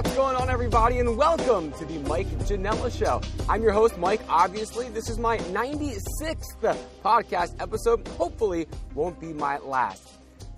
What's 0.00 0.16
going 0.16 0.34
on, 0.34 0.48
everybody, 0.48 0.98
and 0.98 1.14
welcome 1.14 1.72
to 1.72 1.84
the 1.84 1.98
Mike 2.08 2.26
Janela 2.46 2.90
Show. 2.90 3.20
I'm 3.50 3.62
your 3.62 3.72
host, 3.72 3.98
Mike. 3.98 4.22
Obviously, 4.30 4.88
this 4.88 5.10
is 5.10 5.18
my 5.18 5.36
96th 5.36 6.78
podcast 7.04 7.60
episode. 7.60 8.08
Hopefully, 8.16 8.66
won't 8.94 9.20
be 9.20 9.34
my 9.34 9.58
last. 9.58 10.08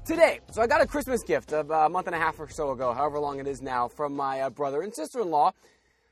Today, 0.06 0.38
so 0.52 0.62
I 0.62 0.68
got 0.68 0.80
a 0.80 0.86
Christmas 0.86 1.24
gift 1.24 1.52
of 1.52 1.72
a 1.72 1.88
month 1.88 2.06
and 2.06 2.14
a 2.14 2.20
half 2.20 2.38
or 2.38 2.48
so 2.48 2.70
ago, 2.70 2.92
however 2.92 3.18
long 3.18 3.40
it 3.40 3.48
is 3.48 3.60
now, 3.60 3.88
from 3.88 4.14
my 4.14 4.42
uh, 4.42 4.48
brother 4.48 4.80
and 4.80 4.94
sister 4.94 5.20
in 5.20 5.30
law. 5.30 5.50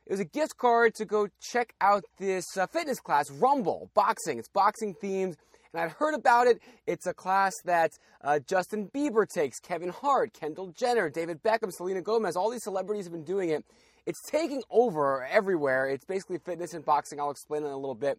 It 0.06 0.10
was 0.10 0.18
a 0.18 0.24
gift 0.24 0.56
card 0.56 0.96
to 0.96 1.04
go 1.04 1.28
check 1.40 1.72
out 1.80 2.02
this 2.18 2.56
uh, 2.56 2.66
fitness 2.66 2.98
class, 2.98 3.30
Rumble 3.30 3.92
Boxing. 3.94 4.40
It's 4.40 4.48
boxing 4.48 4.96
themed 5.00 5.36
and 5.72 5.82
I've 5.82 5.92
heard 5.92 6.14
about 6.14 6.46
it. 6.46 6.60
It's 6.86 7.06
a 7.06 7.14
class 7.14 7.60
that 7.64 7.92
uh, 8.22 8.40
Justin 8.40 8.90
Bieber 8.92 9.28
takes, 9.28 9.60
Kevin 9.60 9.90
Hart, 9.90 10.32
Kendall 10.32 10.68
Jenner, 10.68 11.08
David 11.08 11.42
Beckham, 11.42 11.72
Selena 11.72 12.02
Gomez, 12.02 12.36
all 12.36 12.50
these 12.50 12.64
celebrities 12.64 13.04
have 13.04 13.12
been 13.12 13.24
doing 13.24 13.50
it. 13.50 13.64
It's 14.06 14.22
taking 14.22 14.62
over 14.70 15.24
everywhere. 15.24 15.88
It's 15.88 16.04
basically 16.04 16.38
fitness 16.38 16.74
and 16.74 16.84
boxing. 16.84 17.20
I'll 17.20 17.30
explain 17.30 17.62
in 17.62 17.70
a 17.70 17.76
little 17.76 17.94
bit. 17.94 18.18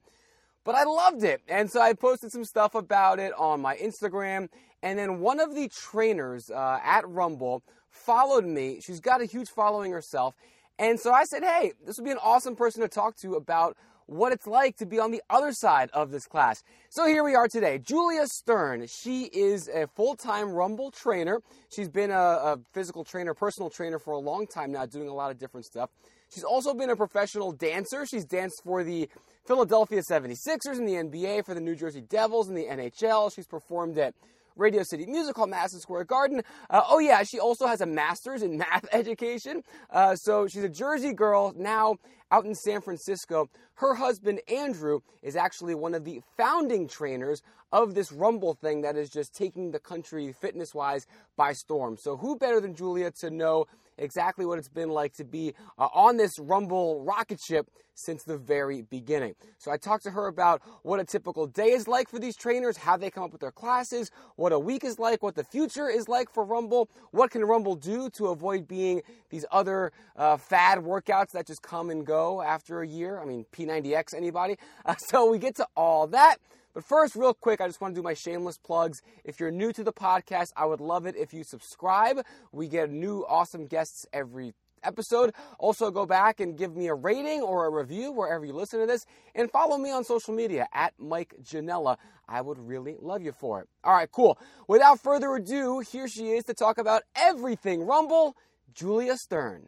But 0.64 0.76
I 0.76 0.84
loved 0.84 1.24
it. 1.24 1.42
And 1.48 1.72
so 1.72 1.82
I 1.82 1.94
posted 1.94 2.32
some 2.32 2.46
stuff 2.46 2.76
about 2.76 3.20
it 3.20 3.34
on 3.38 3.62
my 3.62 3.76
Instagram. 3.76 4.50
And 4.84 4.98
then 4.98 5.20
one 5.20 5.40
of 5.40 5.56
the 5.56 5.68
trainers 5.70 6.50
uh, 6.50 6.80
at 6.84 7.08
Rumble 7.10 7.64
followed 7.90 8.46
me. 8.46 8.80
She's 8.80 9.00
got 9.00 9.22
a 9.22 9.26
huge 9.26 9.50
following 9.50 9.92
herself. 9.92 10.36
And 10.78 11.00
so 11.00 11.12
I 11.12 11.26
said, 11.26 11.44
hey, 11.44 11.74
this 11.86 11.98
would 11.98 12.06
be 12.06 12.12
an 12.12 12.20
awesome 12.24 12.56
person 12.56 12.82
to 12.82 12.88
talk 12.88 13.16
to 13.18 13.36
about 13.36 13.76
what 14.12 14.34
it's 14.34 14.46
like 14.46 14.76
to 14.78 14.86
be 14.86 15.00
on 15.00 15.12
the 15.12 15.22
other 15.30 15.54
side 15.54 15.90
of 15.94 16.12
this 16.12 16.26
class. 16.26 16.64
So 16.90 17.08
here 17.08 17.24
we 17.24 17.34
are 17.34 17.48
today. 17.48 17.78
Julia 17.78 18.28
Stern. 18.28 18.86
She 18.88 19.24
is 19.26 19.70
a 19.70 19.88
full 19.88 20.16
time 20.16 20.52
Rumble 20.52 20.92
trainer. 20.92 21.40
She's 21.74 21.88
been 21.88 22.12
a, 22.12 22.16
a, 22.16 22.60
physical 22.74 23.06
trainer, 23.06 23.34
personal 23.34 23.70
trainer 23.70 24.00
for 24.00 24.12
a 24.12 24.20
long 24.20 24.48
time 24.48 24.74
now, 24.74 24.86
doing 24.86 25.08
a 25.08 25.14
lot 25.14 25.32
of 25.32 25.40
different 25.40 25.66
stuff. 25.66 25.90
She's 26.34 26.44
also 26.44 26.74
been 26.74 26.90
a 26.90 26.96
professional 26.96 27.54
dancer. 27.54 28.06
She's 28.06 28.26
danced 28.26 28.62
for 28.64 28.84
the 28.84 29.10
Philadelphia 29.46 30.02
76ers 30.02 30.78
in 30.78 30.86
the 30.86 30.94
NBA, 30.94 31.46
for 31.46 31.54
the 31.54 31.62
New 31.62 31.76
Jersey 31.76 32.02
Devils 32.02 32.50
in 32.50 32.56
the 32.56 32.66
NHL. 32.66 33.34
She's 33.34 33.48
performed 33.48 33.98
at 33.98 34.14
Radio 34.56 34.84
City 34.84 35.06
Music 35.06 35.36
Hall, 35.36 35.48
Madison 35.48 35.80
Square 35.80 36.06
Garden. 36.06 36.42
Uh, 36.70 36.82
oh, 36.88 37.00
yeah, 37.00 37.24
she 37.24 37.40
also 37.40 37.68
has 37.68 37.82
a 37.82 37.86
master's 37.86 38.42
in 38.44 38.58
math 38.58 38.86
education. 38.92 39.64
Uh, 39.90 40.16
so 40.16 40.48
she's 40.48 40.64
a 40.64 40.70
Jersey 40.70 41.14
girl 41.14 41.54
now 41.58 41.96
out 42.32 42.46
in 42.46 42.56
San 42.56 42.82
Francisco. 42.82 43.50
Her 43.76 43.96
husband, 43.96 44.42
Andrew, 44.48 45.00
is 45.22 45.36
actually 45.36 45.76
one 45.76 45.94
of 45.94 46.06
the 46.06 46.22
founding 46.38 46.88
trainers 46.88 47.42
of 47.72 47.94
this 47.96 48.12
Rumble 48.12 48.54
thing 48.54 48.82
that 48.82 48.98
is 48.98 49.10
just 49.10 49.34
taking 49.34 49.72
the 49.72 49.80
country 49.80 50.34
fitness 50.34 50.74
wise 50.74 51.06
by 51.38 51.54
storm. 51.54 51.98
So, 51.98 52.18
who 52.18 52.38
better 52.38 52.60
than 52.60 52.76
Julia 52.76 53.12
to 53.22 53.30
know 53.30 53.66
exactly 54.02 54.46
what 54.46 54.60
it's 54.60 54.70
been 54.70 54.90
like 54.90 55.14
to 55.14 55.24
be 55.24 55.54
uh, 55.78 55.88
on 55.94 56.18
this 56.18 56.38
Rumble 56.40 57.04
rocket 57.04 57.40
ship 57.40 57.70
since 57.94 58.24
the 58.24 58.38
very 58.38 58.82
beginning. 58.82 59.36
So 59.58 59.72
I 59.72 59.78
talked 59.78 60.04
to 60.04 60.12
her 60.12 60.28
about 60.28 60.62
what 60.84 61.00
a 61.00 61.06
typical 61.06 61.46
day 61.48 61.72
is 61.72 61.88
like 61.88 62.10
for 62.10 62.20
these 62.20 62.36
trainers, 62.36 62.78
how 62.78 62.98
they 62.98 63.10
come 63.10 63.24
up 63.24 63.32
with 63.32 63.42
their 63.42 63.52
classes, 63.52 64.12
what 64.36 64.52
a 64.52 64.60
week 64.60 64.84
is 64.84 64.98
like, 64.98 65.22
what 65.22 65.36
the 65.36 65.44
future 65.44 65.90
is 65.90 66.08
like 66.08 66.30
for 66.34 66.44
Rumble, 66.44 66.90
what 67.12 67.32
can 67.32 67.44
Rumble 67.44 67.76
do 67.76 68.10
to 68.12 68.28
avoid 68.28 68.68
being 68.68 69.02
these 69.30 69.46
other 69.52 69.92
uh, 70.16 70.38
fad 70.38 70.80
workouts 70.80 71.32
that 71.32 71.48
just 71.48 71.62
come 71.62 71.90
and 71.90 72.06
go 72.06 72.42
after 72.42 72.82
a 72.82 72.88
year. 72.88 73.20
I 73.20 73.26
mean, 73.26 73.46
P90X, 73.52 74.16
anybody? 74.16 74.58
Uh, 74.86 74.96
so 74.98 75.30
we 75.30 75.38
get 75.38 75.56
to 75.56 75.68
all 75.76 76.08
that. 76.08 76.38
But 76.74 76.84
first, 76.84 77.16
real 77.16 77.34
quick, 77.34 77.62
I 77.62 77.68
just 77.68 77.82
want 77.82 77.94
to 77.96 78.00
do 78.00 78.04
my 78.04 78.14
shameless 78.14 78.58
plugs. 78.58 79.02
If 79.24 79.40
you're 79.40 79.52
new 79.52 79.74
to 79.74 79.84
the 79.84 79.94
podcast, 79.94 80.54
I 80.56 80.66
would 80.66 80.82
love 80.82 81.06
it 81.06 81.16
if 81.16 81.34
you 81.34 81.44
subscribe. 81.44 82.26
We 82.52 82.68
get 82.68 82.90
new 82.90 83.26
awesome 83.28 83.68
guests 83.68 84.06
every 84.14 84.54
episode. 84.84 85.34
Also, 85.60 85.92
go 85.92 86.06
back 86.06 86.40
and 86.40 86.58
give 86.58 86.76
me 86.76 86.88
a 86.88 86.94
rating 86.94 87.42
or 87.42 87.66
a 87.66 87.70
review 87.70 88.12
wherever 88.12 88.46
you 88.46 88.54
listen 88.54 88.80
to 88.80 88.86
this, 88.86 89.06
and 89.36 89.52
follow 89.52 89.78
me 89.78 89.92
on 89.92 90.04
social 90.04 90.34
media 90.34 90.68
at 90.74 90.94
Mike 90.98 91.36
Janela. 91.44 91.98
I 92.28 92.42
would 92.42 92.58
really 92.60 92.96
love 93.00 93.22
you 93.22 93.32
for 93.32 93.62
it. 93.62 93.70
All 93.84 93.94
right, 93.94 94.12
cool. 94.12 94.38
Without 94.68 95.00
further 95.00 95.36
ado, 95.36 95.80
here 95.80 96.08
she 96.08 96.30
is 96.30 96.44
to 96.46 96.54
talk 96.54 96.78
about 96.78 97.04
everything 97.16 97.86
Rumble, 97.86 98.36
Julia 98.74 99.18
Stern. 99.18 99.68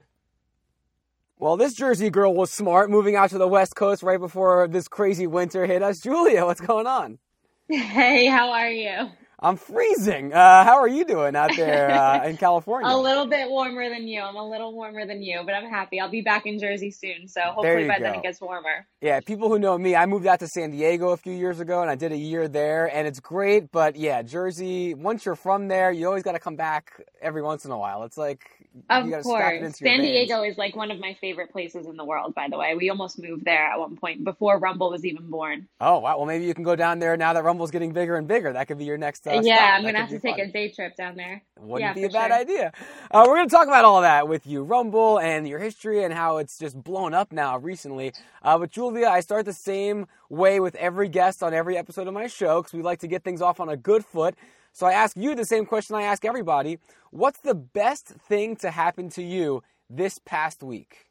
Well, 1.40 1.58
this 1.58 1.74
Jersey 1.74 2.10
girl 2.10 2.34
was 2.34 2.52
smart, 2.52 2.90
moving 2.90 3.16
out 3.16 3.32
to 3.32 3.38
the 3.38 3.48
West 3.48 3.76
Coast 3.76 4.04
right 4.04 4.20
before 4.20 4.68
this 4.68 4.88
crazy 4.88 5.28
winter 5.28 5.66
hit 5.66 5.82
us. 5.82 6.00
Julia, 6.00 6.46
what's 6.46 6.62
going 6.62 6.88
on? 6.88 7.18
Hey, 7.68 8.28
how 8.28 8.52
are 8.52 8.70
you? 8.70 9.10
I'm 9.40 9.58
freezing. 9.58 10.32
Uh, 10.32 10.64
how 10.64 10.76
are 10.78 10.88
you 10.88 11.04
doing 11.04 11.36
out 11.36 11.52
there 11.58 11.92
uh, 12.00 12.24
in 12.26 12.38
California? 12.38 12.90
a 12.90 12.96
little 12.96 13.28
bit 13.28 13.50
warmer 13.50 13.90
than 13.90 14.08
you. 14.08 14.22
I'm 14.22 14.38
a 14.38 14.50
little 14.50 14.74
warmer 14.74 15.06
than 15.06 15.22
you, 15.22 15.42
but 15.46 15.54
I'm 15.54 15.70
happy. 15.70 16.00
I'll 16.00 16.10
be 16.10 16.22
back 16.22 16.46
in 16.46 16.60
Jersey 16.60 16.92
soon, 16.92 17.28
so 17.28 17.42
hopefully 17.42 17.86
by 17.86 17.98
go. 17.98 18.04
then 18.06 18.16
it 18.16 18.24
gets 18.24 18.40
warmer. 18.40 18.88
Yeah, 19.02 19.20
people 19.20 19.50
who 19.50 19.60
know 19.60 19.78
me, 19.78 19.98
I 19.98 20.06
moved 20.06 20.28
out 20.28 20.40
to 20.40 20.48
San 20.48 20.72
Diego 20.72 21.10
a 21.10 21.18
few 21.18 21.34
years 21.34 21.60
ago, 21.60 21.82
and 21.82 21.90
I 21.92 21.96
did 21.96 22.14
a 22.14 22.18
year 22.18 22.48
there, 22.48 22.86
and 22.96 23.06
it's 23.06 23.20
great. 23.20 23.70
But 23.70 23.98
yeah, 23.98 24.22
Jersey. 24.22 24.94
Once 24.94 25.26
you're 25.26 25.36
from 25.36 25.68
there, 25.68 25.92
you 25.92 26.08
always 26.08 26.24
got 26.24 26.34
to 26.34 26.40
come 26.40 26.56
back 26.56 27.02
every 27.22 27.42
once 27.42 27.66
in 27.66 27.72
a 27.72 27.78
while. 27.78 28.04
It's 28.04 28.18
like 28.18 28.63
of 28.90 29.24
course, 29.24 29.78
San 29.78 30.02
Diego 30.02 30.44
is 30.44 30.58
like 30.58 30.76
one 30.76 30.90
of 30.92 31.00
my 31.00 31.16
favorite 31.22 31.52
places 31.52 31.86
in 31.86 31.96
the 31.96 32.06
world. 32.06 32.34
By 32.34 32.48
the 32.50 32.58
way, 32.58 32.76
we 32.76 32.90
almost 32.90 33.22
moved 33.22 33.46
there 33.46 33.66
at 33.66 33.80
one 33.80 33.98
point 33.98 34.24
before 34.24 34.58
Rumble 34.58 34.90
was 34.90 35.06
even 35.06 35.30
born. 35.30 35.68
Oh 35.80 36.00
wow! 36.00 36.18
Well, 36.18 36.26
maybe 36.26 36.46
you 36.46 36.54
can 36.54 36.64
go 36.64 36.76
down 36.76 37.00
there 37.00 37.16
now 37.16 37.34
that 37.34 37.44
Rumble's 37.44 37.72
getting 37.72 37.94
bigger 37.94 38.16
and 38.16 38.28
bigger. 38.28 38.52
That 38.54 38.68
could 38.68 38.78
be 38.78 38.86
your 38.86 38.98
next. 38.98 39.28
Uh, 39.28 39.42
yeah. 39.44 39.76
I'm 39.78 39.84
gonna 39.84 40.00
have 40.00 40.10
to 40.10 40.20
take 40.20 40.40
a 40.40 40.48
day 40.48 40.70
trip 40.70 40.96
down 40.96 41.16
there. 41.16 41.44
Wouldn't 41.60 41.82
yeah, 41.82 41.94
be 41.94 42.04
a 42.06 42.10
bad 42.10 42.30
sure. 42.30 42.40
idea. 42.40 42.74
Uh, 43.12 43.26
we're 43.28 43.36
gonna 43.36 43.50
talk 43.50 43.68
about 43.68 43.86
all 43.86 44.02
that 44.02 44.28
with 44.28 44.48
you, 44.48 44.64
Rumble, 44.64 45.20
and 45.20 45.48
your 45.48 45.60
history 45.60 46.04
and 46.04 46.14
how 46.14 46.38
it's 46.38 46.58
just 46.58 46.82
blown 46.82 47.14
up 47.14 47.32
now 47.32 47.58
recently. 47.58 48.14
Uh, 48.42 48.58
but 48.58 48.72
Julia, 48.72 49.08
I 49.08 49.20
start 49.20 49.46
the 49.46 49.54
same 49.54 50.08
way 50.30 50.60
with 50.60 50.76
every 50.76 51.10
guest 51.10 51.44
on 51.44 51.54
every 51.54 51.78
episode 51.78 52.08
of 52.08 52.14
my 52.14 52.28
show 52.28 52.62
because 52.62 52.74
we 52.74 52.82
like 52.82 53.00
to 53.00 53.08
get 53.08 53.24
things 53.24 53.42
off 53.42 53.60
on 53.60 53.70
a 53.70 53.78
good 53.78 54.04
foot. 54.04 54.36
So 54.74 54.88
I 54.88 54.94
ask 54.94 55.16
you 55.16 55.36
the 55.36 55.46
same 55.46 55.66
question 55.66 55.96
I 55.96 56.04
ask 56.04 56.26
everybody 56.26 56.80
What's 57.12 57.40
the 57.40 57.54
best 57.54 58.08
thing 58.08 58.56
to 58.58 58.72
happen 58.72 59.10
to 59.12 59.22
you 59.22 59.62
this 59.88 60.20
past 60.26 60.64
week? 60.64 61.06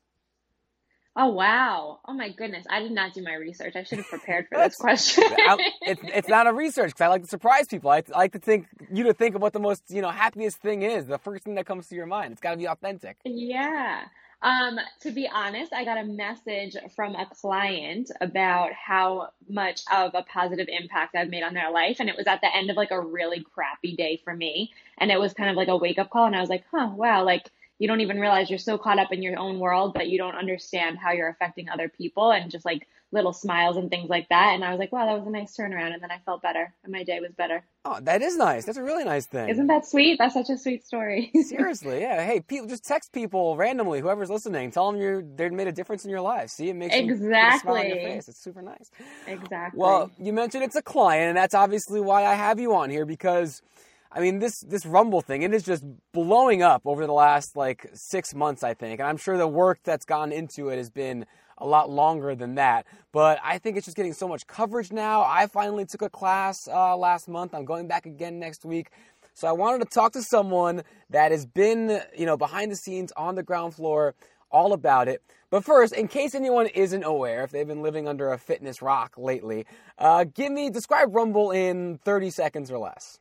Oh 1.14 1.28
wow! 1.28 2.00
Oh 2.08 2.14
my 2.14 2.30
goodness! 2.30 2.64
I 2.70 2.80
did 2.80 2.90
not 2.90 3.12
do 3.12 3.22
my 3.22 3.34
research. 3.34 3.76
I 3.76 3.82
should 3.82 3.98
have 3.98 4.08
prepared 4.08 4.46
for 4.48 4.58
this 4.58 4.76
question. 4.76 5.24
it's, 5.82 6.00
it's 6.04 6.28
not 6.28 6.46
a 6.46 6.52
research 6.54 6.88
because 6.88 7.02
I 7.02 7.08
like 7.08 7.22
to 7.22 7.28
surprise 7.28 7.68
people. 7.68 7.90
I, 7.90 7.98
I 8.14 8.18
like 8.18 8.32
to 8.32 8.38
think 8.38 8.66
you 8.90 9.04
to 9.04 9.12
think 9.12 9.34
of 9.34 9.42
what 9.42 9.52
the 9.52 9.60
most 9.60 9.82
you 9.90 10.00
know 10.00 10.10
happiest 10.10 10.56
thing 10.56 10.82
is. 10.82 11.06
The 11.06 11.18
first 11.18 11.44
thing 11.44 11.54
that 11.56 11.66
comes 11.66 11.86
to 11.88 11.94
your 11.94 12.06
mind. 12.06 12.32
It's 12.32 12.40
got 12.40 12.52
to 12.52 12.56
be 12.56 12.66
authentic. 12.66 13.18
Yeah. 13.24 14.04
Um, 14.42 14.80
to 15.02 15.12
be 15.12 15.28
honest, 15.32 15.72
I 15.72 15.84
got 15.84 15.98
a 15.98 16.04
message 16.04 16.76
from 16.96 17.14
a 17.14 17.26
client 17.26 18.10
about 18.20 18.72
how 18.72 19.28
much 19.48 19.82
of 19.92 20.12
a 20.14 20.24
positive 20.24 20.66
impact 20.68 21.14
I've 21.14 21.30
made 21.30 21.44
on 21.44 21.54
their 21.54 21.70
life. 21.70 21.98
And 22.00 22.08
it 22.08 22.16
was 22.16 22.26
at 22.26 22.40
the 22.40 22.54
end 22.54 22.68
of 22.68 22.76
like 22.76 22.90
a 22.90 23.00
really 23.00 23.44
crappy 23.54 23.94
day 23.94 24.20
for 24.24 24.34
me. 24.34 24.72
And 24.98 25.12
it 25.12 25.20
was 25.20 25.32
kind 25.32 25.48
of 25.48 25.56
like 25.56 25.68
a 25.68 25.76
wake 25.76 25.98
up 25.98 26.10
call. 26.10 26.26
And 26.26 26.34
I 26.34 26.40
was 26.40 26.50
like, 26.50 26.64
huh, 26.72 26.90
wow, 26.92 27.24
like 27.24 27.50
you 27.78 27.86
don't 27.86 28.00
even 28.00 28.18
realize 28.18 28.50
you're 28.50 28.58
so 28.58 28.78
caught 28.78 28.98
up 28.98 29.12
in 29.12 29.22
your 29.22 29.38
own 29.38 29.60
world 29.60 29.94
that 29.94 30.08
you 30.08 30.18
don't 30.18 30.34
understand 30.34 30.98
how 30.98 31.12
you're 31.12 31.28
affecting 31.28 31.68
other 31.68 31.88
people 31.88 32.32
and 32.32 32.50
just 32.50 32.64
like 32.64 32.88
little 33.12 33.32
smiles 33.32 33.76
and 33.76 33.90
things 33.90 34.08
like 34.08 34.28
that. 34.30 34.54
And 34.54 34.64
I 34.64 34.70
was 34.70 34.78
like, 34.78 34.90
wow, 34.90 35.06
that 35.06 35.18
was 35.18 35.26
a 35.26 35.30
nice 35.30 35.56
turnaround. 35.56 35.92
And 35.92 36.02
then 36.02 36.10
I 36.10 36.18
felt 36.24 36.42
better 36.42 36.72
and 36.82 36.92
my 36.92 37.04
day 37.04 37.20
was 37.20 37.32
better. 37.36 37.64
Oh, 37.84 37.98
that 38.02 38.22
is 38.22 38.36
nice. 38.36 38.64
That's 38.64 38.78
a 38.78 38.82
really 38.82 39.04
nice 39.04 39.26
thing. 39.26 39.48
Isn't 39.48 39.66
that 39.66 39.86
sweet? 39.86 40.18
That's 40.18 40.34
such 40.34 40.48
a 40.48 40.56
sweet 40.56 40.84
story. 40.84 41.30
Seriously, 41.42 42.00
yeah. 42.00 42.24
Hey, 42.24 42.40
people, 42.40 42.68
just 42.68 42.84
text 42.84 43.12
people 43.12 43.56
randomly, 43.56 44.00
whoever's 44.00 44.30
listening. 44.30 44.70
Tell 44.70 44.90
them 44.90 45.00
you 45.00 45.28
they 45.36 45.50
made 45.50 45.68
a 45.68 45.72
difference 45.72 46.04
in 46.04 46.10
your 46.10 46.20
life. 46.20 46.50
See, 46.50 46.70
it 46.70 46.76
makes 46.76 46.94
exactly. 46.94 47.12
you 47.12 47.60
smile 47.60 47.76
on 47.76 47.86
your 47.86 47.96
face. 47.96 48.28
It's 48.28 48.42
super 48.42 48.62
nice. 48.62 48.90
Exactly. 49.26 49.78
Well, 49.78 50.10
you 50.18 50.32
mentioned 50.32 50.64
it's 50.64 50.76
a 50.76 50.82
client, 50.82 51.28
and 51.28 51.36
that's 51.36 51.54
obviously 51.54 52.00
why 52.00 52.24
I 52.24 52.34
have 52.34 52.58
you 52.58 52.74
on 52.74 52.90
here 52.90 53.04
because– 53.04 53.62
I 54.14 54.20
mean, 54.20 54.38
this 54.38 54.60
this 54.60 54.84
Rumble 54.84 55.22
thing, 55.22 55.42
it 55.42 55.54
is 55.54 55.62
just 55.62 55.84
blowing 56.12 56.62
up 56.62 56.82
over 56.84 57.06
the 57.06 57.12
last 57.12 57.56
like 57.56 57.88
six 57.94 58.34
months, 58.34 58.62
I 58.62 58.74
think. 58.74 59.00
And 59.00 59.08
I'm 59.08 59.16
sure 59.16 59.38
the 59.38 59.48
work 59.48 59.80
that's 59.84 60.04
gone 60.04 60.32
into 60.32 60.68
it 60.68 60.76
has 60.76 60.90
been 60.90 61.26
a 61.58 61.66
lot 61.66 61.90
longer 61.90 62.34
than 62.34 62.56
that. 62.56 62.86
But 63.12 63.38
I 63.42 63.58
think 63.58 63.76
it's 63.76 63.86
just 63.86 63.96
getting 63.96 64.12
so 64.12 64.28
much 64.28 64.46
coverage 64.46 64.92
now. 64.92 65.22
I 65.22 65.46
finally 65.46 65.84
took 65.84 66.02
a 66.02 66.10
class 66.10 66.68
uh, 66.68 66.96
last 66.96 67.28
month. 67.28 67.54
I'm 67.54 67.64
going 67.64 67.88
back 67.88 68.06
again 68.06 68.38
next 68.38 68.64
week. 68.64 68.90
So 69.34 69.48
I 69.48 69.52
wanted 69.52 69.78
to 69.78 69.86
talk 69.86 70.12
to 70.12 70.22
someone 70.22 70.82
that 71.10 71.32
has 71.32 71.46
been, 71.46 72.00
you 72.16 72.26
know, 72.26 72.36
behind 72.36 72.70
the 72.70 72.76
scenes 72.76 73.12
on 73.16 73.34
the 73.34 73.42
ground 73.42 73.74
floor, 73.74 74.14
all 74.50 74.72
about 74.72 75.08
it. 75.08 75.22
But 75.50 75.64
first, 75.64 75.94
in 75.94 76.08
case 76.08 76.34
anyone 76.34 76.66
isn't 76.66 77.02
aware, 77.02 77.44
if 77.44 77.50
they've 77.50 77.66
been 77.66 77.82
living 77.82 78.08
under 78.08 78.32
a 78.32 78.38
fitness 78.38 78.82
rock 78.82 79.14
lately, 79.16 79.66
uh, 79.98 80.24
give 80.24 80.52
me 80.52 80.70
describe 80.70 81.14
Rumble 81.14 81.50
in 81.50 81.98
30 82.04 82.30
seconds 82.30 82.70
or 82.70 82.78
less. 82.78 83.18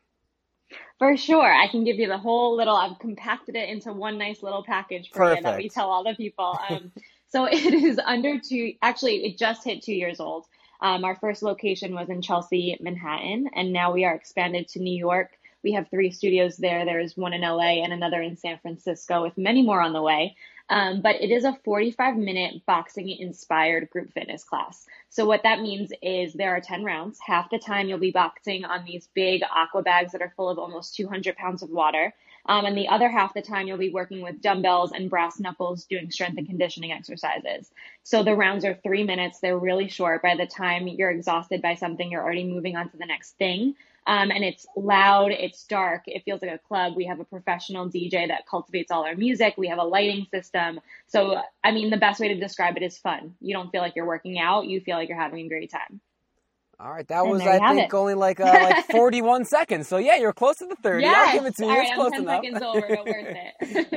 For 1.00 1.18
sure. 1.18 1.51
I 1.51 1.68
can 1.68 1.84
give 1.84 1.98
you 1.98 2.07
the 2.07 2.18
whole 2.18 2.56
little, 2.56 2.75
I've 2.75 3.00
compacted 3.00 3.56
it 3.56 3.69
into 3.69 3.92
one 3.92 4.18
nice 4.18 4.44
little 4.44 4.63
package 4.63 5.10
for 5.10 5.19
Perfect. 5.19 5.38
you 5.39 5.44
that 5.44 5.57
we 5.57 5.69
tell 5.69 5.89
all 5.89 6.04
the 6.04 6.16
people. 6.16 6.57
Um, 6.69 6.92
so 7.31 7.45
it 7.51 7.74
is 7.74 8.00
under 8.04 8.39
two, 8.39 8.74
actually, 8.81 9.25
it 9.25 9.38
just 9.38 9.63
hit 9.63 9.81
two 9.81 9.94
years 9.94 10.19
old. 10.19 10.45
Um, 10.81 11.04
our 11.06 11.16
first 11.16 11.44
location 11.44 11.94
was 11.94 12.10
in 12.10 12.22
Chelsea, 12.22 12.75
Manhattan, 12.80 13.50
and 13.54 13.72
now 13.72 13.94
we 13.94 14.04
are 14.04 14.16
expanded 14.16 14.68
to 14.69 14.80
New 14.80 14.98
York, 14.98 15.38
We 15.63 15.74
have 15.74 15.89
three 15.89 16.10
studios 16.10 16.57
there. 16.57 16.86
There's 16.86 17.16
one 17.16 17.33
in 17.33 17.42
LA 17.42 17.83
and 17.83 17.94
another 17.94 18.22
in 18.22 18.36
San 18.36 18.57
Francisco 18.57 19.22
with 19.22 19.38
many 19.38 19.62
more 19.62 19.81
on 19.81 19.94
the 19.94 20.01
way. 20.01 20.36
Um, 20.69 21.01
but 21.01 21.22
it 21.22 21.30
is 21.31 21.44
a 21.44 21.60
45 21.66 22.16
minute 22.18 22.66
boxing 22.66 23.10
inspired 23.10 23.89
group 23.89 24.12
fitness 24.13 24.44
class. 24.44 24.86
So, 25.10 25.25
what 25.25 25.44
that 25.44 25.62
means 25.62 25.92
is 26.01 26.34
there 26.34 26.56
are 26.56 26.62
10 26.62 26.84
rounds. 26.84 27.19
Half 27.19 27.50
the 27.51 27.60
time 27.60 27.88
you'll 27.88 28.00
be 28.00 28.12
boxing 28.12 28.63
on 28.66 28.86
these 28.86 29.10
big 29.13 29.42
aqua 29.54 29.84
bags 29.84 30.13
that 30.13 30.22
are 30.22 30.34
full 30.36 30.50
of 30.50 30.57
almost 30.57 30.95
200 30.95 31.36
pounds 31.36 31.62
of 31.62 31.69
water. 31.69 32.13
Um, 32.45 32.65
and 32.65 32.77
the 32.77 32.88
other 32.88 33.09
half 33.09 33.33
the 33.33 33.41
time 33.41 33.67
you'll 33.67 33.77
be 33.77 33.91
working 33.91 34.21
with 34.21 34.41
dumbbells 34.41 34.91
and 34.91 35.09
brass 35.09 35.39
knuckles 35.39 35.85
doing 35.85 36.11
strength 36.11 36.38
and 36.38 36.47
conditioning 36.47 36.91
exercises. 36.91 37.71
So 38.03 38.23
the 38.23 38.35
rounds 38.35 38.65
are 38.65 38.79
three 38.83 39.03
minutes. 39.03 39.39
They're 39.39 39.57
really 39.57 39.89
short. 39.89 40.21
By 40.21 40.35
the 40.35 40.47
time 40.47 40.88
you're 40.88 41.11
exhausted 41.11 41.61
by 41.61 41.75
something, 41.75 42.11
you're 42.11 42.23
already 42.23 42.45
moving 42.45 42.75
on 42.75 42.89
to 42.89 42.97
the 42.97 43.05
next 43.05 43.38
thing. 43.38 43.75
Um, 44.07 44.31
and 44.31 44.43
it's 44.43 44.65
loud, 44.75 45.31
it's 45.31 45.63
dark, 45.65 46.03
it 46.07 46.23
feels 46.23 46.41
like 46.41 46.51
a 46.51 46.57
club. 46.57 46.93
We 46.95 47.05
have 47.05 47.19
a 47.19 47.23
professional 47.23 47.88
DJ 47.88 48.27
that 48.29 48.47
cultivates 48.49 48.91
all 48.91 49.03
our 49.05 49.15
music. 49.15 49.53
We 49.57 49.67
have 49.67 49.77
a 49.77 49.83
lighting 49.83 50.25
system. 50.33 50.79
So, 51.07 51.39
I 51.63 51.71
mean, 51.71 51.91
the 51.91 51.97
best 51.97 52.19
way 52.19 52.29
to 52.29 52.39
describe 52.39 52.77
it 52.77 52.83
is 52.83 52.97
fun. 52.97 53.35
You 53.41 53.53
don't 53.53 53.71
feel 53.71 53.81
like 53.81 53.95
you're 53.95 54.07
working 54.07 54.39
out, 54.39 54.65
you 54.65 54.81
feel 54.81 54.97
like 54.97 55.07
you're 55.07 55.19
having 55.19 55.45
a 55.45 55.49
great 55.49 55.71
time. 55.71 56.01
All 56.83 56.92
right, 56.92 57.07
that 57.10 57.22
and 57.22 57.30
was 57.30 57.42
I 57.42 57.60
think 57.60 57.94
it. 57.94 57.94
only 57.94 58.16
like 58.16 58.39
uh, 58.39 58.45
like 58.45 58.86
41 58.92 59.45
seconds. 59.45 59.88
So 59.88 59.98
yeah, 59.98 60.18
you're 60.18 60.33
close 60.33 60.56
to 60.57 60.66
the 60.66 60.75
30. 60.75 61.04
Yes. 61.04 61.28
I'll 61.30 61.33
give 61.36 61.45
it 61.45 61.56
to 61.57 61.63
you. 61.66 61.69
All 61.69 61.78
right, 61.78 61.83
it's 61.83 61.92
I'm 61.92 61.98
close 61.98 62.12
10 62.12 62.22
enough. 62.22 62.44
seconds 62.44 62.62
over, 62.63 62.88
but 62.89 63.06
worth 63.06 63.38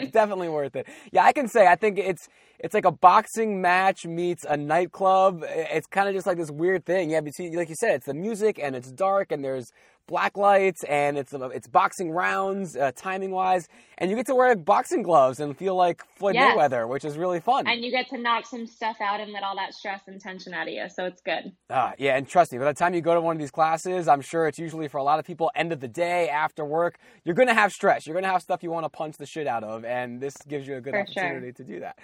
it. 0.04 0.12
Definitely 0.12 0.48
worth 0.50 0.76
it. 0.76 0.86
Yeah, 1.10 1.24
I 1.24 1.32
can 1.32 1.48
say 1.48 1.66
I 1.66 1.76
think 1.76 1.98
it's 1.98 2.28
it's 2.58 2.74
like 2.74 2.84
a 2.84 2.92
boxing 2.92 3.60
match 3.62 4.04
meets 4.06 4.44
a 4.48 4.56
nightclub. 4.56 5.44
It's 5.48 5.86
kind 5.86 6.08
of 6.08 6.14
just 6.14 6.26
like 6.26 6.36
this 6.36 6.50
weird 6.50 6.84
thing. 6.84 7.10
Yeah, 7.10 7.22
but 7.22 7.34
see, 7.34 7.56
like 7.56 7.68
you 7.70 7.74
said, 7.78 7.94
it's 7.96 8.06
the 8.06 8.14
music 8.14 8.58
and 8.62 8.76
it's 8.76 8.92
dark 8.92 9.32
and 9.32 9.42
there's 9.42 9.72
black 10.06 10.36
lights 10.36 10.84
and 10.84 11.16
it's 11.16 11.32
it's 11.32 11.66
boxing 11.66 12.10
rounds 12.10 12.76
uh, 12.76 12.92
timing 12.94 13.30
wise 13.30 13.68
and 13.98 14.10
you 14.10 14.16
get 14.16 14.26
to 14.26 14.34
wear 14.34 14.54
boxing 14.54 15.02
gloves 15.02 15.40
and 15.40 15.56
feel 15.56 15.74
like 15.74 16.02
Floyd 16.16 16.34
yes. 16.34 16.56
Mayweather 16.56 16.88
which 16.88 17.04
is 17.04 17.16
really 17.16 17.40
fun 17.40 17.66
and 17.66 17.82
you 17.82 17.90
get 17.90 18.08
to 18.10 18.18
knock 18.18 18.46
some 18.46 18.66
stuff 18.66 18.96
out 19.00 19.20
and 19.20 19.32
let 19.32 19.42
all 19.42 19.56
that 19.56 19.72
stress 19.72 20.02
and 20.06 20.20
tension 20.20 20.52
out 20.52 20.68
of 20.68 20.74
you 20.74 20.86
so 20.94 21.04
it's 21.06 21.22
good 21.22 21.52
uh, 21.70 21.92
yeah 21.98 22.16
and 22.16 22.28
trust 22.28 22.52
me 22.52 22.58
by 22.58 22.66
the 22.66 22.74
time 22.74 22.92
you 22.92 23.00
go 23.00 23.14
to 23.14 23.20
one 23.20 23.34
of 23.34 23.40
these 23.40 23.50
classes 23.50 24.06
I'm 24.06 24.20
sure 24.20 24.46
it's 24.46 24.58
usually 24.58 24.88
for 24.88 24.98
a 24.98 25.04
lot 25.04 25.18
of 25.18 25.24
people 25.24 25.50
end 25.54 25.72
of 25.72 25.80
the 25.80 25.88
day 25.88 26.28
after 26.28 26.64
work 26.64 26.98
you're 27.24 27.34
gonna 27.34 27.54
have 27.54 27.72
stress 27.72 28.06
you're 28.06 28.14
gonna 28.14 28.32
have 28.32 28.42
stuff 28.42 28.62
you 28.62 28.70
want 28.70 28.84
to 28.84 28.90
punch 28.90 29.16
the 29.16 29.26
shit 29.26 29.46
out 29.46 29.64
of 29.64 29.84
and 29.84 30.20
this 30.20 30.36
gives 30.46 30.66
you 30.66 30.76
a 30.76 30.80
good 30.80 30.92
for 30.92 31.00
opportunity 31.00 31.46
sure. 31.46 31.52
to 31.52 31.64
do 31.64 31.80
that 31.80 31.98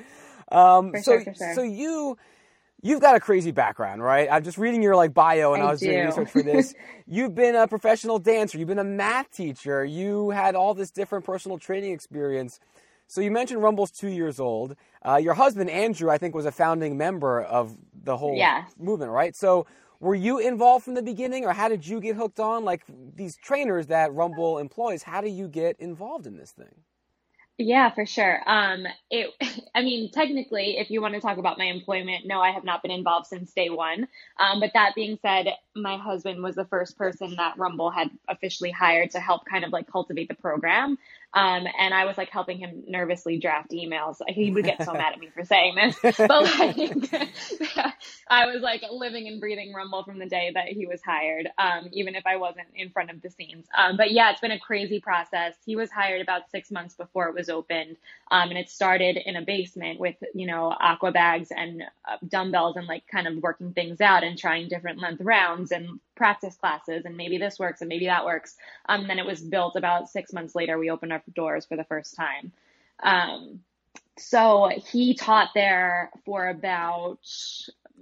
um, 0.52 0.93
so 1.02 1.20
sure, 1.20 1.35
sure. 1.35 1.55
so 1.55 1.62
you 1.62 2.17
You've 2.82 3.00
got 3.00 3.15
a 3.15 3.21
crazy 3.21 3.50
background, 3.50 4.03
right? 4.03 4.29
I'm 4.31 4.43
just 4.43 4.56
reading 4.56 4.82
your 4.82 4.97
like 4.97 5.12
bio 5.12 5.55
and 5.55 5.62
I, 5.62 5.67
I 5.67 5.71
was 5.71 5.81
do. 5.81 5.87
doing 5.87 6.06
research 6.06 6.31
for 6.31 6.43
this. 6.43 6.75
You've 7.06 7.35
been 7.35 7.55
a 7.55 7.69
professional 7.69 8.19
dancer, 8.19 8.56
you've 8.56 8.69
been 8.69 8.79
a 8.79 8.85
math 8.85 9.32
teacher, 9.32 9.85
you 9.85 10.31
had 10.31 10.55
all 10.55 10.75
this 10.75 10.93
different 10.93 11.25
personal 11.25 11.59
training 11.59 11.93
experience. 11.93 12.61
So 13.09 13.21
you 13.21 13.32
mentioned 13.32 13.61
Rumble's 13.61 13.91
two 13.91 14.09
years 14.09 14.38
old. 14.38 14.77
Uh, 15.05 15.17
your 15.17 15.35
husband 15.35 15.69
Andrew, 15.69 16.09
I 16.09 16.19
think, 16.19 16.37
was 16.37 16.47
a 16.47 16.53
founding 16.53 16.97
member 16.97 17.43
of 17.43 17.77
the 18.05 18.17
whole 18.17 18.37
yeah. 18.37 18.67
movement, 18.79 19.11
right? 19.11 19.35
So 19.35 19.67
were 19.99 20.15
you 20.15 20.38
involved 20.38 20.85
from 20.85 20.94
the 20.94 21.03
beginning, 21.03 21.44
or 21.44 21.53
how 21.53 21.69
did 21.69 21.87
you 21.87 22.00
get 22.00 22.15
hooked 22.15 22.38
on? 22.38 22.65
Like 22.65 22.85
these 23.17 23.37
trainers 23.37 23.88
that 23.88 24.12
Rumble 24.15 24.59
employs, 24.59 25.03
how 25.03 25.21
do 25.21 25.29
you 25.29 25.49
get 25.49 25.75
involved 25.81 26.26
in 26.26 26.37
this 26.37 26.53
thing? 26.53 26.75
Yeah, 27.62 27.91
for 27.91 28.07
sure. 28.07 28.41
Um, 28.47 28.87
it, 29.11 29.31
I 29.75 29.83
mean, 29.83 30.11
technically, 30.11 30.79
if 30.79 30.91
you 30.91 31.03
want 31.03 31.15
to 31.15 31.21
talk 31.21 31.37
about 31.37 31.59
my 31.59 31.67
employment, 31.67 32.27
no, 32.27 32.41
I 32.41 32.53
have 32.53 32.65
not 32.65 32.83
been 32.83 32.91
involved 32.91 33.27
since 33.27 33.53
day 33.53 33.69
one. 33.69 34.09
Um, 34.39 34.61
but 34.61 34.71
that 34.75 34.95
being 34.95 35.19
said, 35.21 35.49
my 35.77 35.99
husband 35.99 36.43
was 36.43 36.57
the 36.57 36.65
first 36.65 36.97
person 36.97 37.37
that 37.37 37.59
Rumble 37.59 37.91
had 37.91 38.09
officially 38.29 38.71
hired 38.71 39.11
to 39.11 39.21
help 39.21 39.43
kind 39.45 39.65
of 39.65 39.73
like 39.73 39.87
cultivate 39.93 40.29
the 40.29 40.35
program. 40.35 40.97
Um, 41.32 41.67
and 41.79 41.94
I 41.94 42.06
was 42.06 42.19
like 42.19 42.31
helping 42.31 42.59
him 42.59 42.82
nervously 42.88 43.38
draft 43.38 43.71
emails. 43.71 44.17
He 44.29 44.50
would 44.50 44.65
get 44.65 44.82
so 44.82 44.93
mad 44.94 45.12
at 45.12 45.21
me 45.21 45.29
for 45.32 45.44
saying 45.44 45.77
this, 45.77 45.97
but 46.19 46.29
like 46.29 46.77
I 48.29 48.47
was 48.47 48.62
like 48.62 48.82
living 48.91 49.29
and 49.29 49.41
breathing 49.41 49.73
Rumble 49.73 50.03
from 50.03 50.19
the 50.19 50.27
day 50.27 50.50
that 50.55 50.67
he 50.67 50.87
was 50.87 51.00
hired, 51.03 51.49
um, 51.56 51.88
even 51.93 52.17
if 52.17 52.27
I 52.27 52.37
wasn't 52.37 52.67
in 52.75 52.91
front 52.91 53.11
of 53.11 53.23
the 53.23 53.31
scenes. 53.31 53.67
Um, 53.77 53.97
but 53.97 54.11
yeah, 54.11 54.32
it's 54.32 54.41
been 54.41 54.50
a 54.50 54.59
crazy 54.59 55.00
process. 55.00 55.55
He 55.65 55.77
was 55.77 55.91
hired 55.91 56.21
about 56.21 56.50
six 56.50 56.71
months 56.71 56.94
before 56.94 57.29
it 57.29 57.35
was 57.35 57.49
opened, 57.49 57.97
um, 58.33 58.49
and 58.50 58.59
it 58.59 58.69
started 58.69 59.17
in 59.17 59.37
a 59.37 59.43
basement 59.43 60.00
with 60.00 60.17
you 60.35 60.47
know 60.47 60.75
aqua 60.81 61.12
bags 61.12 61.53
and 61.55 61.85
uh, 62.09 62.17
dumbbells 62.26 62.76
and 62.76 62.88
like 62.88 63.06
kind 63.06 63.29
of 63.29 63.37
working 63.37 63.73
things 63.73 64.00
out 64.00 64.25
and 64.25 64.37
trying 64.37 64.69
different 64.69 64.99
length 65.00 65.21
rounds 65.21 65.71
and 65.71 66.00
practice 66.20 66.55
classes 66.55 67.06
and 67.06 67.17
maybe 67.17 67.38
this 67.38 67.58
works 67.58 67.81
and 67.81 67.88
maybe 67.88 68.05
that 68.05 68.26
works. 68.26 68.55
Um, 68.90 69.08
then 69.08 69.19
it 69.19 69.25
was 69.25 69.40
built 69.40 69.75
about 69.75 70.11
six 70.11 70.34
months 70.34 70.55
later. 70.55 70.78
We 70.78 70.90
opened 70.90 71.14
our 71.14 71.22
doors 71.34 71.64
for 71.64 71.78
the 71.78 71.84
first 71.84 72.14
time. 72.14 72.52
Um, 73.02 73.61
so 74.19 74.70
he 74.93 75.14
taught 75.14 75.49
there 75.55 76.11
for 76.26 76.49
about, 76.49 77.20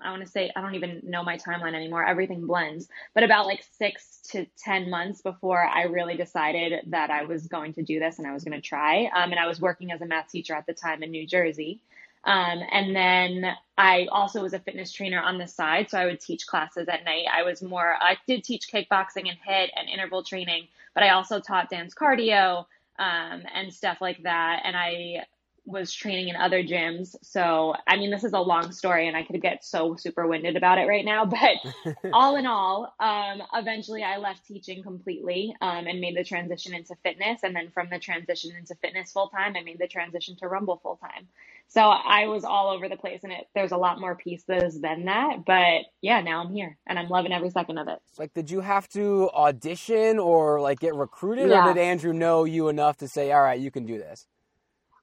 I 0.03 0.11
want 0.11 0.25
to 0.25 0.29
say, 0.29 0.51
I 0.57 0.61
don't 0.61 0.75
even 0.75 1.01
know 1.05 1.23
my 1.23 1.37
timeline 1.37 1.75
anymore. 1.75 2.05
Everything 2.05 2.45
blends, 2.45 2.89
but 3.15 3.23
about 3.23 3.47
like 3.47 3.65
six 3.79 4.19
to 4.33 4.47
10 4.65 4.91
months 4.91 5.23
before 5.23 5.65
I 5.65 5.83
really 5.83 6.17
decided 6.17 6.87
that 6.89 7.11
I 7.11 7.25
was 7.25 7.47
going 7.47 7.73
to 7.75 7.85
do 7.85 8.01
this 8.01 8.19
and 8.19 8.27
I 8.27 8.33
was 8.33 8.43
going 8.43 8.61
to 8.61 8.69
try. 8.69 9.05
Um, 9.15 9.31
and 9.31 9.39
I 9.39 9.47
was 9.47 9.61
working 9.61 9.93
as 9.93 10.01
a 10.01 10.07
math 10.07 10.29
teacher 10.29 10.57
at 10.57 10.67
the 10.67 10.75
time 10.75 11.05
in 11.05 11.13
New 11.13 11.25
Jersey. 11.25 11.81
Um, 12.25 12.61
and 12.73 12.95
then 12.95 13.57
I 13.77 14.07
also 14.11 14.43
was 14.43 14.53
a 14.53 14.59
fitness 14.59 14.93
trainer 14.93 15.21
on 15.21 15.39
the 15.39 15.47
side. 15.47 15.91
So 15.91 15.99
I 15.99 16.07
would 16.07 16.21
teach 16.21 16.47
classes 16.47 16.89
at 16.89 17.05
night. 17.05 17.27
I 17.33 17.43
was 17.43 17.63
more, 17.63 17.95
I 18.01 18.17
did 18.27 18.45
teach 18.45 18.69
kickboxing 18.73 19.29
and 19.29 19.39
HIIT 19.49 19.69
and 19.77 19.89
interval 19.89 20.23
training, 20.23 20.69
but 20.95 21.03
I 21.03 21.11
also 21.11 21.41
taught 21.41 21.71
dance 21.71 21.95
cardio 21.95 22.67
um, 22.99 23.43
and 23.55 23.73
stuff 23.73 24.01
like 24.01 24.23
that. 24.25 24.63
And 24.65 24.77
I 24.77 25.25
was 25.69 25.93
training 25.93 26.29
in 26.29 26.37
other 26.37 26.63
gyms. 26.63 27.15
So, 27.23 27.75
I 27.87 27.97
mean, 27.97 28.11
this 28.11 28.25
is 28.25 28.33
a 28.33 28.41
long 28.41 28.73
story 28.73 29.07
and 29.07 29.17
I 29.17 29.23
could 29.23 29.41
get 29.43 29.65
so 29.65 29.97
super 29.97 30.27
winded 30.27 30.57
about 30.57 30.79
it 30.79 30.89
right 30.89 31.05
now. 31.05 31.27
But 31.39 31.95
all 32.13 32.37
in 32.37 32.47
all, 32.47 32.95
um, 32.99 33.43
eventually 33.55 34.03
I 34.03 34.17
left 34.17 34.45
teaching 34.47 34.83
completely 34.83 35.55
um, 35.61 35.87
and 35.87 36.01
made 36.01 36.17
the 36.17 36.25
transition 36.25 36.75
into 36.75 36.97
fitness. 37.05 37.41
And 37.45 37.55
then 37.55 37.71
from 37.71 37.89
the 37.91 37.99
transition 37.99 38.51
into 38.57 38.75
fitness 38.77 39.13
full 39.13 39.29
time, 39.29 39.55
I 39.57 39.63
made 39.63 39.79
the 39.79 39.87
transition 39.87 40.37
to 40.37 40.49
Rumble 40.49 40.81
full 40.83 40.97
time. 40.97 41.29
So 41.69 41.83
I 41.83 42.27
was 42.27 42.45
all 42.45 42.71
over 42.71 42.89
the 42.89 42.97
place 42.97 43.21
and 43.25 43.33
it, 43.33 43.47
there's 43.55 43.73
a 43.73 43.77
lot 43.77 44.01
more 44.01 44.17
pieces 44.17 44.81
than 44.81 45.05
that. 45.05 45.45
But 45.47 45.83
yeah, 46.01 46.23
now 46.23 46.43
I'm 46.43 46.53
here 46.53 46.79
and 46.87 46.99
I'm 46.99 47.09
loving 47.09 47.33
every 47.33 47.51
second 47.51 47.79
of 47.79 47.89
it. 47.89 47.99
Like, 48.19 48.33
did 48.33 48.51
you 48.51 48.61
have 48.61 48.89
to 48.91 49.31
audition 49.31 50.19
or 50.19 50.61
like 50.61 50.81
get 50.81 50.95
recruited 50.95 51.51
yeah. 51.51 51.69
or 51.69 51.75
did 51.75 51.81
Andrew 51.81 52.13
know 52.13 52.45
you 52.45 52.69
enough 52.69 52.97
to 52.99 53.09
say, 53.09 53.31
all 53.33 53.43
right, 53.43 53.61
you 53.61 53.71
can 53.71 53.85
do 53.85 53.99
this? 53.99 54.27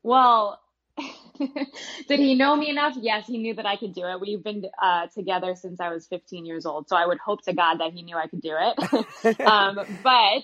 Well, 0.06 0.62
did 2.08 2.20
he 2.20 2.36
know 2.36 2.56
me 2.56 2.70
enough? 2.70 2.96
Yes, 2.96 3.26
he 3.26 3.40
knew 3.40 3.56
that 3.56 3.66
I 3.66 3.76
could 3.76 3.96
do 3.96 4.06
it. 4.06 4.22
We've 4.22 4.44
been 4.44 4.68
uh, 4.80 5.08
together 5.08 5.56
since 5.56 5.80
I 5.80 5.90
was 5.90 6.06
15 6.06 6.46
years 6.46 6.68
old, 6.68 6.88
so 6.88 6.96
I 6.96 7.08
would 7.08 7.18
hope 7.18 7.42
to 7.46 7.54
God 7.54 7.80
that 7.80 7.92
he 7.92 8.04
knew 8.04 8.16
I 8.16 8.28
could 8.28 8.42
do 8.42 8.56
it. 8.56 9.40
um, 9.48 9.80
but 10.04 10.44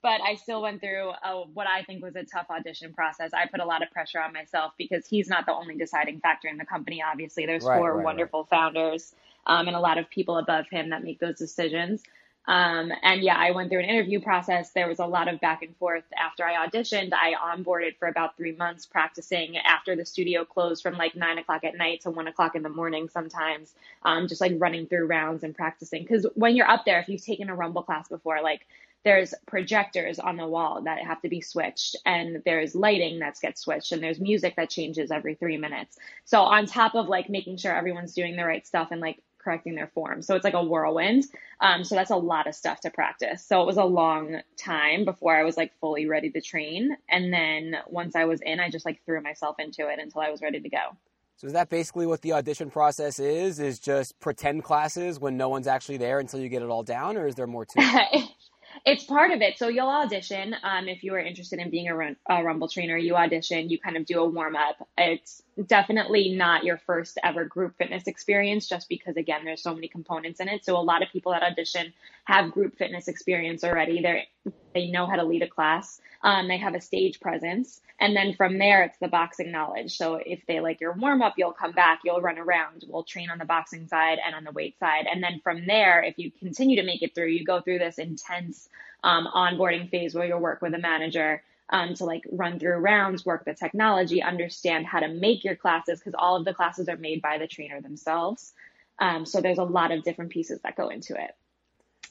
but 0.00 0.20
I 0.20 0.36
still 0.36 0.62
went 0.62 0.80
through 0.80 1.10
a, 1.10 1.42
what 1.52 1.66
I 1.66 1.82
think 1.82 2.04
was 2.04 2.14
a 2.14 2.22
tough 2.22 2.46
audition 2.50 2.92
process. 2.92 3.32
I 3.34 3.46
put 3.48 3.58
a 3.58 3.64
lot 3.64 3.82
of 3.82 3.90
pressure 3.90 4.20
on 4.20 4.32
myself 4.32 4.74
because 4.78 5.08
he's 5.08 5.28
not 5.28 5.44
the 5.44 5.52
only 5.52 5.74
deciding 5.74 6.20
factor 6.20 6.46
in 6.46 6.56
the 6.56 6.64
company. 6.64 7.02
Obviously, 7.02 7.46
there's 7.46 7.64
right, 7.64 7.78
four 7.78 7.96
right, 7.96 8.04
wonderful 8.04 8.42
right. 8.42 8.50
founders 8.50 9.12
um, 9.44 9.66
and 9.66 9.76
a 9.76 9.80
lot 9.80 9.98
of 9.98 10.08
people 10.08 10.38
above 10.38 10.66
him 10.70 10.90
that 10.90 11.02
make 11.02 11.18
those 11.18 11.36
decisions. 11.36 12.04
Um, 12.46 12.92
and 13.02 13.22
yeah, 13.22 13.36
I 13.36 13.52
went 13.52 13.70
through 13.70 13.80
an 13.80 13.88
interview 13.88 14.20
process. 14.20 14.72
There 14.72 14.88
was 14.88 14.98
a 14.98 15.06
lot 15.06 15.28
of 15.28 15.40
back 15.40 15.62
and 15.62 15.76
forth 15.76 16.04
after 16.16 16.44
I 16.44 16.66
auditioned. 16.66 17.12
I 17.12 17.34
onboarded 17.34 17.96
for 17.98 18.08
about 18.08 18.36
three 18.36 18.52
months 18.52 18.86
practicing 18.86 19.56
after 19.56 19.96
the 19.96 20.04
studio 20.04 20.44
closed 20.44 20.82
from 20.82 20.96
like 20.96 21.16
nine 21.16 21.38
o'clock 21.38 21.64
at 21.64 21.76
night 21.76 22.02
to 22.02 22.10
one 22.10 22.28
o'clock 22.28 22.54
in 22.54 22.62
the 22.62 22.68
morning 22.68 23.08
sometimes, 23.08 23.74
um, 24.02 24.28
just 24.28 24.40
like 24.40 24.52
running 24.58 24.86
through 24.86 25.06
rounds 25.06 25.42
and 25.42 25.54
practicing. 25.54 26.06
Cause 26.06 26.26
when 26.34 26.54
you're 26.54 26.68
up 26.68 26.84
there, 26.84 27.00
if 27.00 27.08
you've 27.08 27.24
taken 27.24 27.48
a 27.48 27.54
rumble 27.54 27.82
class 27.82 28.08
before, 28.08 28.42
like 28.42 28.66
there's 29.04 29.34
projectors 29.46 30.18
on 30.18 30.36
the 30.36 30.46
wall 30.46 30.82
that 30.82 30.98
have 31.04 31.20
to 31.22 31.28
be 31.28 31.40
switched 31.40 31.94
and 32.06 32.42
there's 32.44 32.74
lighting 32.74 33.18
that 33.20 33.38
gets 33.40 33.60
switched 33.60 33.92
and 33.92 34.02
there's 34.02 34.18
music 34.18 34.56
that 34.56 34.70
changes 34.70 35.10
every 35.10 35.34
three 35.34 35.58
minutes. 35.58 35.98
So 36.24 36.40
on 36.40 36.66
top 36.66 36.94
of 36.94 37.08
like 37.08 37.28
making 37.28 37.58
sure 37.58 37.74
everyone's 37.76 38.14
doing 38.14 38.34
the 38.36 38.44
right 38.44 38.66
stuff 38.66 38.88
and 38.90 39.00
like 39.00 39.20
correcting 39.44 39.74
their 39.74 39.88
form. 39.88 40.22
So 40.22 40.34
it's 40.34 40.44
like 40.44 40.54
a 40.54 40.64
whirlwind. 40.64 41.24
Um, 41.60 41.84
so 41.84 41.94
that's 41.94 42.10
a 42.10 42.16
lot 42.16 42.46
of 42.46 42.54
stuff 42.54 42.80
to 42.80 42.90
practice. 42.90 43.44
So 43.44 43.60
it 43.60 43.66
was 43.66 43.76
a 43.76 43.84
long 43.84 44.40
time 44.56 45.04
before 45.04 45.36
I 45.36 45.44
was 45.44 45.56
like 45.56 45.72
fully 45.80 46.06
ready 46.06 46.30
to 46.30 46.40
train. 46.40 46.96
And 47.08 47.32
then 47.32 47.76
once 47.86 48.16
I 48.16 48.24
was 48.24 48.40
in, 48.40 48.58
I 48.58 48.70
just 48.70 48.86
like 48.86 49.04
threw 49.04 49.20
myself 49.20 49.56
into 49.58 49.88
it 49.88 49.98
until 50.00 50.22
I 50.22 50.30
was 50.30 50.40
ready 50.42 50.60
to 50.60 50.68
go. 50.68 50.96
So 51.36 51.48
is 51.48 51.52
that 51.52 51.68
basically 51.68 52.06
what 52.06 52.22
the 52.22 52.32
audition 52.32 52.70
process 52.70 53.18
is? 53.18 53.60
Is 53.60 53.78
just 53.78 54.18
pretend 54.20 54.64
classes 54.64 55.18
when 55.18 55.36
no 55.36 55.48
one's 55.48 55.66
actually 55.66 55.96
there 55.96 56.20
until 56.20 56.40
you 56.40 56.48
get 56.48 56.62
it 56.62 56.68
all 56.68 56.84
down, 56.84 57.16
or 57.16 57.26
is 57.26 57.34
there 57.34 57.46
more 57.46 57.64
to 57.64 57.72
it? 57.76 58.24
it's 58.84 59.04
part 59.04 59.30
of 59.30 59.40
it. 59.40 59.58
So 59.58 59.68
you'll 59.68 59.88
audition. 59.88 60.54
Um, 60.62 60.88
if 60.88 61.02
you 61.04 61.14
are 61.14 61.18
interested 61.18 61.58
in 61.58 61.70
being 61.70 61.88
a, 61.88 61.96
run, 61.96 62.16
a 62.28 62.42
Rumble 62.42 62.68
trainer, 62.68 62.96
you 62.96 63.14
audition, 63.14 63.70
you 63.70 63.78
kind 63.78 63.96
of 63.96 64.04
do 64.04 64.20
a 64.20 64.28
warm 64.28 64.56
up. 64.56 64.86
It's 64.98 65.42
definitely 65.66 66.34
not 66.34 66.64
your 66.64 66.78
first 66.78 67.18
ever 67.22 67.44
group 67.44 67.76
fitness 67.78 68.06
experience 68.06 68.68
just 68.68 68.88
because, 68.88 69.16
again, 69.16 69.44
there's 69.44 69.62
so 69.62 69.74
many 69.74 69.88
components 69.88 70.40
in 70.40 70.48
it. 70.48 70.64
So 70.64 70.76
a 70.76 70.82
lot 70.82 71.02
of 71.02 71.08
people 71.10 71.32
that 71.32 71.42
audition 71.42 71.92
have 72.24 72.52
group 72.52 72.76
fitness 72.76 73.08
experience 73.08 73.64
already. 73.64 74.00
They 74.00 74.28
they 74.74 74.90
know 74.90 75.06
how 75.06 75.16
to 75.16 75.24
lead 75.24 75.42
a 75.42 75.48
class. 75.48 76.00
Um, 76.22 76.48
they 76.48 76.56
have 76.58 76.74
a 76.74 76.80
stage 76.80 77.20
presence, 77.20 77.80
and 78.00 78.16
then 78.16 78.34
from 78.34 78.58
there 78.58 78.82
it's 78.82 78.98
the 78.98 79.08
boxing 79.08 79.52
knowledge. 79.52 79.96
So 79.96 80.14
if 80.14 80.40
they 80.46 80.60
like 80.60 80.80
your 80.80 80.92
warm 80.92 81.22
up, 81.22 81.34
you'll 81.36 81.52
come 81.52 81.72
back, 81.72 82.00
you'll 82.04 82.20
run 82.20 82.38
around. 82.38 82.84
We'll 82.88 83.04
train 83.04 83.30
on 83.30 83.38
the 83.38 83.44
boxing 83.44 83.86
side 83.86 84.18
and 84.24 84.34
on 84.34 84.44
the 84.44 84.52
weight 84.52 84.78
side, 84.78 85.06
and 85.10 85.22
then 85.22 85.40
from 85.42 85.66
there, 85.66 86.02
if 86.02 86.18
you 86.18 86.30
continue 86.30 86.76
to 86.80 86.86
make 86.86 87.02
it 87.02 87.14
through, 87.14 87.28
you 87.28 87.44
go 87.44 87.60
through 87.60 87.78
this 87.78 87.98
intense 87.98 88.68
um, 89.02 89.28
onboarding 89.34 89.90
phase 89.90 90.14
where 90.14 90.26
you'll 90.26 90.40
work 90.40 90.62
with 90.62 90.74
a 90.74 90.78
manager 90.78 91.42
um, 91.70 91.94
to 91.94 92.04
like 92.04 92.24
run 92.30 92.58
through 92.58 92.76
rounds, 92.76 93.24
work 93.24 93.44
the 93.44 93.54
technology, 93.54 94.22
understand 94.22 94.86
how 94.86 95.00
to 95.00 95.08
make 95.08 95.44
your 95.44 95.56
classes 95.56 95.98
because 95.98 96.14
all 96.18 96.36
of 96.36 96.44
the 96.44 96.54
classes 96.54 96.88
are 96.88 96.96
made 96.96 97.22
by 97.22 97.38
the 97.38 97.46
trainer 97.46 97.80
themselves. 97.80 98.52
Um, 98.98 99.26
so 99.26 99.40
there's 99.40 99.58
a 99.58 99.64
lot 99.64 99.90
of 99.90 100.04
different 100.04 100.30
pieces 100.30 100.60
that 100.62 100.76
go 100.76 100.88
into 100.88 101.14
it. 101.14 101.34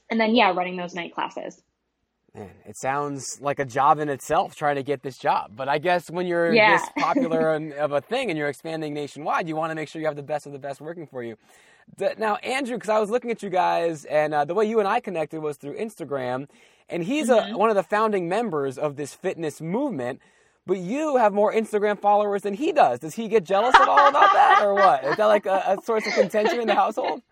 And 0.09 0.19
then, 0.19 0.35
yeah, 0.35 0.53
running 0.53 0.77
those 0.77 0.93
night 0.93 1.13
classes. 1.13 1.61
Man, 2.35 2.49
it 2.65 2.77
sounds 2.77 3.39
like 3.41 3.59
a 3.59 3.65
job 3.65 3.99
in 3.99 4.09
itself 4.09 4.55
trying 4.55 4.75
to 4.77 4.83
get 4.83 5.03
this 5.03 5.17
job. 5.19 5.51
But 5.55 5.69
I 5.69 5.77
guess 5.77 6.09
when 6.09 6.25
you're 6.27 6.53
Yeah. 6.53 6.79
this 6.79 6.89
popular 6.97 7.53
of 7.79 7.91
a 7.91 8.01
thing 8.01 8.29
and 8.29 8.37
you're 8.37 8.47
expanding 8.49 8.93
nationwide, 8.93 9.47
you 9.47 9.55
want 9.55 9.71
to 9.71 9.75
make 9.75 9.89
sure 9.89 10.01
you 10.01 10.07
have 10.07 10.15
the 10.15 10.23
best 10.23 10.45
of 10.47 10.51
the 10.53 10.59
best 10.59 10.81
working 10.81 11.07
for 11.07 11.23
you. 11.23 11.37
Now, 12.17 12.37
Andrew, 12.37 12.75
because 12.77 12.89
I 12.89 12.99
was 12.99 13.09
looking 13.11 13.31
at 13.31 13.43
you 13.43 13.49
guys, 13.49 14.05
and 14.05 14.33
uh, 14.33 14.45
the 14.45 14.53
way 14.55 14.65
you 14.65 14.79
and 14.79 14.87
I 14.87 14.99
connected 14.99 15.41
was 15.41 15.57
through 15.57 15.77
Instagram, 15.77 16.47
and 16.89 17.03
he's 17.03 17.29
a, 17.29 17.43
one 17.55 17.69
of 17.69 17.75
the 17.75 17.83
founding 17.83 18.29
members 18.29 18.77
of 18.77 18.95
this 18.95 19.13
fitness 19.13 19.61
movement. 19.61 20.21
But 20.65 20.77
you 20.79 21.17
have 21.17 21.33
more 21.33 21.53
Instagram 21.53 21.99
followers 21.99 22.43
than 22.43 22.53
he 22.55 22.71
does. 22.71 22.99
Does 22.99 23.15
he 23.15 23.27
get 23.27 23.43
jealous 23.43 23.75
at 23.75 23.87
all 23.87 24.07
about 24.07 24.31
that, 24.33 24.61
or 24.63 24.73
what? 24.75 25.03
Is 25.03 25.17
that 25.17 25.25
like 25.25 25.45
a, 25.45 25.77
a 25.77 25.83
source 25.83 26.07
of 26.07 26.13
contention 26.13 26.61
in 26.61 26.67
the 26.67 26.75
household? 26.75 27.21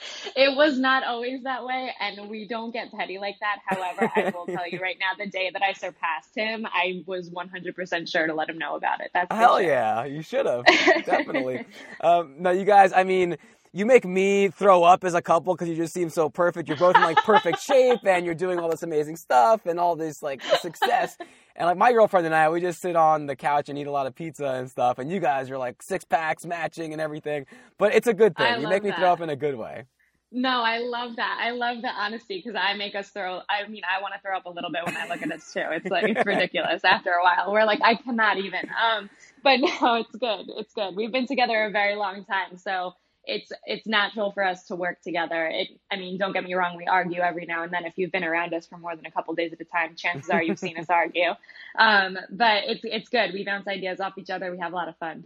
It 0.36 0.56
was 0.56 0.78
not 0.78 1.02
always 1.04 1.42
that 1.42 1.64
way, 1.64 1.90
and 2.00 2.28
we 2.30 2.46
don't 2.46 2.72
get 2.72 2.92
petty 2.92 3.18
like 3.18 3.36
that. 3.40 3.58
However, 3.66 4.10
I 4.14 4.30
will 4.34 4.46
tell 4.46 4.68
you 4.68 4.78
right 4.80 4.96
now, 4.98 5.22
the 5.22 5.30
day 5.30 5.50
that 5.52 5.62
I 5.62 5.72
surpassed 5.72 6.34
him, 6.34 6.66
I 6.66 7.02
was 7.06 7.30
100% 7.30 8.08
sure 8.08 8.26
to 8.26 8.34
let 8.34 8.48
him 8.48 8.58
know 8.58 8.76
about 8.76 9.00
it. 9.00 9.10
That's 9.12 9.34
Hell 9.34 9.58
sure. 9.58 9.66
yeah, 9.66 10.04
you 10.04 10.22
should 10.22 10.46
have 10.46 10.64
definitely. 11.04 11.64
um, 12.00 12.36
no, 12.38 12.50
you 12.50 12.64
guys. 12.64 12.92
I 12.92 13.04
mean, 13.04 13.36
you 13.72 13.86
make 13.86 14.04
me 14.04 14.48
throw 14.48 14.82
up 14.82 15.04
as 15.04 15.14
a 15.14 15.22
couple 15.22 15.54
because 15.54 15.68
you 15.68 15.76
just 15.76 15.94
seem 15.94 16.10
so 16.10 16.28
perfect. 16.28 16.68
You're 16.68 16.78
both 16.78 16.96
in 16.96 17.02
like 17.02 17.18
perfect 17.18 17.60
shape, 17.60 18.00
and 18.04 18.24
you're 18.24 18.34
doing 18.34 18.58
all 18.58 18.68
this 18.70 18.82
amazing 18.82 19.16
stuff 19.16 19.66
and 19.66 19.78
all 19.78 19.96
this 19.96 20.22
like 20.22 20.42
success. 20.42 21.16
And 21.60 21.66
like 21.66 21.76
my 21.76 21.92
girlfriend 21.92 22.24
and 22.24 22.34
I, 22.34 22.48
we 22.48 22.62
just 22.62 22.80
sit 22.80 22.96
on 22.96 23.26
the 23.26 23.36
couch 23.36 23.68
and 23.68 23.78
eat 23.78 23.86
a 23.86 23.90
lot 23.90 24.06
of 24.06 24.14
pizza 24.14 24.46
and 24.46 24.70
stuff. 24.70 24.98
And 24.98 25.12
you 25.12 25.20
guys 25.20 25.50
are 25.50 25.58
like 25.58 25.82
six 25.82 26.04
packs 26.04 26.46
matching 26.46 26.94
and 26.94 27.02
everything. 27.02 27.44
But 27.76 27.94
it's 27.94 28.06
a 28.06 28.14
good 28.14 28.34
thing. 28.34 28.46
I 28.46 28.56
you 28.56 28.66
make 28.66 28.82
me 28.82 28.88
that. 28.88 28.98
throw 28.98 29.12
up 29.12 29.20
in 29.20 29.28
a 29.28 29.36
good 29.36 29.56
way. 29.56 29.84
No, 30.32 30.62
I 30.62 30.78
love 30.78 31.16
that. 31.16 31.38
I 31.38 31.50
love 31.50 31.82
the 31.82 31.88
honesty 31.88 32.38
because 32.42 32.58
I 32.58 32.72
make 32.78 32.94
us 32.94 33.10
throw. 33.10 33.42
I 33.50 33.68
mean, 33.68 33.82
I 33.84 34.00
want 34.00 34.14
to 34.14 34.20
throw 34.22 34.38
up 34.38 34.46
a 34.46 34.50
little 34.50 34.72
bit 34.72 34.86
when 34.86 34.96
I 34.96 35.06
look 35.06 35.20
at 35.20 35.30
us 35.30 35.52
too. 35.52 35.64
It's 35.70 35.90
like 35.90 36.04
it's 36.04 36.24
ridiculous. 36.26 36.82
After 36.82 37.10
a 37.10 37.22
while, 37.22 37.52
we're 37.52 37.66
like, 37.66 37.80
I 37.84 37.94
cannot 37.94 38.38
even. 38.38 38.60
Um, 38.82 39.10
but 39.44 39.56
no, 39.60 39.96
it's 39.96 40.16
good. 40.16 40.46
It's 40.56 40.72
good. 40.72 40.96
We've 40.96 41.12
been 41.12 41.26
together 41.26 41.66
a 41.66 41.70
very 41.70 41.94
long 41.94 42.24
time, 42.24 42.56
so 42.56 42.94
it's 43.30 43.52
it's 43.64 43.86
natural 43.86 44.32
for 44.32 44.44
us 44.44 44.64
to 44.64 44.74
work 44.76 45.00
together. 45.02 45.46
It. 45.46 45.68
I 45.90 45.96
mean, 45.96 46.18
don't 46.18 46.32
get 46.32 46.44
me 46.44 46.54
wrong. 46.54 46.76
We 46.76 46.86
argue 46.86 47.20
every 47.20 47.46
now 47.46 47.62
and 47.62 47.72
then. 47.72 47.84
If 47.84 47.96
you've 47.96 48.12
been 48.12 48.24
around 48.24 48.52
us 48.52 48.66
for 48.66 48.76
more 48.76 48.96
than 48.96 49.06
a 49.06 49.10
couple 49.10 49.34
days 49.34 49.52
at 49.52 49.60
a 49.60 49.64
time, 49.64 49.94
chances 49.96 50.30
are 50.30 50.42
you've 50.42 50.58
seen 50.58 50.76
us 50.78 50.86
argue. 50.90 51.30
Um, 51.78 52.18
but 52.30 52.64
it's 52.66 52.80
it's 52.84 53.08
good. 53.08 53.32
We 53.32 53.44
bounce 53.44 53.68
ideas 53.68 54.00
off 54.00 54.18
each 54.18 54.30
other. 54.30 54.50
We 54.50 54.58
have 54.58 54.72
a 54.72 54.76
lot 54.76 54.88
of 54.88 54.96
fun. 54.98 55.24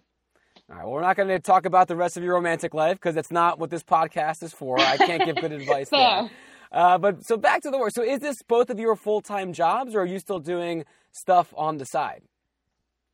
All 0.71 0.77
right. 0.77 0.85
Well, 0.85 0.93
we're 0.93 1.01
not 1.03 1.17
going 1.17 1.29
to 1.29 1.39
talk 1.41 1.67
about 1.67 1.89
the 1.89 1.97
rest 1.97 2.17
of 2.17 2.23
your 2.23 2.35
romantic 2.35 2.75
life 2.75 2.97
because 2.97 3.15
that's 3.15 3.31
not 3.31 3.59
what 3.59 3.71
this 3.71 3.83
podcast 3.83 4.43
is 4.43 4.53
for. 4.53 4.79
I 4.79 4.97
can't 4.97 5.25
give 5.25 5.37
good 5.37 5.53
advice 5.61 5.89
there. 5.89 6.31
Uh, 6.73 6.99
but 6.99 7.25
so 7.25 7.37
back 7.37 7.63
to 7.63 7.71
the 7.71 7.79
work. 7.79 7.93
So 7.93 8.03
is 8.03 8.21
this 8.21 8.43
both 8.43 8.71
of 8.71 8.79
your 8.79 8.97
full 8.97 9.21
time 9.21 9.53
jobs, 9.53 9.95
or 9.95 10.01
are 10.01 10.07
you 10.07 10.19
still 10.19 10.41
doing 10.41 10.85
stuff 11.13 11.55
on 11.57 11.79
the 11.79 11.87
side? 11.87 12.23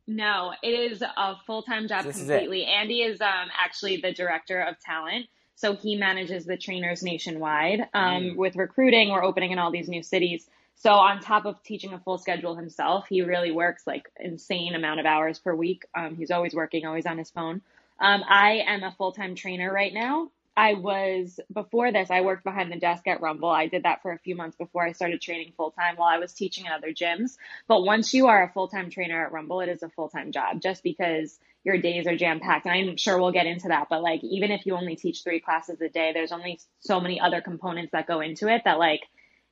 No, 0.07 0.53
it 0.61 0.69
is 0.69 1.01
a 1.01 1.35
full 1.45 1.63
time 1.63 1.87
job 1.87 2.05
This 2.05 2.17
is 2.17 2.27
completely. 2.27 2.65
Andy 2.65 3.01
is 3.01 3.21
um, 3.21 3.49
actually 3.57 3.97
the 3.97 4.13
director 4.13 4.59
of 4.61 4.79
talent. 4.79 5.27
So 5.55 5.75
he 5.75 5.95
manages 5.95 6.45
the 6.45 6.57
trainers 6.57 7.03
nationwide. 7.03 7.81
Um, 7.93 8.11
Mm. 8.21 8.35
With 8.35 8.55
recruiting, 8.55 9.09
we're 9.11 9.23
opening 9.23 9.51
in 9.51 9.59
all 9.59 9.71
these 9.71 9.87
new 9.87 10.01
cities. 10.01 10.47
So 10.75 10.93
on 10.93 11.19
top 11.19 11.45
of 11.45 11.61
teaching 11.61 11.93
a 11.93 11.99
full 11.99 12.17
schedule 12.17 12.55
himself, 12.55 13.05
he 13.07 13.21
really 13.21 13.51
works 13.51 13.85
like 13.85 14.11
insane 14.19 14.73
amount 14.73 14.99
of 14.99 15.05
hours 15.05 15.37
per 15.37 15.53
week. 15.53 15.85
Um, 15.95 16.15
he's 16.15 16.31
always 16.31 16.55
working, 16.55 16.85
always 16.85 17.05
on 17.05 17.19
his 17.19 17.29
phone. 17.29 17.61
Um, 17.99 18.23
I 18.27 18.63
am 18.65 18.81
a 18.83 18.91
full 18.97 19.11
time 19.11 19.35
trainer 19.35 19.71
right 19.71 19.93
now. 19.93 20.31
I 20.57 20.73
was 20.73 21.39
before 21.53 21.91
this. 21.91 22.11
I 22.11 22.21
worked 22.21 22.43
behind 22.43 22.71
the 22.71 22.79
desk 22.79 23.07
at 23.07 23.21
Rumble. 23.21 23.49
I 23.49 23.67
did 23.67 23.83
that 23.83 24.01
for 24.01 24.11
a 24.11 24.19
few 24.19 24.35
months 24.35 24.57
before 24.57 24.83
I 24.83 24.91
started 24.91 25.21
training 25.21 25.53
full 25.55 25.71
time 25.71 25.95
while 25.95 26.09
I 26.09 26.19
was 26.19 26.33
teaching 26.33 26.67
at 26.67 26.73
other 26.73 26.91
gyms. 26.93 27.37
But 27.67 27.83
once 27.83 28.13
you 28.13 28.27
are 28.27 28.43
a 28.43 28.51
full 28.51 28.67
time 28.67 28.89
trainer 28.89 29.25
at 29.25 29.31
Rumble, 29.31 29.61
it 29.61 29.69
is 29.69 29.81
a 29.81 29.89
full 29.89 30.09
time 30.09 30.31
job 30.31 30.61
just 30.61 30.83
because 30.83 31.39
your 31.63 31.77
days 31.77 32.05
are 32.05 32.17
jam 32.17 32.39
packed. 32.39 32.65
And 32.65 32.89
I'm 32.89 32.97
sure 32.97 33.19
we'll 33.19 33.31
get 33.31 33.45
into 33.45 33.69
that. 33.69 33.87
But 33.89 34.01
like, 34.01 34.23
even 34.23 34.51
if 34.51 34.65
you 34.65 34.75
only 34.75 34.95
teach 34.95 35.23
three 35.23 35.39
classes 35.39 35.79
a 35.79 35.89
day, 35.89 36.11
there's 36.13 36.31
only 36.31 36.59
so 36.79 36.99
many 36.99 37.19
other 37.19 37.39
components 37.39 37.91
that 37.93 38.07
go 38.07 38.19
into 38.19 38.47
it 38.47 38.63
that 38.65 38.77
like, 38.77 39.01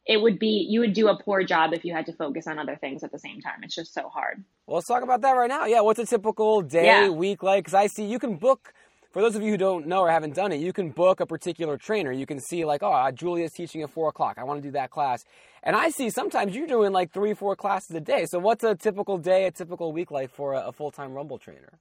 it 0.05 0.19
would 0.19 0.39
be, 0.39 0.65
you 0.67 0.79
would 0.79 0.93
do 0.93 1.07
a 1.07 1.21
poor 1.21 1.43
job 1.43 1.71
if 1.71 1.85
you 1.85 1.93
had 1.93 2.07
to 2.07 2.13
focus 2.13 2.47
on 2.47 2.57
other 2.57 2.75
things 2.75 3.03
at 3.03 3.11
the 3.11 3.19
same 3.19 3.41
time. 3.41 3.59
It's 3.63 3.75
just 3.75 3.93
so 3.93 4.09
hard. 4.09 4.43
Well, 4.65 4.75
let's 4.75 4.87
talk 4.87 5.03
about 5.03 5.21
that 5.21 5.33
right 5.33 5.49
now. 5.49 5.65
Yeah, 5.65 5.81
what's 5.81 5.99
a 5.99 6.05
typical 6.05 6.61
day, 6.63 6.85
Yeah. 6.85 7.09
week 7.09 7.43
like? 7.43 7.63
Because 7.65 7.75
I 7.75 7.87
see 7.87 8.05
you 8.05 8.17
can 8.17 8.37
book. 8.37 8.73
For 9.11 9.23
those 9.23 9.35
of 9.35 9.41
you 9.41 9.49
who 9.49 9.57
don't 9.57 9.87
know 9.87 10.01
or 10.01 10.11
haven't 10.11 10.35
done 10.35 10.51
it, 10.51 10.59
you 10.59 10.71
can 10.71 10.91
book 10.91 11.19
a 11.19 11.25
particular 11.25 11.77
trainer. 11.77 12.11
You 12.11 12.27
can 12.27 12.39
see 12.39 12.63
like, 12.63 12.83
oh, 12.83 12.91
uh, 12.91 13.11
Julia's 13.11 13.51
teaching 13.51 13.81
at 13.81 13.89
four 13.89 14.09
o'clock. 14.09 14.37
I 14.37 14.43
want 14.43 14.61
to 14.61 14.67
do 14.67 14.71
that 14.73 14.91
class. 14.91 15.25
And 15.63 15.75
I 15.75 15.89
see 15.89 16.11
sometimes 16.11 16.55
you're 16.55 16.67
doing 16.67 16.91
like 16.91 17.11
three, 17.11 17.33
four 17.33 17.55
classes 17.55 17.95
a 17.95 17.99
day. 17.99 18.27
So 18.27 18.37
what's 18.37 18.63
a 18.63 18.75
typical 18.75 19.17
day, 19.17 19.45
a 19.45 19.51
typical 19.51 19.91
week 19.93 20.11
like 20.11 20.29
for 20.29 20.53
a, 20.53 20.67
a 20.67 20.71
full-time 20.71 21.13
Rumble 21.13 21.39
trainer? 21.39 21.79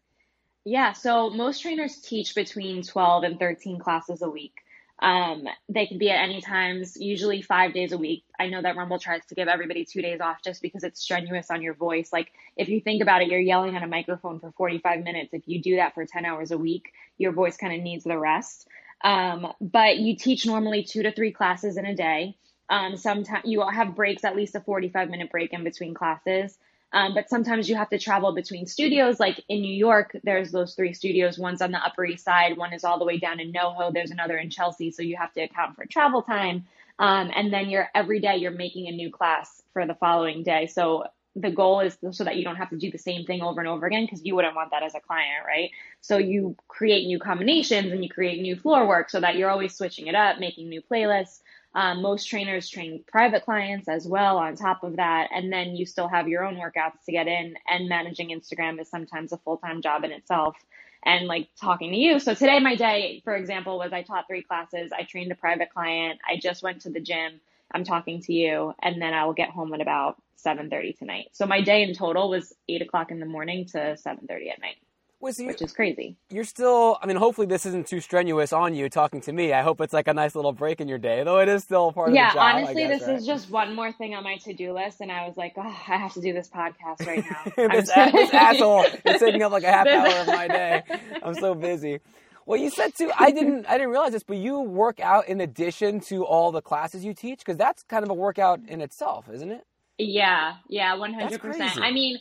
Yeah, 0.65 0.95
so 0.95 1.29
most 1.29 1.61
trainers 1.61 1.99
teach 1.99 2.35
between 2.35 2.83
12 2.83 3.25
and 3.25 3.39
13 3.39 3.79
classes 3.79 4.23
a 4.23 4.31
week. 4.31 4.55
Um, 5.01 5.45
they 5.69 5.87
can 5.87 5.99
be 5.99 6.11
at 6.11 6.23
any 6.23 6.41
times, 6.41 6.97
usually 6.97 7.41
five 7.41 7.73
days 7.73 7.93
a 7.93 7.99
week. 7.99 8.25
I 8.39 8.49
know 8.49 8.61
that 8.63 8.77
Rumble 8.77 8.99
tries 8.99 9.25
to 9.27 9.35
give 9.35 9.47
everybody 9.47 9.85
two 9.85 10.03
days 10.03 10.21
off 10.21 10.43
just 10.43 10.61
because 10.61 10.83
it's 10.83 11.01
strenuous 11.01 11.51
on 11.51 11.63
your 11.63 11.75
voice. 11.75 12.13
Like, 12.13 12.33
if 12.57 12.69
you 12.69 12.81
think 12.81 13.01
about 13.03 13.23
it, 13.23 13.29
you're 13.29 13.39
yelling 13.41 13.77
on 13.77 13.83
a 13.83 13.89
microphone 13.89 14.41
for 14.41 14.51
45 14.53 15.05
minutes. 15.05 15.31
If 15.33 15.43
you 15.47 15.63
do 15.63 15.77
that 15.77 15.95
for 15.95 16.05
10 16.05 16.25
hours 16.25 16.51
a 16.51 16.59
week, 16.59 16.93
your 17.17 17.33
voice 17.33 17.57
kind 17.57 17.75
of 17.75 17.83
needs 17.83 18.05
the 18.05 18.19
rest. 18.19 18.67
Um, 19.05 19.53
but 19.61 19.99
you 19.99 20.17
teach 20.17 20.47
normally 20.47 20.83
two 20.83 21.05
to 21.05 21.13
three 21.13 21.33
classes 21.33 21.77
in 21.77 21.87
a 21.87 21.95
day. 21.95 22.37
Um, 22.69 22.97
sometimes 22.97 23.45
you 23.47 23.67
have 23.67 23.95
breaks, 23.95 24.25
at 24.25 24.37
least 24.37 24.57
a 24.57 24.61
45 24.61 25.11
minute 25.11 25.31
break 25.31 25.53
in 25.53 25.65
between 25.65 25.95
classes. 25.95 26.59
Um, 26.93 27.15
but 27.15 27.29
sometimes 27.29 27.69
you 27.69 27.77
have 27.77 27.91
to 27.91 27.99
travel 27.99 28.33
between 28.35 28.67
studios. 28.67 29.21
Like 29.21 29.45
in 29.49 29.61
New 29.61 29.75
York, 29.75 30.17
there's 30.25 30.51
those 30.51 30.75
three 30.75 30.95
studios. 30.95 31.39
One's 31.39 31.61
on 31.61 31.71
the 31.71 31.79
Upper 31.79 32.05
East 32.05 32.25
Side, 32.25 32.57
one 32.57 32.73
is 32.73 32.85
all 32.85 32.99
the 32.99 33.05
way 33.05 33.19
down 33.19 33.41
in 33.41 33.53
NoHo. 33.53 33.93
There's 33.93 34.11
another 34.11 34.39
in 34.39 34.51
Chelsea. 34.51 34.91
So 34.91 35.03
you 35.03 35.17
have 35.17 35.33
to 35.35 35.43
account 35.43 35.77
for 35.77 35.85
travel 35.85 36.23
time. 36.23 36.65
Um, 36.99 37.31
and 37.35 37.53
then 37.53 37.69
you're 37.69 37.89
every 37.95 38.21
day 38.21 38.37
you're 38.37 38.51
making 38.51 38.89
a 38.89 38.93
new 38.93 39.11
class 39.11 39.63
for 39.73 39.87
the 39.87 39.95
following 39.95 40.43
day. 40.43 40.67
So 40.67 41.05
the 41.41 41.51
goal 41.51 41.81
is 41.81 41.97
so 42.11 42.25
that 42.25 42.37
you 42.37 42.45
don't 42.45 42.57
have 42.57 42.71
to 42.71 42.77
do 42.77 42.91
the 42.91 42.99
same 42.99 43.25
thing 43.25 43.43
over 43.43 43.61
and 43.61 43.69
over 43.69 43.87
again 43.87 44.05
because 44.05 44.25
you 44.25 44.35
wouldn't 44.35 44.57
want 44.57 44.71
that 44.71 44.83
as 44.83 44.95
a 44.95 45.01
client, 45.01 45.45
right? 45.47 45.71
So 46.01 46.19
you 46.19 46.57
create 46.69 47.07
new 47.07 47.19
combinations 47.19 47.93
and 47.93 48.03
you 48.03 48.11
create 48.11 48.41
new 48.41 48.57
floor 48.57 48.87
work 48.87 49.11
so 49.11 49.21
that 49.21 49.37
you're 49.37 49.51
always 49.51 49.75
switching 49.75 50.07
it 50.07 50.15
up, 50.15 50.39
making 50.39 50.69
new 50.69 50.83
playlists. 50.83 51.41
Um, 51.75 52.03
most 52.03 52.25
trainers 52.25 52.69
train 52.69 53.05
private 53.07 53.45
clients 53.45 53.89
as 53.89 54.07
well 54.07 54.39
on 54.39 54.57
top 54.57 54.83
of 54.83 54.97
that. 54.97 55.29
And 55.33 55.53
then 55.53 55.77
you 55.77 55.87
still 55.87 56.09
have 56.09 56.29
your 56.29 56.45
own 56.45 56.57
workouts 56.57 57.05
to 57.07 57.13
get 57.13 57.27
in 57.27 57.55
and 57.69 57.89
managing 57.89 58.31
Instagram 58.31 58.81
is 58.81 58.89
sometimes 58.91 59.33
a 59.33 59.39
full-time 59.39 59.83
job 59.83 60.05
in 60.05 60.11
itself 60.11 60.57
and 61.05 61.27
like 61.27 61.49
talking 61.61 61.93
to 61.93 61.97
you. 61.97 62.19
So 62.19 62.35
today 62.35 62.59
my 62.59 62.75
day, 62.75 63.21
for 63.23 63.37
example, 63.37 63.79
was 63.79 63.93
I 63.93 64.03
taught 64.03 64.27
three 64.27 64.43
classes. 64.43 64.91
I 64.97 65.05
trained 65.05 65.31
a 65.31 65.37
private 65.37 65.71
client. 65.73 66.19
I 66.29 66.39
just 66.39 66.63
went 66.63 66.83
to 66.83 66.91
the 66.91 67.01
gym. 67.01 67.41
I'm 67.73 67.85
talking 67.85 68.23
to 68.23 68.33
you 68.33 68.75
and 68.83 69.01
then 69.01 69.13
I 69.13 69.27
will 69.27 69.35
get 69.35 69.51
home 69.51 69.75
at 69.75 69.81
about 69.81 70.21
7.30 70.47 70.99
tonight. 70.99 71.27
So 71.33 71.47
my 71.47 71.61
day 71.63 71.83
in 71.83 71.95
total 71.95 72.31
was 72.31 72.55
eight 72.69 72.83
o'clock 72.83 73.11
in 73.11 73.21
the 73.21 73.27
morning 73.27 73.67
to 73.73 73.79
7.30 73.79 74.53
at 74.53 74.61
night, 74.61 74.77
Well, 75.21 75.33
so 75.33 75.45
you, 75.45 75.49
which 75.49 75.63
is 75.63 75.73
crazy. 75.73 76.17
you're 76.31 76.45
still, 76.45 76.99
I 77.03 77.07
mean, 77.07 77.17
hopefully 77.17 77.47
this 77.47 77.67
isn't 77.67 77.87
too 77.89 78.01
strenuous 78.01 78.53
on 78.53 78.75
you 78.75 78.89
talking 78.89 79.21
to 79.23 79.33
me. 79.33 79.53
I 79.53 79.63
hope 79.63 79.81
it's 79.81 79.93
like 79.95 80.09
a 80.09 80.15
nice 80.15 80.35
little 80.35 80.53
break 80.53 80.81
in 80.81 80.89
your 80.89 80.99
day, 80.99 81.25
though 81.25 81.41
it 81.41 81.49
is 81.49 81.65
still 81.65 81.93
part 81.93 82.15
Yeah, 82.15 82.23
of 82.25 82.29
the 82.29 82.35
job. 82.35 82.65
I 82.65 82.75
honestly, 82.75 82.75
guess, 82.75 83.01
this 83.01 83.03
right? 83.03 83.17
is 83.21 83.27
just 83.27 83.51
one 83.51 83.75
more 83.77 83.93
thing 83.93 84.15
on 84.15 84.25
my 84.25 84.39
to-do 84.39 84.73
list, 84.75 85.01
and 85.01 85.13
I 85.13 85.27
was 85.29 85.37
like, 85.37 85.55
oh, 85.57 85.63
I 85.63 85.97
have 85.97 86.15
to 86.15 86.21
do 86.21 86.33
this 86.33 86.49
podcast 86.49 87.07
right 87.07 87.25
now. 87.25 87.53
This, 87.69 87.89
a- 87.95 88.11
this 88.15 88.31
asshole 88.33 88.87
is 89.05 89.19
taking 89.19 89.43
up 89.43 89.53
like 89.53 89.65
a 89.65 89.73
half 89.73 89.93
hour 89.93 90.21
of 90.21 90.29
my 90.29 90.49
day. 90.49 90.85
I'm 91.23 91.35
so 91.37 91.55
busy. 91.55 92.01
Well, 92.47 92.59
you 92.61 92.71
said 92.71 92.95
too. 92.95 93.13
I 93.19 93.31
didn't. 93.31 93.67
I 93.69 93.75
didn't 93.75 93.91
realize 93.91 94.13
this, 94.13 94.23
but 94.25 94.39
you 94.39 94.61
work 94.61 95.01
out 95.01 95.29
in 95.29 95.41
addition 95.41 96.01
to 96.03 96.25
all 96.25 96.53
the 96.53 96.63
classes 96.63 97.05
you 97.05 97.15
teach, 97.15 97.41
because 97.41 97.57
that's 97.59 97.83
kind 97.85 98.05
of 98.05 98.11
a 98.11 98.15
workout 98.15 98.61
in 98.69 98.81
itself, 98.81 99.29
isn't 99.33 99.53
it? 99.53 99.65
Yeah, 99.99 100.57
yeah, 100.69 100.95
one 100.95 101.13
hundred 101.13 101.41
percent. 101.41 101.81
I 101.81 101.91
mean, 101.91 102.19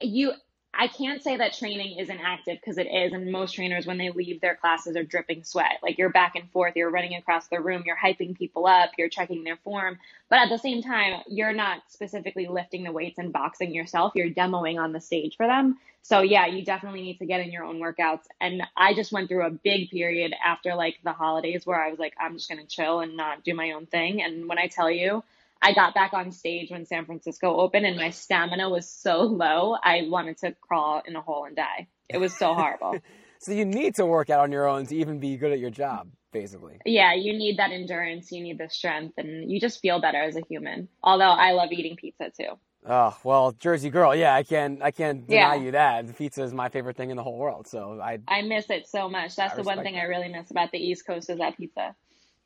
you 0.00 0.32
I 0.78 0.88
can't 0.88 1.22
say 1.22 1.38
that 1.38 1.54
training 1.54 1.98
isn't 1.98 2.20
active 2.20 2.58
because 2.60 2.76
it 2.76 2.86
is. 2.86 3.12
And 3.12 3.32
most 3.32 3.54
trainers, 3.54 3.86
when 3.86 3.98
they 3.98 4.10
leave 4.10 4.40
their 4.40 4.56
classes, 4.56 4.94
are 4.96 5.04
dripping 5.04 5.42
sweat. 5.42 5.78
Like 5.82 5.96
you're 5.96 6.10
back 6.10 6.36
and 6.36 6.50
forth, 6.50 6.76
you're 6.76 6.90
running 6.90 7.14
across 7.14 7.48
the 7.48 7.60
room, 7.60 7.82
you're 7.86 7.96
hyping 7.96 8.36
people 8.36 8.66
up, 8.66 8.90
you're 8.98 9.08
checking 9.08 9.42
their 9.42 9.56
form. 9.56 9.98
But 10.28 10.40
at 10.40 10.50
the 10.50 10.58
same 10.58 10.82
time, 10.82 11.22
you're 11.28 11.54
not 11.54 11.82
specifically 11.88 12.46
lifting 12.46 12.84
the 12.84 12.92
weights 12.92 13.18
and 13.18 13.32
boxing 13.32 13.74
yourself. 13.74 14.12
You're 14.14 14.30
demoing 14.30 14.78
on 14.78 14.92
the 14.92 15.00
stage 15.00 15.36
for 15.36 15.46
them. 15.46 15.78
So 16.02 16.20
yeah, 16.20 16.46
you 16.46 16.64
definitely 16.64 17.02
need 17.02 17.18
to 17.18 17.26
get 17.26 17.40
in 17.40 17.50
your 17.50 17.64
own 17.64 17.80
workouts. 17.80 18.24
And 18.40 18.62
I 18.76 18.94
just 18.94 19.12
went 19.12 19.28
through 19.28 19.46
a 19.46 19.50
big 19.50 19.90
period 19.90 20.34
after 20.44 20.74
like 20.74 20.98
the 21.02 21.12
holidays 21.12 21.66
where 21.66 21.82
I 21.82 21.90
was 21.90 21.98
like, 21.98 22.14
I'm 22.20 22.36
just 22.36 22.50
going 22.50 22.60
to 22.60 22.66
chill 22.68 23.00
and 23.00 23.16
not 23.16 23.44
do 23.44 23.54
my 23.54 23.72
own 23.72 23.86
thing. 23.86 24.22
And 24.22 24.48
when 24.48 24.58
I 24.58 24.68
tell 24.68 24.90
you, 24.90 25.24
I 25.62 25.72
got 25.72 25.94
back 25.94 26.12
on 26.12 26.32
stage 26.32 26.70
when 26.70 26.86
San 26.86 27.06
Francisco 27.06 27.56
opened 27.56 27.86
and 27.86 27.96
my 27.96 28.10
stamina 28.10 28.68
was 28.68 28.88
so 28.88 29.22
low, 29.22 29.76
I 29.82 30.06
wanted 30.08 30.38
to 30.38 30.54
crawl 30.60 31.02
in 31.06 31.16
a 31.16 31.20
hole 31.20 31.44
and 31.44 31.56
die. 31.56 31.88
It 32.08 32.18
was 32.18 32.36
so 32.36 32.54
horrible. 32.54 32.98
so 33.40 33.52
you 33.52 33.64
need 33.64 33.96
to 33.96 34.06
work 34.06 34.30
out 34.30 34.40
on 34.40 34.52
your 34.52 34.68
own 34.68 34.86
to 34.86 34.96
even 34.96 35.18
be 35.18 35.36
good 35.36 35.52
at 35.52 35.58
your 35.58 35.70
job, 35.70 36.08
basically. 36.32 36.78
Yeah, 36.84 37.14
you 37.14 37.32
need 37.32 37.58
that 37.58 37.72
endurance, 37.72 38.30
you 38.30 38.42
need 38.42 38.58
the 38.58 38.68
strength, 38.68 39.14
and 39.16 39.50
you 39.50 39.60
just 39.60 39.80
feel 39.80 40.00
better 40.00 40.22
as 40.22 40.36
a 40.36 40.42
human. 40.48 40.88
Although 41.02 41.24
I 41.24 41.52
love 41.52 41.72
eating 41.72 41.96
pizza 41.96 42.30
too. 42.38 42.58
Oh 42.88 43.16
well, 43.24 43.50
Jersey 43.50 43.90
girl, 43.90 44.14
yeah, 44.14 44.32
I 44.32 44.44
can't, 44.44 44.80
I 44.80 44.92
can't 44.92 45.26
deny 45.26 45.54
yeah. 45.56 45.62
you 45.62 45.70
that. 45.72 46.16
Pizza 46.16 46.44
is 46.44 46.52
my 46.52 46.68
favorite 46.68 46.96
thing 46.96 47.10
in 47.10 47.16
the 47.16 47.22
whole 47.24 47.36
world, 47.36 47.66
so 47.66 47.98
I. 48.00 48.20
I 48.28 48.42
miss 48.42 48.70
it 48.70 48.86
so 48.86 49.08
much. 49.08 49.34
That's 49.34 49.54
I 49.54 49.56
the 49.56 49.62
one 49.64 49.82
thing 49.82 49.94
that. 49.94 50.02
I 50.02 50.04
really 50.04 50.28
miss 50.28 50.52
about 50.52 50.70
the 50.70 50.78
East 50.78 51.04
Coast 51.04 51.28
is 51.28 51.38
that 51.38 51.56
pizza 51.56 51.96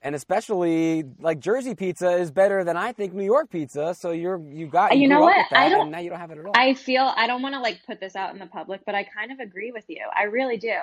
and 0.02 0.14
especially 0.14 1.04
like 1.18 1.40
Jersey 1.40 1.74
pizza 1.74 2.10
is 2.12 2.30
better 2.30 2.64
than 2.64 2.76
I 2.76 2.92
think 2.92 3.12
New 3.12 3.24
York 3.24 3.50
pizza. 3.50 3.94
So 3.94 4.10
you're 4.10 4.40
you 4.50 4.66
got 4.66 4.92
uh, 4.92 4.94
you, 4.94 5.02
you 5.02 5.08
know 5.08 5.20
what 5.20 5.46
I 5.52 5.68
don't 5.68 5.90
now 5.90 5.98
you 5.98 6.10
don't 6.10 6.18
have 6.20 6.30
it 6.30 6.38
at 6.38 6.46
all. 6.46 6.52
I 6.54 6.74
feel 6.74 7.12
I 7.16 7.26
don't 7.26 7.42
want 7.42 7.54
to 7.54 7.60
like 7.60 7.80
put 7.86 8.00
this 8.00 8.16
out 8.16 8.32
in 8.32 8.38
the 8.38 8.46
public, 8.46 8.82
but 8.86 8.94
I 8.94 9.04
kind 9.04 9.32
of 9.32 9.38
agree 9.40 9.72
with 9.72 9.84
you. 9.88 10.04
I 10.16 10.24
really 10.24 10.56
do. 10.56 10.74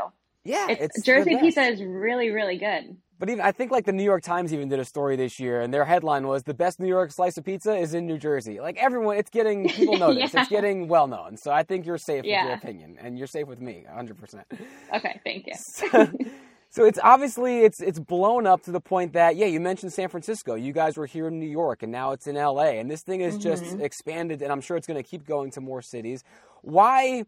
Yeah, 0.43 0.67
it's, 0.69 0.97
it's 0.97 1.05
Jersey 1.05 1.37
pizza 1.37 1.61
is 1.61 1.81
really 1.81 2.29
really 2.29 2.57
good. 2.57 2.95
But 3.19 3.29
even 3.29 3.43
I 3.43 3.51
think 3.51 3.71
like 3.71 3.85
the 3.85 3.91
New 3.91 4.03
York 4.03 4.21
Times 4.21 4.53
even 4.53 4.69
did 4.69 4.79
a 4.79 4.85
story 4.85 5.15
this 5.15 5.39
year, 5.39 5.61
and 5.61 5.73
their 5.73 5.85
headline 5.85 6.27
was 6.27 6.43
"The 6.43 6.53
best 6.53 6.79
New 6.79 6.87
York 6.87 7.11
slice 7.11 7.37
of 7.37 7.45
pizza 7.45 7.75
is 7.75 7.95
in 7.95 8.05
New 8.05 8.17
Jersey." 8.17 8.59
Like 8.59 8.77
everyone, 8.77 9.17
it's 9.17 9.31
getting 9.31 9.67
people 9.69 9.97
notice. 9.97 10.33
yeah. 10.33 10.41
It's 10.41 10.49
getting 10.49 10.87
well 10.87 11.07
known. 11.07 11.35
So 11.37 11.51
I 11.51 11.63
think 11.63 11.85
you're 11.85 11.97
safe 11.97 12.23
yeah. 12.25 12.43
with 12.43 12.47
your 12.49 12.57
opinion, 12.57 12.97
and 13.01 13.17
you're 13.17 13.27
safe 13.27 13.47
with 13.47 13.59
me, 13.59 13.83
100. 13.87 14.17
percent 14.17 14.45
Okay, 14.93 15.19
thank 15.23 15.47
you. 15.47 15.53
So, 15.57 15.87
so 16.69 16.85
it's 16.85 16.99
obviously 17.01 17.59
it's 17.59 17.81
it's 17.81 17.99
blown 17.99 18.45
up 18.45 18.63
to 18.63 18.71
the 18.71 18.81
point 18.81 19.13
that 19.13 19.35
yeah, 19.35 19.45
you 19.45 19.59
mentioned 19.59 19.93
San 19.93 20.09
Francisco. 20.09 20.55
You 20.55 20.73
guys 20.73 20.97
were 20.97 21.05
here 21.05 21.27
in 21.27 21.39
New 21.39 21.49
York, 21.49 21.83
and 21.83 21.91
now 21.91 22.11
it's 22.11 22.27
in 22.27 22.35
L.A. 22.35 22.79
And 22.79 22.91
this 22.91 23.03
thing 23.03 23.21
is 23.21 23.35
mm-hmm. 23.35 23.43
just 23.43 23.79
expanded, 23.79 24.41
and 24.41 24.51
I'm 24.51 24.61
sure 24.61 24.75
it's 24.75 24.87
going 24.87 25.01
to 25.01 25.07
keep 25.07 25.25
going 25.25 25.51
to 25.51 25.61
more 25.61 25.81
cities. 25.81 26.23
Why? 26.61 27.23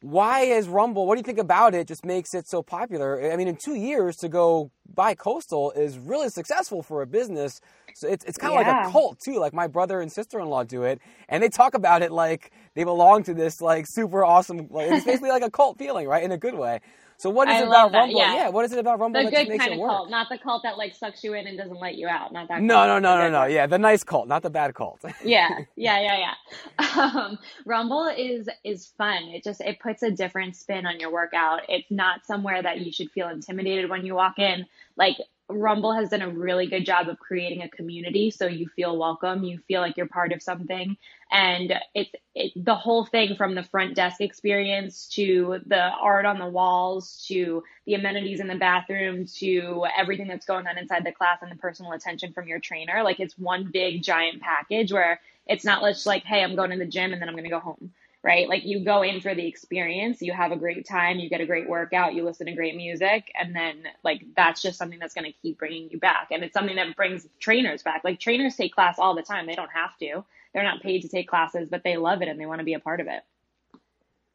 Why 0.00 0.40
is 0.40 0.66
Rumble? 0.66 1.06
What 1.06 1.14
do 1.14 1.20
you 1.20 1.24
think 1.24 1.38
about 1.38 1.74
it? 1.74 1.86
Just 1.86 2.04
makes 2.04 2.34
it 2.34 2.48
so 2.48 2.60
popular. 2.60 3.30
I 3.30 3.36
mean, 3.36 3.46
in 3.46 3.56
two 3.56 3.76
years 3.76 4.16
to 4.16 4.28
go 4.28 4.72
bi-coastal 4.92 5.70
is 5.72 5.96
really 5.96 6.28
successful 6.28 6.82
for 6.82 7.02
a 7.02 7.06
business. 7.06 7.60
So 7.94 8.08
it's 8.08 8.24
it's 8.24 8.36
kind 8.36 8.54
of 8.54 8.66
yeah. 8.66 8.78
like 8.78 8.88
a 8.88 8.90
cult 8.90 9.18
too. 9.24 9.38
Like 9.38 9.52
my 9.52 9.68
brother 9.68 10.00
and 10.00 10.10
sister-in-law 10.10 10.64
do 10.64 10.82
it, 10.82 11.00
and 11.28 11.40
they 11.40 11.50
talk 11.50 11.74
about 11.74 12.02
it 12.02 12.10
like 12.10 12.50
they 12.74 12.82
belong 12.82 13.22
to 13.24 13.34
this 13.34 13.60
like 13.60 13.84
super 13.88 14.24
awesome. 14.24 14.66
Like 14.70 14.90
it's 14.90 15.04
basically 15.04 15.30
like 15.30 15.44
a 15.44 15.50
cult 15.50 15.78
feeling, 15.78 16.08
right? 16.08 16.24
In 16.24 16.32
a 16.32 16.38
good 16.38 16.54
way. 16.54 16.80
So 17.22 17.30
what 17.30 17.46
is 17.46 17.54
I 17.54 17.60
it 17.60 17.68
about 17.68 17.92
Rumble? 17.92 18.18
Yeah. 18.18 18.34
yeah. 18.34 18.48
what 18.48 18.64
is 18.64 18.72
it 18.72 18.80
about 18.80 18.98
Rumble 18.98 19.22
the 19.22 19.30
that 19.30 19.48
makes 19.48 19.64
it 19.64 19.78
work? 19.78 19.92
Cult, 19.92 20.10
not 20.10 20.28
the 20.28 20.38
cult 20.38 20.64
that 20.64 20.76
like 20.76 20.92
sucks 20.92 21.22
you 21.22 21.34
in 21.34 21.46
and 21.46 21.56
doesn't 21.56 21.78
let 21.78 21.94
you 21.94 22.08
out. 22.08 22.32
Not 22.32 22.48
that. 22.48 22.60
No, 22.60 22.74
cult. 22.74 22.88
no, 22.88 22.98
no, 22.98 23.16
no, 23.16 23.30
no. 23.30 23.44
Yeah, 23.44 23.68
the 23.68 23.78
nice 23.78 24.02
cult, 24.02 24.26
not 24.26 24.42
the 24.42 24.50
bad 24.50 24.74
cult. 24.74 25.04
yeah, 25.24 25.60
yeah, 25.76 26.00
yeah, 26.00 26.34
yeah. 26.80 27.00
Um, 27.00 27.38
Rumble 27.64 28.08
is 28.08 28.48
is 28.64 28.86
fun. 28.98 29.22
It 29.28 29.44
just 29.44 29.60
it 29.60 29.78
puts 29.78 30.02
a 30.02 30.10
different 30.10 30.56
spin 30.56 30.84
on 30.84 30.98
your 30.98 31.12
workout. 31.12 31.60
It's 31.68 31.88
not 31.92 32.26
somewhere 32.26 32.60
that 32.60 32.80
you 32.80 32.90
should 32.90 33.12
feel 33.12 33.28
intimidated 33.28 33.88
when 33.88 34.04
you 34.04 34.16
walk 34.16 34.40
in. 34.40 34.66
Like 34.96 35.18
Rumble 35.52 35.92
has 35.92 36.10
done 36.10 36.22
a 36.22 36.28
really 36.28 36.66
good 36.66 36.84
job 36.84 37.08
of 37.08 37.18
creating 37.18 37.62
a 37.62 37.68
community 37.68 38.30
so 38.30 38.46
you 38.46 38.68
feel 38.74 38.96
welcome, 38.98 39.44
you 39.44 39.58
feel 39.68 39.80
like 39.80 39.96
you're 39.96 40.06
part 40.06 40.32
of 40.32 40.42
something. 40.42 40.96
And 41.30 41.74
it's 41.94 42.10
it, 42.34 42.52
the 42.56 42.74
whole 42.74 43.04
thing 43.04 43.36
from 43.36 43.54
the 43.54 43.62
front 43.62 43.94
desk 43.94 44.20
experience 44.20 45.06
to 45.14 45.60
the 45.66 45.80
art 45.80 46.26
on 46.26 46.38
the 46.38 46.46
walls 46.46 47.24
to 47.28 47.62
the 47.86 47.94
amenities 47.94 48.40
in 48.40 48.48
the 48.48 48.56
bathroom 48.56 49.26
to 49.38 49.84
everything 49.96 50.28
that's 50.28 50.46
going 50.46 50.66
on 50.66 50.78
inside 50.78 51.04
the 51.04 51.12
class 51.12 51.38
and 51.42 51.50
the 51.50 51.56
personal 51.56 51.92
attention 51.92 52.32
from 52.32 52.48
your 52.48 52.58
trainer. 52.58 53.02
Like 53.02 53.20
it's 53.20 53.38
one 53.38 53.70
big 53.72 54.02
giant 54.02 54.40
package 54.40 54.92
where 54.92 55.20
it's 55.46 55.64
not 55.64 55.82
just 55.82 56.06
like, 56.06 56.24
hey, 56.24 56.42
I'm 56.42 56.56
going 56.56 56.70
to 56.70 56.78
the 56.78 56.86
gym 56.86 57.12
and 57.12 57.20
then 57.20 57.28
I'm 57.28 57.34
going 57.34 57.44
to 57.44 57.50
go 57.50 57.60
home 57.60 57.92
right? 58.22 58.48
Like 58.48 58.64
you 58.64 58.84
go 58.84 59.02
in 59.02 59.20
for 59.20 59.34
the 59.34 59.46
experience, 59.46 60.22
you 60.22 60.32
have 60.32 60.52
a 60.52 60.56
great 60.56 60.86
time, 60.86 61.18
you 61.18 61.28
get 61.28 61.40
a 61.40 61.46
great 61.46 61.68
workout, 61.68 62.14
you 62.14 62.24
listen 62.24 62.46
to 62.46 62.52
great 62.52 62.76
music, 62.76 63.32
and 63.38 63.54
then 63.54 63.84
like 64.04 64.22
that's 64.36 64.62
just 64.62 64.78
something 64.78 64.98
that's 64.98 65.14
going 65.14 65.24
to 65.24 65.36
keep 65.42 65.58
bringing 65.58 65.90
you 65.90 65.98
back. 65.98 66.28
And 66.30 66.44
it's 66.44 66.54
something 66.54 66.76
that 66.76 66.94
brings 66.94 67.26
trainers 67.40 67.82
back. 67.82 68.02
Like 68.04 68.20
trainers 68.20 68.54
take 68.54 68.74
class 68.74 68.98
all 68.98 69.14
the 69.14 69.22
time. 69.22 69.46
They 69.46 69.56
don't 69.56 69.70
have 69.74 69.96
to. 69.98 70.24
They're 70.54 70.62
not 70.62 70.82
paid 70.82 71.02
to 71.02 71.08
take 71.08 71.28
classes, 71.28 71.68
but 71.68 71.82
they 71.82 71.96
love 71.96 72.22
it 72.22 72.28
and 72.28 72.38
they 72.40 72.46
want 72.46 72.60
to 72.60 72.64
be 72.64 72.74
a 72.74 72.80
part 72.80 73.00
of 73.00 73.06
it. 73.08 73.22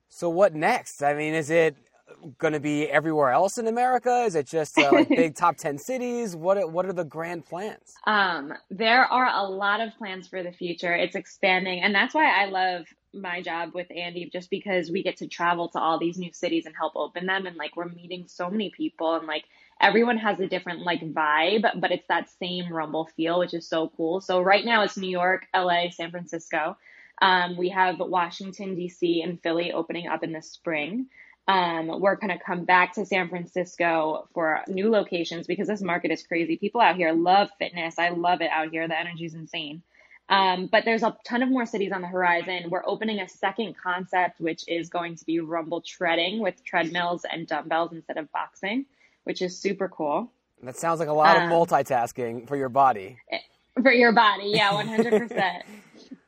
So 0.10 0.30
what 0.30 0.54
next? 0.54 1.04
I 1.04 1.14
mean, 1.14 1.34
is 1.34 1.50
it 1.50 1.76
going 2.38 2.54
to 2.54 2.60
be 2.60 2.90
everywhere 2.90 3.32
else 3.32 3.58
in 3.58 3.68
America? 3.68 4.24
Is 4.24 4.36
it 4.36 4.48
just 4.48 4.78
uh, 4.78 4.90
like 4.92 5.10
big 5.10 5.36
top 5.36 5.58
10 5.58 5.78
cities? 5.78 6.36
What 6.36 6.58
are, 6.58 6.68
what 6.68 6.86
are 6.86 6.94
the 6.94 7.04
grand 7.04 7.46
plans? 7.46 7.94
Um, 8.06 8.54
there 8.70 9.06
are 9.06 9.30
a 9.34 9.44
lot 9.44 9.82
of 9.82 9.96
plans 9.98 10.28
for 10.28 10.44
the 10.44 10.52
future. 10.52 10.96
It's 10.96 11.16
expanding. 11.16 11.82
And 11.82 11.94
that's 11.94 12.16
why 12.16 12.42
I 12.42 12.46
love 12.46 12.86
my 13.18 13.42
job 13.42 13.74
with 13.74 13.88
Andy 13.92 14.30
just 14.32 14.50
because 14.50 14.92
we 14.92 15.04
get 15.04 15.18
to 15.18 15.28
travel 15.28 15.70
to 15.70 15.80
all 15.80 16.00
these 16.00 16.18
new 16.18 16.32
cities 16.34 16.66
and 16.66 16.76
help 16.76 16.94
open 16.96 17.26
them. 17.26 17.46
And 17.46 17.56
like 17.58 17.76
we're 17.76 17.88
meeting 17.88 18.26
so 18.28 18.50
many 18.50 18.70
people 18.70 19.16
and 19.16 19.28
like 19.28 19.46
everyone 19.82 20.18
has 20.18 20.40
a 20.40 20.48
different 20.48 20.82
like 20.82 21.02
vibe 21.02 21.80
but 21.80 21.92
it's 21.92 22.08
that 22.08 22.30
same 22.40 22.72
rumble 22.72 23.10
feel 23.16 23.40
which 23.40 23.54
is 23.54 23.68
so 23.68 23.92
cool. 23.98 24.22
So 24.22 24.42
right 24.42 24.66
now 24.66 24.84
it's 24.84 24.98
new 24.98 25.10
york 25.10 25.48
la 25.56 25.90
san 25.90 26.12
francisco. 26.12 26.78
Um, 27.22 27.58
we 27.58 27.70
have 27.70 28.00
washington 28.00 28.76
d.c 28.76 29.22
and 29.22 29.42
philly 29.42 29.72
opening 29.72 30.08
up 30.08 30.24
in 30.24 30.34
the 30.34 30.42
spring. 30.42 31.08
Um, 31.48 32.02
we're 32.02 32.16
going 32.18 32.38
to 32.38 32.44
come 32.44 32.66
back 32.66 32.94
to 32.94 33.06
san 33.06 33.30
francisco 33.30 34.28
for 34.34 34.62
new 34.68 34.90
locations 34.90 35.48
because 35.48 35.68
this 35.68 35.82
market 35.82 36.12
is 36.12 36.24
crazy. 36.24 36.58
People 36.58 36.82
out 36.82 36.96
here 36.96 37.14
love 37.14 37.50
fitness. 37.60 38.00
I 38.00 38.10
love 38.10 38.42
it 38.42 38.52
out 38.52 38.70
here. 38.70 38.88
The 38.88 39.00
energy 39.00 39.26
is 39.26 39.34
insane 39.34 39.82
um, 40.30 40.68
but 40.68 40.84
there's 40.84 41.04
a 41.04 41.16
ton 41.26 41.42
of 41.42 41.50
more 41.50 41.66
cities 41.66 41.92
on 41.92 42.02
the 42.02 42.08
horizon. 42.08 42.70
We're 42.70 42.86
opening 42.86 43.20
a 43.20 43.30
second 43.30 43.76
concept, 43.82 44.42
which 44.42 44.64
is 44.68 44.90
going 44.90 45.16
to 45.16 45.26
be 45.26 45.40
rumble 45.40 45.82
treading 45.82 46.40
with 46.40 46.64
treadmills 46.66 47.26
and 47.30 47.48
dumbbells 47.48 47.94
instead 47.94 48.18
of 48.18 48.32
boxing, 48.32 48.86
which 49.24 49.42
is 49.42 49.58
super 49.58 49.88
cool. 49.88 50.32
That 50.64 50.76
sounds 50.76 51.00
like 51.00 51.10
a 51.10 51.14
lot 51.14 51.38
um, 51.38 51.44
of 51.44 51.50
multitasking 51.50 52.48
for 52.48 52.58
your 52.58 52.70
body. 52.70 53.18
Eh, 53.32 53.38
for 53.82 53.92
your 53.92 54.12
body, 54.12 54.52
yeah, 54.54 54.72
100%. 54.84 55.62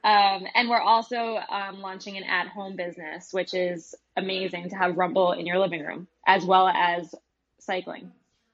um, 0.03 0.47
and 0.53 0.69
we're 0.69 0.79
also 0.79 1.39
um, 1.49 1.81
launching 1.81 2.15
an 2.15 2.23
at 2.23 2.47
home 2.47 2.75
business, 2.75 3.33
which 3.33 3.53
is 3.53 3.95
amazing 4.15 4.69
to 4.69 4.75
have 4.75 4.97
rumble 4.97 5.33
in 5.33 5.45
your 5.45 5.59
living 5.59 5.83
room, 5.83 6.07
as 6.25 6.45
well 6.45 6.67
as 6.67 7.13
cycling 7.59 8.11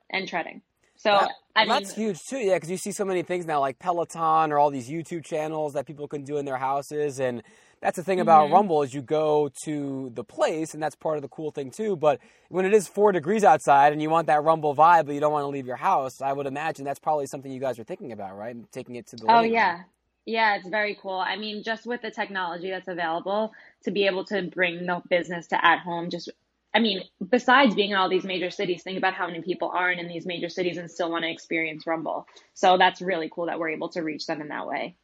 and 0.10 0.28
treading. 0.28 0.62
So 0.98 1.12
that, 1.12 1.32
I 1.56 1.62
mean, 1.62 1.70
that's 1.70 1.94
huge 1.94 2.24
too, 2.24 2.38
yeah, 2.38 2.56
because 2.56 2.72
you 2.72 2.78
see 2.78 2.92
so 2.92 3.06
many 3.06 3.22
things 3.22 3.46
now, 3.46 3.60
like 3.60 3.80
Peloton 3.80 4.52
or 4.52 4.58
all 4.58 4.72
these 4.72 4.90
YouTube 4.90 5.24
channels 5.26 5.74
that 5.74 5.86
people 5.86 6.08
can 6.08 6.24
do 6.24 6.38
in 6.38 6.46
their 6.46 6.58
houses, 6.58 7.20
and 7.20 7.44
that's 7.82 7.98
the 7.98 8.04
thing 8.04 8.20
about 8.20 8.46
mm-hmm. 8.46 8.54
Rumble 8.54 8.82
is 8.84 8.94
you 8.94 9.02
go 9.02 9.50
to 9.64 10.10
the 10.14 10.24
place, 10.24 10.74
and 10.74 10.82
that's 10.82 10.96
part 10.96 11.18
of 11.18 11.22
the 11.22 11.28
cool 11.28 11.52
thing 11.52 11.70
too. 11.70 11.96
But 11.96 12.20
when 12.50 12.66
it 12.66 12.74
is 12.74 12.88
four 12.88 13.12
degrees 13.12 13.44
outside 13.44 13.94
and 13.94 14.02
you 14.02 14.10
want 14.10 14.28
that 14.28 14.44
Rumble 14.44 14.76
vibe, 14.76 15.06
but 15.06 15.14
you 15.14 15.20
don't 15.20 15.34
want 15.34 15.44
to 15.44 15.50
leave 15.50 15.68
your 15.68 15.76
house, 15.76 16.22
I 16.22 16.34
would 16.34 16.48
imagine 16.48 16.86
that's 16.86 17.00
probably 17.00 17.28
something 17.28 17.52
you 17.52 17.60
guys 17.60 17.78
are 17.78 17.84
thinking 17.84 18.12
about, 18.12 18.38
right? 18.38 18.56
Taking 18.72 18.96
it 18.96 19.08
to 19.08 19.18
the 19.18 19.26
oh 19.28 19.42
yeah, 19.42 19.74
room. 19.74 19.86
yeah, 20.26 20.56
it's 20.56 20.68
very 20.68 20.98
cool. 21.00 21.20
I 21.20 21.36
mean, 21.36 21.62
just 21.62 21.86
with 21.86 22.02
the 22.02 22.12
technology 22.12 22.72
that's 22.72 22.88
available 22.88 23.54
to 23.84 23.92
be 23.92 24.08
able 24.08 24.26
to 24.26 24.44
bring 24.44 24.86
the 24.86 25.02
business 25.10 25.48
to 25.48 25.64
at 25.64 25.80
home, 25.80 26.10
just 26.10 26.30
I 26.76 26.80
mean, 26.80 27.04
besides 27.30 27.74
being 27.74 27.92
in 27.92 27.96
all 27.96 28.10
these 28.10 28.26
major 28.26 28.52
cities, 28.52 28.84
think 28.84 28.98
about 28.98 29.14
how 29.14 29.28
many 29.28 29.42
people 29.42 29.72
aren't 29.74 30.02
in 30.02 30.10
these 30.10 30.26
major 30.26 30.50
cities 30.50 30.76
and 30.76 30.92
still 30.92 31.10
want 31.10 31.24
to 31.24 31.32
experience 31.32 31.88
Rumble. 31.88 32.28
So 32.54 32.78
that's 32.78 33.02
really 33.02 33.32
cool 33.34 33.46
that 33.46 33.58
we're 33.58 33.70
able 33.70 33.88
to 33.90 34.02
reach 34.02 34.26
them 34.26 34.42
in 34.42 34.50
that 34.50 34.68
way. 34.68 34.98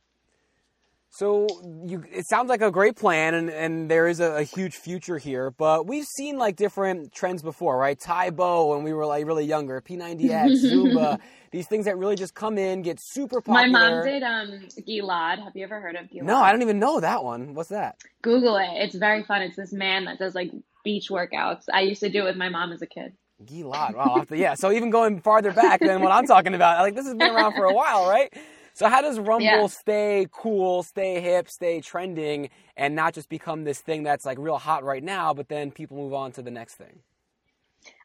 So 1.14 1.48
you, 1.86 2.04
it 2.12 2.26
sounds 2.28 2.50
like 2.50 2.62
a 2.62 2.72
great 2.72 2.98
plan, 2.98 3.36
and, 3.36 3.50
and 3.50 3.90
there 3.92 4.08
is 4.08 4.20
a, 4.20 4.38
a, 4.38 4.44
huge 4.44 4.76
future 4.76 5.18
here. 5.18 5.52
But 5.52 5.86
we've 5.86 6.06
seen 6.06 6.38
like 6.38 6.56
different 6.56 7.12
trends 7.14 7.42
before, 7.42 7.78
right? 7.78 8.00
Tae 8.00 8.30
Bo 8.30 8.74
when 8.74 8.84
we 8.84 8.94
were 8.94 9.06
like 9.06 9.26
really 9.26 9.44
younger, 9.44 9.82
P90X, 9.82 10.64
Zumba, 10.64 11.20
these 11.52 11.68
things 11.68 11.84
that 11.84 11.98
really 11.98 12.16
just 12.16 12.34
come 12.34 12.58
in, 12.58 12.82
get 12.82 12.98
super 13.02 13.42
popular. 13.42 13.68
My 13.68 13.90
mom 13.90 14.06
did 14.06 14.24
um, 14.24 14.68
Gilad. 14.88 15.44
Have 15.44 15.54
you 15.54 15.66
ever 15.66 15.82
heard 15.82 15.98
of 15.98 16.06
Gilad? 16.06 16.24
No, 16.24 16.38
I 16.38 16.54
don't 16.54 16.62
even 16.62 16.80
know 16.80 17.02
that 17.02 17.26
one. 17.26 17.56
What's 17.56 17.70
that? 17.70 17.98
Google 18.22 18.56
it. 18.56 18.70
It's 18.76 18.96
very 18.96 19.24
fun. 19.24 19.42
It's 19.42 19.58
this 19.58 19.74
man 19.74 20.06
that 20.06 20.18
does 20.18 20.34
like 20.34 20.52
beach 20.84 21.10
workouts. 21.10 21.64
I 21.74 21.82
used 21.82 22.02
to 22.02 22.10
do 22.10 22.22
it 22.22 22.26
with 22.26 22.38
my 22.38 22.50
mom 22.50 22.72
as 22.72 22.82
a 22.82 22.88
kid. 22.88 23.14
Gilad. 23.46 23.96
Wow. 23.96 24.24
To, 24.24 24.38
yeah. 24.38 24.54
So 24.54 24.72
even 24.72 24.90
going 24.90 25.20
farther 25.20 25.52
back 25.52 25.80
than 25.80 26.02
what 26.02 26.12
I'm 26.12 26.28
talking 26.28 26.54
about, 26.54 26.80
like 26.80 26.96
this 26.96 27.06
has 27.06 27.16
been 27.16 27.30
around 27.30 27.54
for 27.54 27.66
a 27.66 27.74
while, 27.74 28.06
right? 28.06 28.32
So 28.74 28.88
how 28.88 29.02
does 29.02 29.20
Rumble 29.20 29.44
Yeah. 29.44 29.68
stay 29.68 30.28
cool, 30.32 30.84
stay 30.84 31.20
hip, 31.20 31.50
stay 31.50 31.82
trending, 31.82 32.50
and 32.78 32.96
not 32.96 33.14
just 33.14 33.30
become 33.30 33.64
this 33.64 33.82
thing 33.82 34.04
that's 34.04 34.26
like 34.26 34.38
real 34.40 34.58
hot 34.58 34.84
right 34.84 35.04
now, 35.04 35.34
but 35.34 35.50
then 35.50 35.72
people 35.72 35.98
move 35.98 36.14
on 36.14 36.32
to 36.34 36.42
the 36.42 36.52
next 36.52 36.76
thing? 36.76 37.00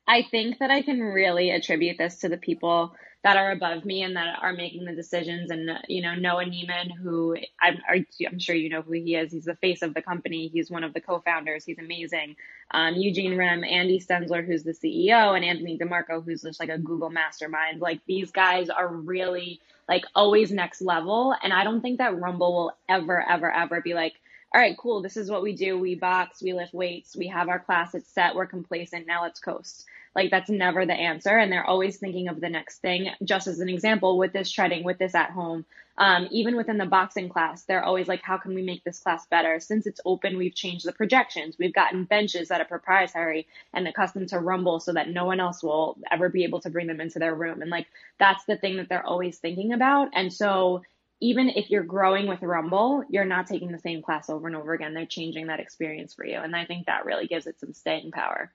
I 0.09 0.23
think 0.31 0.59
that 0.59 0.71
I 0.71 0.83
can 0.83 1.01
really 1.01 1.51
attribute 1.51 1.99
this 1.99 2.17
to 2.21 2.29
the 2.29 2.37
people 2.37 2.95
that 3.25 3.37
are 3.37 3.51
above 3.51 3.85
me 3.85 4.03
and 4.03 4.15
that 4.15 4.39
are 4.41 4.53
making 4.53 4.85
the 4.85 4.95
decisions. 4.95 5.51
And, 5.51 5.69
you 5.89 6.01
know, 6.01 6.15
Noah 6.15 6.45
Neiman, 6.45 6.93
who 6.93 7.37
I'm, 7.61 7.79
I'm 7.91 8.39
sure 8.39 8.55
you 8.55 8.71
know 8.71 8.83
who 8.83 8.93
he 8.93 9.17
is. 9.17 9.33
He's 9.33 9.47
the 9.47 9.57
face 9.57 9.83
of 9.83 9.95
the 9.95 10.03
company. 10.03 10.47
He's 10.47 10.71
one 10.71 10.85
of 10.85 10.95
the 10.95 11.01
co-founders. 11.01 11.65
He's 11.65 11.79
amazing. 11.79 12.37
Um, 12.71 12.95
Eugene 12.95 13.33
Remm, 13.33 13.69
Andy 13.69 13.99
Stenzler, 13.99 14.47
who's 14.47 14.63
the 14.63 14.75
CEO, 14.75 15.35
and 15.35 15.45
Anthony 15.45 15.77
DeMarco, 15.77 16.25
who's 16.25 16.43
just 16.43 16.61
like 16.61 16.69
a 16.69 16.79
Google 16.79 17.11
mastermind. 17.11 17.81
Like 17.81 18.01
these 18.07 18.31
guys 18.31 18.71
are 18.71 18.87
really 18.87 19.61
like 19.89 20.05
always 20.15 20.53
next 20.53 20.81
level. 20.81 21.35
And 21.43 21.53
I 21.53 21.65
don't 21.65 21.81
think 21.81 21.99
that 21.99 22.21
Rumble 22.21 22.53
will 22.53 22.73
ever, 22.89 23.29
ever, 23.29 23.51
ever 23.51 23.81
be 23.81 23.95
like, 23.95 24.15
all 24.55 24.61
right, 24.61 24.77
cool. 24.79 25.03
This 25.03 25.17
is 25.17 25.31
what 25.31 25.43
we 25.43 25.55
do. 25.55 25.79
We 25.79 25.97
box, 25.97 26.43
we 26.43 26.53
lift 26.53 26.73
weights, 26.73 27.17
we 27.17 27.27
have 27.29 27.49
our 27.49 27.59
class, 27.59 27.95
it's 27.95 28.11
set, 28.11 28.35
we're 28.35 28.47
complacent. 28.47 29.07
Now 29.07 29.23
let's 29.23 29.41
coast. 29.41 29.85
Like 30.15 30.31
that's 30.31 30.49
never 30.49 30.87
the 30.87 30.95
answer. 30.95 31.37
And 31.37 31.53
they're 31.53 31.67
always 31.67 31.99
thinking 31.99 32.29
of 32.29 32.41
the 32.41 32.49
next 32.49 32.79
thing. 32.79 33.11
Just 33.23 33.49
as 33.49 33.61
an 33.61 33.69
example, 33.69 34.17
with 34.17 34.33
this 34.33 34.51
treading, 34.51 34.83
with 34.83 34.99
this 34.99 35.15
at 35.15 35.31
home, 35.31 35.67
um, 35.99 36.29
even 36.31 36.57
within 36.57 36.79
the 36.79 36.87
boxing 36.87 37.29
class, 37.29 37.65
they're 37.65 37.85
always 37.85 38.09
like, 38.09 38.23
how 38.23 38.37
can 38.39 38.55
we 38.55 38.63
make 38.63 38.85
this 38.85 38.99
class 38.99 39.27
better? 39.27 39.61
Since 39.61 39.87
it's 39.87 40.01
open, 40.05 40.39
we've 40.39 40.55
changed 40.55 40.87
the 40.87 40.93
projections. 40.93 41.57
We've 41.59 41.73
gotten 41.73 42.05
benches 42.05 42.49
that 42.49 42.61
are 42.61 42.67
proprietary 42.67 43.47
and 43.75 43.87
accustomed 43.89 44.29
to 44.31 44.39
rumble 44.39 44.81
so 44.81 44.93
that 44.93 45.09
no 45.09 45.25
one 45.25 45.41
else 45.41 45.63
will 45.63 45.97
ever 46.11 46.29
be 46.29 46.45
able 46.45 46.61
to 46.61 46.71
bring 46.71 46.87
them 46.87 47.01
into 47.01 47.19
their 47.19 47.35
room. 47.35 47.63
And 47.63 47.71
like, 47.71 47.87
that's 48.19 48.45
the 48.45 48.57
thing 48.57 48.77
that 48.77 48.89
they're 48.89 49.07
always 49.07 49.39
thinking 49.39 49.73
about. 49.73 50.11
And 50.15 50.33
so 50.33 50.83
even 51.21 51.51
if 51.51 51.71
you're 51.71 51.83
growing 51.83 52.27
with 52.27 52.43
Rumble, 52.43 53.05
you're 53.09 53.25
not 53.25 53.47
taking 53.47 53.73
the 53.73 53.79
same 53.79 54.03
class 54.03 54.29
over 54.29 54.47
and 54.47 54.57
over 54.57 54.75
again. 54.75 54.95
They're 54.95 55.07
changing 55.07 55.47
that 55.47 55.61
experience 55.61 56.15
for 56.15 56.27
you. 56.27 56.39
And 56.39 56.55
I 56.55 56.67
think 56.67 56.87
that 56.87 57.07
really 57.07 57.27
gives 57.27 57.47
it 57.47 57.59
some 57.59 57.73
staying 57.73 58.11
power. 58.11 58.53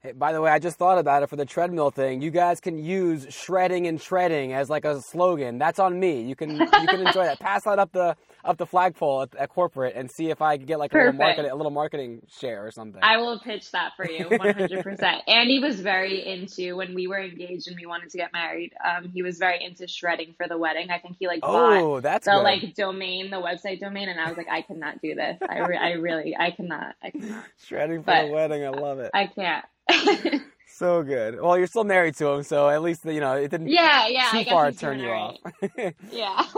Hey, 0.00 0.12
by 0.12 0.32
the 0.32 0.40
way, 0.40 0.48
I 0.48 0.60
just 0.60 0.78
thought 0.78 0.98
about 0.98 1.24
it 1.24 1.28
for 1.28 1.34
the 1.34 1.44
treadmill 1.44 1.90
thing. 1.90 2.22
You 2.22 2.30
guys 2.30 2.60
can 2.60 2.78
use 2.78 3.26
shredding 3.30 3.88
and 3.88 4.00
treading 4.00 4.52
as 4.52 4.70
like 4.70 4.84
a 4.84 5.02
slogan. 5.02 5.58
That's 5.58 5.80
on 5.80 5.98
me. 5.98 6.22
You 6.22 6.36
can 6.36 6.50
you 6.56 6.66
can 6.68 7.04
enjoy 7.04 7.24
that. 7.24 7.40
Pass 7.40 7.64
that 7.64 7.80
up 7.80 7.90
the 7.90 8.16
up 8.44 8.58
the 8.58 8.66
flagpole 8.66 9.22
at, 9.22 9.34
at 9.34 9.48
corporate 9.48 9.96
and 9.96 10.08
see 10.08 10.30
if 10.30 10.40
I 10.40 10.56
can 10.56 10.66
get 10.66 10.78
like 10.78 10.92
a 10.92 10.96
little 10.96 11.12
Perfect. 11.14 11.38
market 11.38 11.52
a 11.52 11.56
little 11.56 11.72
marketing 11.72 12.22
share 12.28 12.64
or 12.64 12.70
something. 12.70 13.00
I 13.02 13.16
will 13.16 13.40
pitch 13.40 13.72
that 13.72 13.94
for 13.96 14.08
you 14.08 14.26
100%. 14.26 15.20
Andy 15.26 15.58
was 15.58 15.80
very 15.80 16.24
into 16.24 16.76
when 16.76 16.94
we 16.94 17.08
were 17.08 17.18
engaged 17.20 17.66
and 17.66 17.76
we 17.76 17.84
wanted 17.84 18.10
to 18.10 18.18
get 18.18 18.32
married. 18.32 18.74
Um, 18.84 19.08
he 19.12 19.22
was 19.22 19.38
very 19.38 19.64
into 19.64 19.88
shredding 19.88 20.32
for 20.36 20.46
the 20.46 20.56
wedding. 20.56 20.90
I 20.90 21.00
think 21.00 21.16
he 21.18 21.26
like 21.26 21.40
bought 21.40 21.76
oh, 21.76 22.00
that's 22.00 22.26
the 22.26 22.34
good. 22.34 22.42
like 22.42 22.74
domain, 22.76 23.30
the 23.30 23.38
website 23.38 23.80
domain, 23.80 24.08
and 24.08 24.20
I 24.20 24.28
was 24.28 24.36
like, 24.36 24.48
I 24.48 24.62
cannot 24.62 25.02
do 25.02 25.16
this. 25.16 25.38
I, 25.48 25.58
re- 25.58 25.76
I 25.76 25.90
really, 25.94 26.36
I 26.38 26.52
cannot, 26.52 26.94
I 27.02 27.10
cannot, 27.10 27.44
shredding 27.66 28.02
for 28.02 28.12
but- 28.12 28.26
the 28.26 28.32
wedding. 28.32 28.64
I 28.64 28.68
love 28.68 29.00
it. 29.00 29.10
I 29.12 29.26
can't. 29.26 29.64
so 30.66 31.02
good. 31.02 31.40
Well, 31.40 31.56
you're 31.58 31.66
still 31.66 31.84
married 31.84 32.16
to 32.16 32.28
him, 32.28 32.42
so 32.42 32.68
at 32.68 32.82
least 32.82 33.04
you 33.04 33.20
know 33.20 33.32
it 33.34 33.50
didn't 33.50 33.68
yeah, 33.68 34.06
yeah. 34.06 34.30
Too 34.30 34.44
far 34.44 34.70
turn 34.72 34.98
you 35.00 35.10
all 35.10 35.38
off. 35.44 35.92
Yeah. 36.12 36.42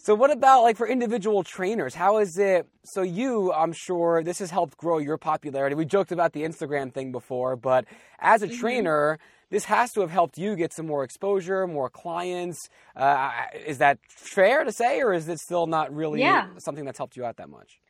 So 0.00 0.14
what 0.14 0.30
about 0.30 0.62
like 0.62 0.76
for 0.76 0.86
individual 0.86 1.42
trainers? 1.42 1.92
How 1.94 2.18
is 2.18 2.38
it? 2.38 2.66
So 2.84 3.02
you, 3.02 3.52
I'm 3.52 3.72
sure 3.72 4.22
this 4.22 4.38
has 4.38 4.50
helped 4.50 4.76
grow 4.78 4.98
your 4.98 5.18
popularity. 5.18 5.74
We 5.74 5.84
joked 5.84 6.12
about 6.12 6.32
the 6.32 6.44
Instagram 6.44 6.94
thing 6.94 7.10
before, 7.10 7.56
but 7.56 7.84
as 8.20 8.42
a 8.42 8.48
Mhm. 8.48 8.58
trainer, 8.60 9.18
this 9.50 9.64
has 9.64 9.92
to 9.94 10.00
have 10.00 10.10
helped 10.10 10.38
you 10.38 10.54
get 10.56 10.72
some 10.72 10.86
more 10.86 11.02
exposure, 11.02 11.66
more 11.66 11.90
clients. 11.90 12.68
Uh, 12.94 13.30
is 13.66 13.78
that 13.78 13.98
fair 14.08 14.62
to 14.64 14.72
say, 14.72 15.00
or 15.02 15.12
is 15.12 15.28
it 15.28 15.40
still 15.40 15.66
not 15.66 15.92
really 15.92 16.20
Yeah. 16.20 16.46
something 16.58 16.84
that's 16.84 16.98
helped 16.98 17.16
you 17.16 17.24
out 17.24 17.36
that 17.38 17.48
much? 17.50 17.80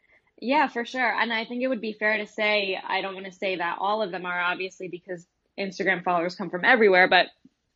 Yeah, 0.40 0.68
for 0.68 0.84
sure. 0.84 1.12
And 1.20 1.32
I 1.32 1.44
think 1.44 1.62
it 1.62 1.68
would 1.68 1.80
be 1.80 1.92
fair 1.92 2.18
to 2.18 2.26
say, 2.26 2.80
I 2.86 3.00
don't 3.00 3.14
want 3.14 3.26
to 3.26 3.32
say 3.32 3.56
that 3.56 3.78
all 3.80 4.02
of 4.02 4.12
them 4.12 4.24
are 4.24 4.40
obviously 4.40 4.88
because 4.88 5.26
Instagram 5.58 6.04
followers 6.04 6.36
come 6.36 6.50
from 6.50 6.64
everywhere, 6.64 7.08
but 7.08 7.26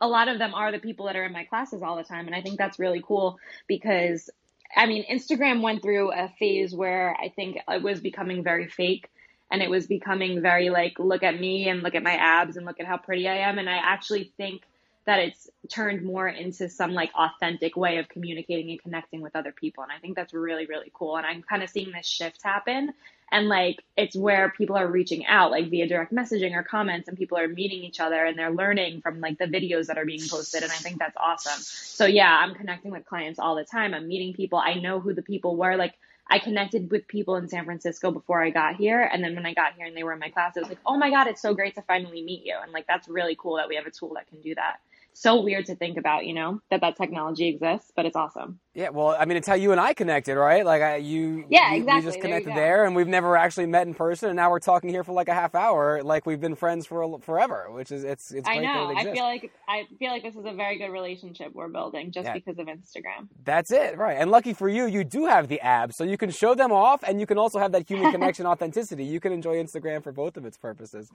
a 0.01 0.07
lot 0.07 0.29
of 0.29 0.39
them 0.39 0.55
are 0.55 0.71
the 0.71 0.79
people 0.79 1.07
that 1.07 1.17
are 1.17 1.25
in 1.25 1.33
my 1.33 1.45
classes 1.45 1.83
all 1.83 1.97
the 1.97 2.05
time. 2.05 2.27
And 2.27 2.35
I 2.35 2.41
think 2.43 2.59
that's 2.59 2.79
really 2.79 3.03
cool 3.05 3.39
because, 3.67 4.31
I 4.77 4.87
mean, 4.87 5.05
Instagram 5.11 5.61
went 5.61 5.83
through 5.83 6.13
a 6.13 6.29
phase 6.39 6.75
where 6.75 7.17
I 7.21 7.29
think 7.31 7.59
it 7.69 7.83
was 7.83 8.01
becoming 8.01 8.45
very 8.45 8.69
fake 8.69 9.09
and 9.51 9.61
it 9.61 9.71
was 9.71 9.87
becoming 9.87 10.41
very 10.41 10.71
like, 10.71 10.99
look 10.99 11.23
at 11.23 11.39
me 11.39 11.69
and 11.69 11.83
look 11.83 11.95
at 11.95 12.03
my 12.03 12.15
abs 12.15 12.57
and 12.57 12.65
look 12.65 12.81
at 12.81 12.87
how 12.87 12.97
pretty 12.97 13.29
I 13.29 13.49
am. 13.49 13.59
And 13.59 13.69
I 13.69 13.77
actually 13.77 14.33
think 14.37 14.63
that 15.05 15.19
it's 15.19 15.51
turned 15.69 16.03
more 16.03 16.29
into 16.29 16.69
some 16.69 16.93
like 16.93 17.11
authentic 17.15 17.77
way 17.77 17.99
of 17.99 18.09
communicating 18.09 18.71
and 18.71 18.83
connecting 18.83 19.21
with 19.21 19.35
other 19.35 19.53
people. 19.53 19.83
And 19.83 19.93
I 19.93 19.99
think 19.99 20.15
that's 20.15 20.33
really, 20.33 20.67
really 20.67 20.93
cool. 20.95 21.17
And 21.17 21.27
I'm 21.27 21.43
kind 21.43 21.63
of 21.63 21.71
seeing 21.71 21.91
this 21.91 22.07
shift 22.07 22.43
happen. 22.43 22.93
And 23.33 23.49
like, 23.49 23.83
it's 23.97 24.15
where 24.15 24.51
people 24.51 24.77
are 24.77 24.87
reaching 24.87 25.27
out, 25.27 25.51
like 25.51 25.71
via 25.71 25.89
direct 25.89 26.13
messaging 26.13 26.55
or 26.55 26.63
comments, 26.63 27.09
and 27.09 27.17
people 27.17 27.39
are 27.39 27.49
meeting 27.49 27.83
each 27.83 27.99
other 27.99 28.25
and 28.25 28.39
they're 28.39 28.51
learning 28.53 29.01
from 29.01 29.21
like 29.21 29.39
the 29.39 29.47
videos 29.47 29.87
that 29.87 29.99
are 29.99 30.05
being 30.05 30.21
posted. 30.29 30.63
And 30.63 30.71
I 30.71 30.77
think 30.77 30.99
that's 30.99 31.17
awesome. 31.17 31.61
So 31.63 32.05
yeah, 32.05 32.31
I'm 32.31 32.55
connecting 32.55 32.93
with 32.93 33.07
clients 33.07 33.39
all 33.39 33.57
the 33.57 33.65
time. 33.65 33.95
I'm 33.95 34.07
meeting 34.07 34.35
people. 34.35 34.59
I 34.59 34.75
know 34.75 35.01
who 35.01 35.15
the 35.15 35.23
people 35.23 35.57
were. 35.57 35.77
Like, 35.77 35.95
I 36.31 36.39
connected 36.39 36.91
with 36.91 37.09
people 37.09 37.37
in 37.37 37.49
San 37.49 37.65
Francisco 37.65 38.11
before 38.11 38.43
I 38.43 38.51
got 38.51 38.77
here. 38.77 39.03
And 39.03 39.25
then 39.25 39.35
when 39.35 39.47
I 39.47 39.55
got 39.55 39.75
here 39.75 39.87
and 39.87 39.97
they 39.97 40.05
were 40.05 40.13
in 40.13 40.19
my 40.19 40.31
class, 40.31 40.57
it 40.57 40.61
was 40.61 40.69
like, 40.69 40.79
oh 40.87 40.97
my 40.97 41.11
God, 41.11 41.27
it's 41.27 41.43
so 41.43 41.53
great 41.55 41.75
to 41.75 41.83
finally 41.83 42.23
meet 42.23 42.45
you. 42.45 42.57
And 42.63 42.73
like, 42.73 42.87
that's 42.87 43.09
really 43.09 43.37
cool 43.37 43.57
that 43.57 43.69
we 43.69 43.77
have 43.77 43.87
a 43.87 43.91
tool 43.91 44.13
that 44.15 44.29
can 44.29 44.41
do 44.41 44.55
that. 44.55 44.77
So 45.15 45.43
weird 45.43 45.67
to 45.67 45.77
think 45.77 45.99
about, 45.99 46.25
you 46.27 46.33
know, 46.33 46.61
that 46.71 46.81
that 46.81 46.97
technology 46.97 47.49
exists, 47.49 47.93
but 47.95 48.07
it's 48.07 48.17
awesome. 48.17 48.59
Yeah, 48.75 48.89
well, 48.89 49.15
I 49.19 49.27
mean, 49.27 49.37
it's 49.37 49.47
how 49.47 49.53
you 49.55 49.71
and 49.73 49.81
I 49.81 49.93
connected, 49.93 50.37
right? 50.37 50.65
Like, 50.65 50.81
I, 50.81 50.97
you, 50.97 51.45
Yeah, 51.51 51.69
we- 51.73 51.77
we, 51.77 51.81
exactly. 51.83 52.03
just 52.11 52.21
connected 52.23 52.49
go. 52.51 52.55
there, 52.55 52.85
and 52.87 52.97
we've 52.97 53.07
never 53.07 53.37
actually 53.37 53.67
met 53.67 53.87
in 53.87 53.93
person, 53.93 54.31
and 54.31 54.37
now 54.37 54.51
we're 54.51 54.59
talking 54.59 54.89
here 54.89 55.05
for 55.05 55.13
like 55.13 55.29
a 55.29 55.35
half 55.35 55.55
hour, 55.55 56.03
like 56.03 56.25
we've 56.25 56.41
been 56.41 56.55
friends 56.55 56.87
for 56.87 57.03
a, 57.03 57.19
forever, 57.19 57.71
which 57.71 57.93
is 57.93 58.05
it's 58.05 58.33
it's 58.33 58.49
I 58.49 58.55
great 58.57 58.65
know. 58.65 58.91
it 58.91 58.97
I 58.97 59.13
feel 59.13 59.25
like 59.25 59.53
I 59.69 59.87
feel 59.99 60.11
like 60.11 60.23
this 60.23 60.35
is 60.35 60.47
a 60.47 60.53
very 60.55 60.79
good 60.79 60.89
relationship 60.91 61.53
we're 61.53 61.69
building 61.69 62.11
just 62.11 62.27
Yeah. 62.27 62.33
because 62.33 62.59
of 62.59 62.67
Instagram. 62.67 63.29
That's 63.45 63.71
it, 63.71 63.99
right? 63.99 64.17
And 64.19 64.31
lucky 64.31 64.55
for 64.55 64.69
you, 64.71 64.87
you 64.87 65.05
do 65.05 65.27
have 65.27 65.49
the 65.49 65.61
abs, 65.61 65.95
so 65.97 66.05
you 66.05 66.17
can 66.17 66.31
show 66.31 66.55
them 66.55 66.73
off, 66.73 67.03
and 67.07 67.21
you 67.21 67.27
can 67.27 67.37
also 67.37 67.59
have 67.59 67.73
that 67.73 67.87
human 67.87 68.11
connection, 68.17 68.47
authenticity. 68.47 69.05
You 69.05 69.21
can 69.21 69.33
enjoy 69.33 69.63
Instagram 69.63 70.03
for 70.03 70.13
both 70.13 70.39
of 70.39 70.47
its 70.47 70.57
purposes. 70.57 71.11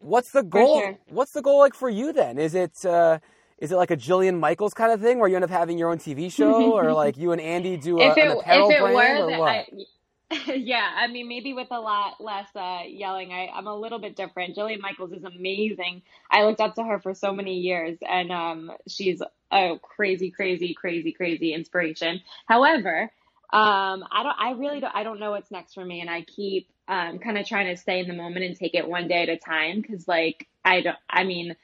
What's 0.00 0.30
the 0.30 0.42
goal? 0.42 0.80
sure. 0.80 0.98
What's 1.08 1.32
the 1.32 1.42
goal 1.42 1.60
like 1.60 1.74
for 1.74 1.88
you 1.90 2.12
then? 2.12 2.38
Is 2.38 2.54
it 2.54 2.84
uh, 2.84 3.18
is 3.58 3.72
it 3.72 3.76
like 3.76 3.90
a 3.90 3.96
Jillian 3.96 4.38
Michaels 4.38 4.74
kind 4.74 4.92
of 4.92 5.00
thing 5.00 5.18
where 5.18 5.28
you 5.28 5.36
end 5.36 5.44
up 5.44 5.50
having 5.50 5.78
your 5.78 5.90
own 5.90 5.98
TV 5.98 6.32
show, 6.32 6.72
or 6.72 6.92
like 6.94 7.16
you 7.18 7.32
and 7.32 7.40
Andy 7.40 7.76
do 7.76 8.00
a, 8.00 8.10
if 8.10 8.16
it 8.16 8.24
an 8.24 8.32
apparel 8.32 8.70
if 8.70 8.76
it 8.76 8.80
brand, 8.80 9.18
were, 9.26 9.34
or 9.34 9.38
what? 9.38 9.48
I, 9.48 9.66
yeah, 10.54 10.90
I 10.96 11.06
mean 11.08 11.28
maybe 11.28 11.52
with 11.52 11.68
a 11.70 11.80
lot 11.80 12.20
less 12.20 12.48
uh, 12.56 12.82
yelling. 12.86 13.32
I, 13.32 13.48
I'm 13.54 13.66
a 13.66 13.76
little 13.76 13.98
bit 13.98 14.16
different. 14.16 14.56
Jillian 14.56 14.80
Michaels 14.80 15.12
is 15.12 15.24
amazing. 15.24 16.02
I 16.30 16.44
looked 16.44 16.60
up 16.60 16.76
to 16.76 16.84
her 16.84 17.00
for 17.00 17.14
so 17.14 17.32
many 17.32 17.58
years, 17.58 17.98
and 18.08 18.32
um, 18.32 18.72
she's 18.88 19.22
a 19.50 19.78
crazy, 19.82 20.30
crazy, 20.30 20.74
crazy, 20.74 21.12
crazy 21.12 21.52
inspiration. 21.52 22.20
However, 22.46 23.10
um, 23.52 24.04
I 24.10 24.22
don't. 24.22 24.36
I 24.38 24.52
really 24.52 24.80
don't. 24.80 24.94
I 24.94 25.02
don't 25.02 25.18
know 25.20 25.32
what's 25.32 25.50
next 25.50 25.74
for 25.74 25.84
me, 25.84 26.00
and 26.00 26.10
I 26.10 26.22
keep 26.22 26.68
um, 26.88 27.18
kind 27.18 27.36
of 27.38 27.46
trying 27.46 27.66
to 27.66 27.80
stay 27.80 28.00
in 28.00 28.08
the 28.08 28.14
moment 28.14 28.44
and 28.44 28.56
take 28.56 28.74
it 28.74 28.88
one 28.88 29.08
day 29.08 29.22
at 29.22 29.28
a 29.28 29.36
time. 29.36 29.80
Because 29.80 30.06
like 30.06 30.46
I 30.64 30.82
don't. 30.82 30.96
I 31.08 31.24
mean, 31.24 31.56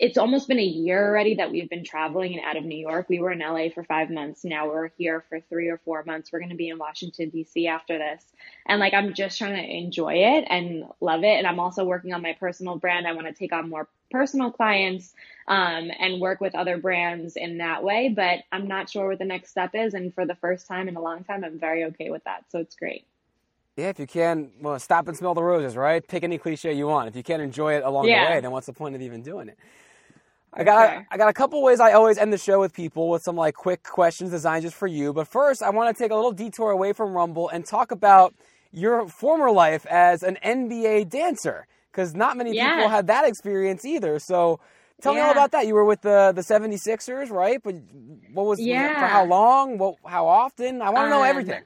it's 0.00 0.18
almost 0.18 0.48
been 0.48 0.58
a 0.58 0.62
year 0.62 1.06
already 1.08 1.34
that 1.36 1.50
we've 1.50 1.68
been 1.68 1.84
traveling 1.84 2.34
and 2.34 2.44
out 2.44 2.56
of 2.56 2.64
New 2.64 2.76
York. 2.76 3.08
We 3.08 3.20
were 3.20 3.32
in 3.32 3.40
LA 3.40 3.68
for 3.74 3.84
five 3.84 4.10
months. 4.10 4.44
Now 4.44 4.68
we're 4.68 4.90
here 4.98 5.24
for 5.28 5.40
three 5.40 5.68
or 5.68 5.78
four 5.84 6.02
months. 6.04 6.32
We're 6.32 6.40
going 6.40 6.50
to 6.50 6.56
be 6.56 6.68
in 6.68 6.78
Washington, 6.78 7.30
D.C. 7.30 7.66
after 7.66 7.98
this. 7.98 8.24
And 8.66 8.80
like, 8.80 8.94
I'm 8.94 9.14
just 9.14 9.38
trying 9.38 9.56
to 9.56 9.76
enjoy 9.76 10.14
it 10.14 10.44
and 10.48 10.84
love 11.00 11.24
it. 11.24 11.36
And 11.38 11.46
I'm 11.46 11.60
also 11.60 11.84
working 11.84 12.12
on 12.12 12.22
my 12.22 12.34
personal 12.34 12.76
brand. 12.76 13.06
I 13.06 13.12
want 13.12 13.26
to 13.26 13.32
take 13.32 13.52
on 13.52 13.70
more 13.70 13.88
personal 14.10 14.50
clients 14.50 15.12
um, 15.48 15.90
and 15.98 16.20
work 16.20 16.40
with 16.40 16.54
other 16.54 16.78
brands 16.78 17.36
in 17.36 17.58
that 17.58 17.82
way. 17.82 18.12
But 18.14 18.40
I'm 18.52 18.68
not 18.68 18.90
sure 18.90 19.08
what 19.08 19.18
the 19.18 19.24
next 19.24 19.50
step 19.50 19.70
is. 19.74 19.94
And 19.94 20.14
for 20.14 20.26
the 20.26 20.36
first 20.36 20.66
time 20.66 20.88
in 20.88 20.96
a 20.96 21.02
long 21.02 21.24
time, 21.24 21.44
I'm 21.44 21.58
very 21.58 21.84
okay 21.84 22.10
with 22.10 22.24
that. 22.24 22.44
So 22.50 22.58
it's 22.58 22.76
great. 22.76 23.06
Yeah, 23.76 23.88
if 23.88 23.98
you 23.98 24.06
can, 24.06 24.50
well, 24.60 24.78
stop 24.78 25.08
and 25.08 25.16
smell 25.16 25.34
the 25.34 25.42
roses, 25.42 25.76
right? 25.76 26.06
Pick 26.06 26.22
any 26.22 26.38
cliche 26.38 26.72
you 26.72 26.86
want. 26.86 27.08
If 27.08 27.16
you 27.16 27.24
can't 27.24 27.42
enjoy 27.42 27.74
it 27.74 27.82
along 27.84 28.06
Yeah. 28.06 28.24
the 28.26 28.30
way, 28.34 28.40
then 28.40 28.52
what's 28.52 28.66
the 28.66 28.72
point 28.72 28.94
of 28.94 29.02
even 29.02 29.22
doing 29.22 29.48
it? 29.48 29.58
I 30.52 30.62
got 30.64 30.90
sure. 30.90 31.06
I 31.10 31.16
got 31.16 31.28
a 31.28 31.32
couple 31.32 31.62
ways 31.62 31.80
I 31.80 31.92
always 31.92 32.18
end 32.18 32.32
the 32.32 32.38
show 32.38 32.60
with 32.60 32.72
people 32.72 33.10
with 33.10 33.22
some 33.22 33.36
like 33.36 33.54
quick 33.54 33.82
questions 33.82 34.30
designed 34.30 34.62
just 34.62 34.76
for 34.76 34.86
you. 34.86 35.12
But 35.12 35.26
first, 35.28 35.62
I 35.62 35.70
want 35.70 35.96
to 35.96 36.02
take 36.02 36.12
a 36.12 36.14
little 36.14 36.32
detour 36.32 36.70
away 36.70 36.92
from 36.92 37.12
Rumble 37.12 37.48
and 37.48 37.66
talk 37.66 37.90
about 37.90 38.34
your 38.72 39.08
former 39.08 39.50
life 39.50 39.84
as 39.86 40.22
an 40.22 40.38
NBA 40.44 41.04
dancer 41.10 41.66
because 41.90 42.14
not 42.14 42.36
many 42.36 42.52
Yeah. 42.52 42.74
people 42.74 42.88
had 42.88 43.08
that 43.08 43.26
experience 43.26 43.84
either. 43.84 44.20
So 44.20 44.60
tell 45.02 45.14
me 45.14 45.20
all 45.20 45.32
about 45.32 45.50
that. 45.52 45.66
You 45.66 45.74
were 45.74 45.84
with 45.84 46.02
the 46.02 46.32
the 46.34 46.42
76ers, 46.42 47.30
right? 47.30 47.60
But 47.62 47.74
what 48.32 48.46
was, 48.46 48.58
was 48.60 48.66
for 48.98 49.08
how 49.08 49.24
long? 49.24 49.78
What 49.78 49.96
how 50.06 50.26
often? 50.28 50.82
I 50.82 50.90
want 50.90 51.06
to 51.06 51.10
know 51.10 51.22
Um, 51.22 51.28
everything. 51.30 51.64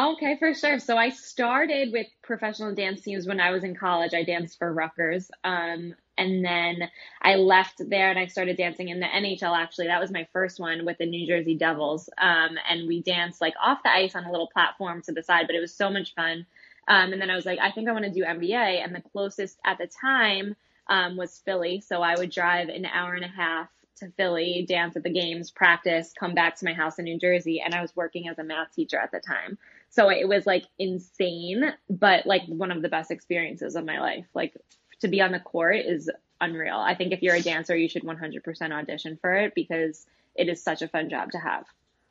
Okay, 0.00 0.38
for 0.38 0.54
sure. 0.54 0.80
So 0.80 0.96
I 0.98 1.10
started 1.10 1.92
with 1.92 2.08
professional 2.22 2.74
dance 2.74 3.02
teams 3.02 3.28
when 3.28 3.40
I 3.40 3.52
was 3.52 3.64
in 3.64 3.76
college. 3.76 4.14
I 4.14 4.24
danced 4.24 4.58
for 4.58 4.72
Rutgers. 4.72 5.30
Um, 5.44 5.94
And 6.18 6.44
then 6.44 6.90
I 7.22 7.36
left 7.36 7.82
there 7.88 8.10
and 8.10 8.18
I 8.18 8.26
started 8.26 8.58
dancing 8.58 8.88
in 8.90 9.00
the 9.00 9.06
NHL. 9.06 9.56
Actually, 9.56 9.88
that 9.88 10.00
was 10.00 10.12
my 10.12 10.28
first 10.34 10.60
one 10.60 10.86
with 10.86 10.98
the 10.98 11.06
New 11.06 11.26
Jersey 11.26 11.56
Devils. 11.56 12.10
Um, 12.18 12.58
and 12.70 12.88
we 12.88 13.02
danced 13.02 13.40
like 13.42 13.54
off 13.62 13.82
the 13.84 13.92
ice 13.92 14.16
on 14.16 14.24
a 14.26 14.32
little 14.32 14.48
platform 14.52 15.02
to 15.04 15.12
the 15.12 15.22
side, 15.24 15.46
but 15.48 15.56
it 15.56 15.60
was 15.60 15.74
so 15.74 15.90
much 15.90 16.14
fun. 16.14 16.46
Um, 16.88 17.12
and 17.14 17.22
then 17.22 17.30
I 17.30 17.36
was 17.36 17.46
like, 17.46 17.58
I 17.60 17.72
think 17.72 17.88
I 17.88 17.92
want 17.92 18.06
to 18.06 18.12
do 18.12 18.24
NBA. 18.24 18.84
And 18.84 18.94
the 18.94 19.02
closest 19.12 19.58
at 19.66 19.78
the 19.78 19.88
time 19.88 20.56
um, 20.88 21.16
was 21.18 21.42
Philly. 21.44 21.82
So 21.82 22.02
I 22.02 22.16
would 22.18 22.30
drive 22.32 22.68
an 22.70 22.86
hour 22.86 23.14
and 23.14 23.24
a 23.24 23.28
half 23.28 23.68
to 23.98 24.10
Philly, 24.16 24.66
dance 24.68 24.96
at 24.96 25.04
the 25.04 25.10
games, 25.10 25.50
practice, 25.50 26.12
come 26.18 26.34
back 26.34 26.56
to 26.58 26.66
my 26.66 26.74
house 26.74 26.98
in 26.98 27.06
New 27.06 27.18
Jersey. 27.18 27.62
And 27.64 27.74
I 27.74 27.82
was 27.82 27.96
working 27.96 28.28
as 28.28 28.38
a 28.38 28.44
math 28.44 28.74
teacher 28.74 28.98
at 28.98 29.12
the 29.12 29.20
time. 29.20 29.58
So 29.90 30.08
it 30.08 30.28
was 30.28 30.46
like 30.46 30.64
insane, 30.78 31.72
but 31.88 32.26
like 32.26 32.42
one 32.46 32.70
of 32.70 32.80
the 32.82 32.88
best 32.88 33.10
experiences 33.10 33.74
of 33.74 33.84
my 33.84 34.00
life. 34.00 34.24
Like 34.34 34.54
to 35.00 35.08
be 35.08 35.20
on 35.20 35.32
the 35.32 35.40
court 35.40 35.76
is 35.76 36.10
unreal. 36.40 36.76
I 36.76 36.94
think 36.94 37.12
if 37.12 37.22
you're 37.22 37.34
a 37.34 37.42
dancer, 37.42 37.76
you 37.76 37.88
should 37.88 38.04
100% 38.04 38.72
audition 38.72 39.18
for 39.20 39.34
it 39.34 39.52
because 39.54 40.06
it 40.36 40.48
is 40.48 40.62
such 40.62 40.82
a 40.82 40.88
fun 40.88 41.10
job 41.10 41.32
to 41.32 41.38
have. 41.38 41.64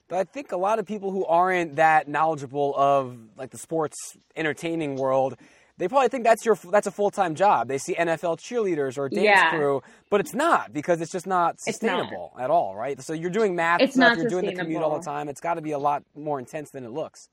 But 0.10 0.20
I 0.20 0.24
think 0.26 0.52
a 0.52 0.58
lot 0.58 0.80
of 0.80 0.86
people 0.86 1.12
who 1.12 1.26
aren't 1.26 1.78
that 1.78 2.08
knowledgeable 2.08 2.76
of 2.76 3.18
like 3.38 3.52
the 3.52 3.58
sports 3.58 3.96
entertaining 4.36 4.96
world, 4.98 5.36
they 5.78 5.88
probably 5.88 6.10
think 6.10 6.26
that's 6.26 6.46
your 6.46 6.56
that's 6.56 6.88
a 6.88 6.92
full 6.92 7.12
time 7.12 7.36
job. 7.36 7.68
They 7.70 7.78
see 7.78 7.96
NFL 7.96 8.40
cheerleaders 8.40 8.98
or 8.98 9.08
dance 9.08 9.26
Yeah. 9.26 9.50
crew, 9.52 9.82
but 10.10 10.20
it's 10.20 10.34
not 10.34 10.74
because 10.74 11.00
it's 11.00 11.12
just 11.12 11.28
not 11.28 11.54
It's 11.54 11.68
not. 11.68 11.76
sustainable 11.76 12.36
at 12.40 12.50
all, 12.50 12.76
right? 12.76 13.02
So 13.02 13.14
you're 13.14 13.30
doing 13.30 13.56
math 13.56 13.82
It's 13.82 13.94
stuff, 13.94 14.18
you're 14.18 14.28
doing 14.28 14.46
the 14.46 14.54
commute 14.54 14.82
all 14.82 14.98
the 14.98 15.06
time. 15.06 15.30
It's 15.30 15.40
got 15.40 15.54
to 15.54 15.62
be 15.62 15.72
a 15.72 15.80
lot 15.80 16.04
more 16.16 16.40
intense 16.40 16.72
than 16.72 16.84
it 16.84 16.90
looks. 16.92 17.30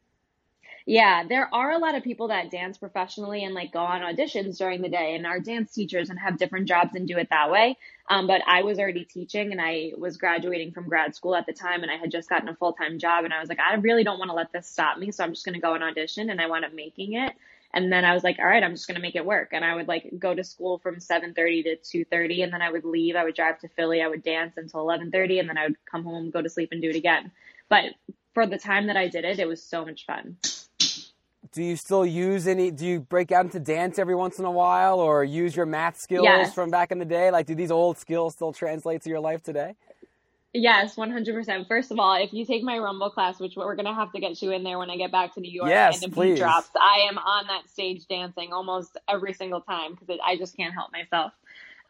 Yeah, 0.89 1.25
there 1.29 1.53
are 1.53 1.73
a 1.73 1.79
lot 1.79 1.97
of 1.97 2.05
people 2.05 2.29
that 2.29 2.51
dance 2.51 2.79
professionally 2.79 3.45
and 3.45 3.55
like 3.55 3.73
go 3.73 3.81
on 3.81 4.03
auditions 4.03 4.59
during 4.59 4.83
the 4.83 4.89
day 4.89 5.17
and 5.17 5.27
are 5.27 5.41
dance 5.41 5.73
teachers 5.73 6.11
and 6.11 6.19
have 6.19 6.39
different 6.39 6.69
jobs 6.69 6.95
and 6.95 7.09
do 7.09 7.19
it 7.19 7.29
that 7.31 7.51
way. 7.51 7.77
Um, 8.09 8.27
but 8.29 8.43
I 8.47 8.63
was 8.63 8.79
already 8.79 9.05
teaching 9.05 9.53
and 9.53 9.61
I 9.61 9.93
was 9.99 10.17
graduating 10.17 10.73
from 10.73 10.89
grad 10.89 11.15
school 11.15 11.37
at 11.37 11.47
the 11.47 11.53
time 11.53 11.83
and 11.83 11.91
I 11.91 11.97
had 11.97 12.11
just 12.13 12.29
gotten 12.29 12.49
a 12.49 12.55
full 12.55 12.73
time 12.73 12.99
job 13.01 13.25
and 13.25 13.35
I 13.35 13.41
was 13.41 13.49
like, 13.49 13.61
I 13.61 13.75
really 13.75 14.05
don't 14.05 14.19
want 14.19 14.31
to 14.31 14.35
let 14.37 14.53
this 14.53 14.69
stop 14.69 14.99
me. 14.99 15.11
So 15.13 15.25
I'm 15.25 15.33
just 15.33 15.45
going 15.45 15.55
to 15.55 15.61
go 15.61 15.75
and 15.75 15.85
audition 15.85 16.31
and 16.31 16.41
I 16.41 16.49
wound 16.49 16.65
up 16.65 16.73
making 16.73 17.15
it. 17.15 17.33
And 17.75 17.93
then 17.93 18.05
I 18.05 18.15
was 18.15 18.25
like, 18.25 18.39
all 18.39 18.47
right, 18.47 18.63
I'm 18.63 18.73
just 18.73 18.87
going 18.87 18.97
to 18.97 19.03
make 19.03 19.17
it 19.17 19.27
work. 19.27 19.51
And 19.53 19.65
I 19.65 19.75
would 19.75 19.89
like 19.89 20.11
go 20.19 20.35
to 20.35 20.45
school 20.45 20.79
from 20.79 20.97
7:30 20.97 21.65
to 21.65 22.05
2:30 22.05 22.45
and 22.45 22.53
then 22.53 22.63
I 22.63 22.71
would 22.71 22.85
leave. 22.85 23.17
I 23.17 23.25
would 23.25 23.35
drive 23.35 23.59
to 23.61 23.69
Philly. 23.69 24.03
I 24.03 24.09
would 24.09 24.23
dance 24.23 24.57
until 24.57 24.81
11:30 24.83 25.41
and 25.41 25.49
then 25.49 25.59
I 25.59 25.67
would 25.67 25.77
come 25.91 26.05
home, 26.05 26.31
go 26.31 26.43
to 26.43 26.49
sleep 26.51 26.71
and 26.73 26.83
do 26.83 26.91
it 26.91 26.97
again. 26.97 27.33
But 27.69 27.87
for 28.35 28.47
the 28.47 28.59
time 28.59 28.87
that 28.87 28.97
I 28.97 29.09
did 29.09 29.25
it, 29.25 29.39
it 29.41 29.49
was 29.49 29.63
so 29.63 29.85
much 29.85 30.07
fun. 30.07 30.37
Do 31.53 31.63
you 31.63 31.77
still 31.77 32.07
use 32.07 32.47
any? 32.47 32.71
Do 32.71 32.87
you 32.87 33.01
break 33.01 33.33
out 33.33 33.45
into 33.47 33.61
dance 33.61 33.99
every 33.99 34.15
once 34.15 34.39
in 34.39 34.45
a 34.45 34.51
while, 34.51 35.01
or 35.01 35.25
use 35.25 35.57
your 35.57 35.67
math 35.67 35.99
skills 36.01 36.53
Yes. 36.53 36.55
from 36.55 36.71
back 36.71 36.93
in 36.93 36.99
the 36.99 37.05
day? 37.05 37.31
Like, 37.31 37.47
do 37.47 37.55
these 37.55 37.71
old 37.71 37.99
skills 37.99 38.35
still 38.35 38.53
translate 38.53 39.03
to 39.03 39.11
your 39.11 39.21
life 39.21 39.43
today? 39.43 39.75
Yes, 40.53 40.97
100%. 40.97 41.69
First 41.69 41.93
of 41.93 41.99
all, 42.01 42.15
if 42.17 42.33
you 42.33 42.45
take 42.47 42.65
my 42.65 42.79
Rumble 42.79 43.11
class, 43.11 43.39
which 43.39 43.55
we're 43.57 43.77
going 43.77 43.87
to 43.87 43.95
have 43.95 44.13
to 44.13 44.21
get 44.21 44.43
you 44.43 44.53
in 44.53 44.65
there 44.65 44.79
when 44.79 44.91
I 44.91 44.97
get 44.97 45.13
back 45.13 45.35
to 45.35 45.41
New 45.41 45.53
York 45.53 45.69
Yes, 45.69 45.93
and 45.93 46.03
the 46.03 46.09
beat 46.09 46.35
please. 46.35 46.39
drops, 46.39 46.71
I 46.77 47.07
am 47.09 47.19
on 47.19 47.47
that 47.49 47.69
stage 47.71 48.07
dancing 48.09 48.53
almost 48.53 48.97
every 49.09 49.35
single 49.35 49.61
time 49.61 49.95
because 49.95 50.19
I 50.25 50.37
just 50.39 50.57
can't 50.57 50.75
help 50.75 50.93
myself. 50.93 51.33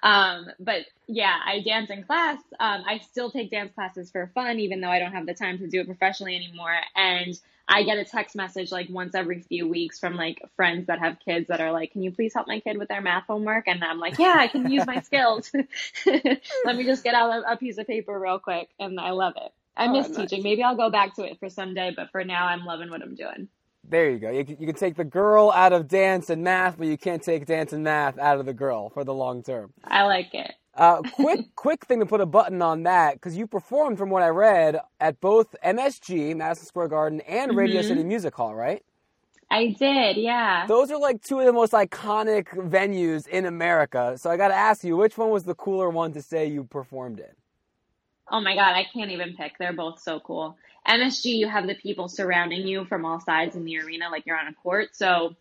Um, 0.02 0.46
but 0.60 0.82
yeah, 1.06 1.36
I 1.44 1.62
dance 1.62 1.90
in 1.90 2.02
class. 2.04 2.40
Um, 2.60 2.82
I 2.86 2.98
still 2.98 3.30
take 3.30 3.50
dance 3.50 3.72
classes 3.74 4.10
for 4.10 4.30
fun, 4.34 4.58
even 4.60 4.80
though 4.80 4.90
I 4.90 4.98
don't 4.98 5.12
have 5.12 5.26
the 5.26 5.34
time 5.34 5.58
to 5.58 5.68
do 5.68 5.80
it 5.80 5.86
professionally 5.86 6.36
anymore. 6.36 6.74
And 6.96 7.38
I 7.68 7.82
get 7.82 7.98
a 7.98 8.04
text 8.04 8.36
message 8.36 8.72
like 8.72 8.88
once 8.90 9.14
every 9.14 9.42
few 9.42 9.68
weeks 9.68 9.98
from 9.98 10.16
like 10.16 10.40
friends 10.56 10.86
that 10.86 11.00
have 11.00 11.18
kids 11.24 11.48
that 11.48 11.60
are 11.60 11.72
like, 11.72 11.92
"Can 11.92 12.02
you 12.02 12.12
please 12.12 12.34
help 12.34 12.46
my 12.48 12.60
kid 12.60 12.78
with 12.78 12.88
their 12.88 13.00
math 13.00 13.24
homework?" 13.26 13.66
And 13.68 13.82
I'm 13.84 13.98
like, 13.98 14.18
"Yeah, 14.18 14.36
I 14.38 14.48
can 14.48 14.70
use 14.70 14.86
my 14.86 15.00
skills. 15.00 15.50
Let 16.06 16.76
me 16.76 16.84
just 16.84 17.04
get 17.04 17.14
out 17.14 17.30
a, 17.32 17.52
a 17.52 17.56
piece 17.56 17.78
of 17.78 17.86
paper 17.86 18.18
real 18.18 18.38
quick." 18.38 18.68
And 18.78 19.00
I 19.00 19.10
love 19.10 19.34
it. 19.36 19.52
I 19.76 19.86
Oh, 19.86 19.92
miss 19.92 20.08
nice. 20.08 20.16
teaching. 20.16 20.42
Maybe 20.42 20.62
I'll 20.62 20.76
go 20.76 20.90
back 20.90 21.14
to 21.16 21.24
it 21.24 21.38
for 21.40 21.50
someday, 21.50 21.92
but 21.96 22.10
for 22.12 22.24
now, 22.24 22.46
I'm 22.46 22.64
loving 22.64 22.90
what 22.90 23.02
I'm 23.02 23.14
doing. 23.14 23.48
There 23.88 24.10
you 24.10 24.18
go. 24.18 24.30
You 24.30 24.44
you 24.58 24.66
can 24.66 24.74
take 24.74 24.96
the 24.96 25.04
girl 25.04 25.50
out 25.52 25.72
of 25.72 25.88
dance 25.88 26.30
and 26.30 26.42
math, 26.42 26.78
but 26.78 26.88
you 26.88 26.98
can't 26.98 27.22
take 27.22 27.46
dance 27.46 27.72
and 27.72 27.84
math 27.84 28.18
out 28.18 28.40
of 28.40 28.46
the 28.46 28.54
girl 28.54 28.90
for 28.90 29.04
the 29.04 29.14
long 29.14 29.42
term. 29.42 29.72
I 29.84 30.04
like 30.04 30.34
it. 30.34 30.52
Uh, 30.76 31.02
quick, 31.04 31.42
quick 31.56 31.86
thing 31.86 32.00
to 32.00 32.06
put 32.06 32.20
a 32.20 32.26
button 32.26 32.62
on 32.62 32.84
that 32.84 33.14
because 33.14 33.36
you 33.36 33.46
performed, 33.46 33.98
from 33.98 34.10
what 34.10 34.22
I 34.22 34.28
read, 34.28 34.80
at 35.00 35.20
both 35.20 35.54
MSG, 35.64 36.36
Madison 36.36 36.66
Square 36.66 36.88
Garden, 36.88 37.20
and 37.22 37.56
Radio 37.56 37.82
Mhm. 37.82 37.88
City 37.88 38.04
Music 38.04 38.34
Hall, 38.34 38.54
right? 38.54 38.82
I 39.50 39.68
did, 39.78 40.16
yeah. 40.18 40.66
Those 40.66 40.90
are 40.90 40.98
like 40.98 41.22
two 41.22 41.40
of 41.40 41.46
the 41.46 41.52
most 41.52 41.72
iconic 41.72 42.48
venues 42.48 43.28
in 43.28 43.46
America. 43.46 44.16
So 44.18 44.30
I 44.30 44.36
got 44.36 44.48
to 44.48 44.54
ask 44.54 44.84
you, 44.84 44.96
which 44.96 45.18
one 45.18 45.30
was 45.30 45.44
the 45.44 45.54
cooler 45.54 45.90
one 45.90 46.12
to 46.14 46.22
say 46.22 46.46
you 46.46 46.64
performed 46.64 47.20
in? 47.20 47.32
Oh 48.30 48.40
my 48.40 48.54
God, 48.56 48.74
I 48.74 48.84
can't 48.92 49.10
even 49.12 49.36
pick. 49.36 49.52
They're 49.58 49.72
both 49.72 50.00
so 50.00 50.20
cool. 50.20 50.56
MSG, 50.88 51.26
you 51.36 51.48
have 51.48 51.66
the 51.66 51.76
people 51.76 52.08
surrounding 52.08 52.66
you 52.66 52.84
from 52.86 53.04
all 53.04 53.20
sides 53.20 53.56
in 53.56 53.64
the 53.64 53.78
arena, 53.80 54.08
like 54.10 54.26
you're 54.26 54.38
on 54.38 54.48
a 54.48 54.54
court. 54.54 54.96
So 54.96 55.36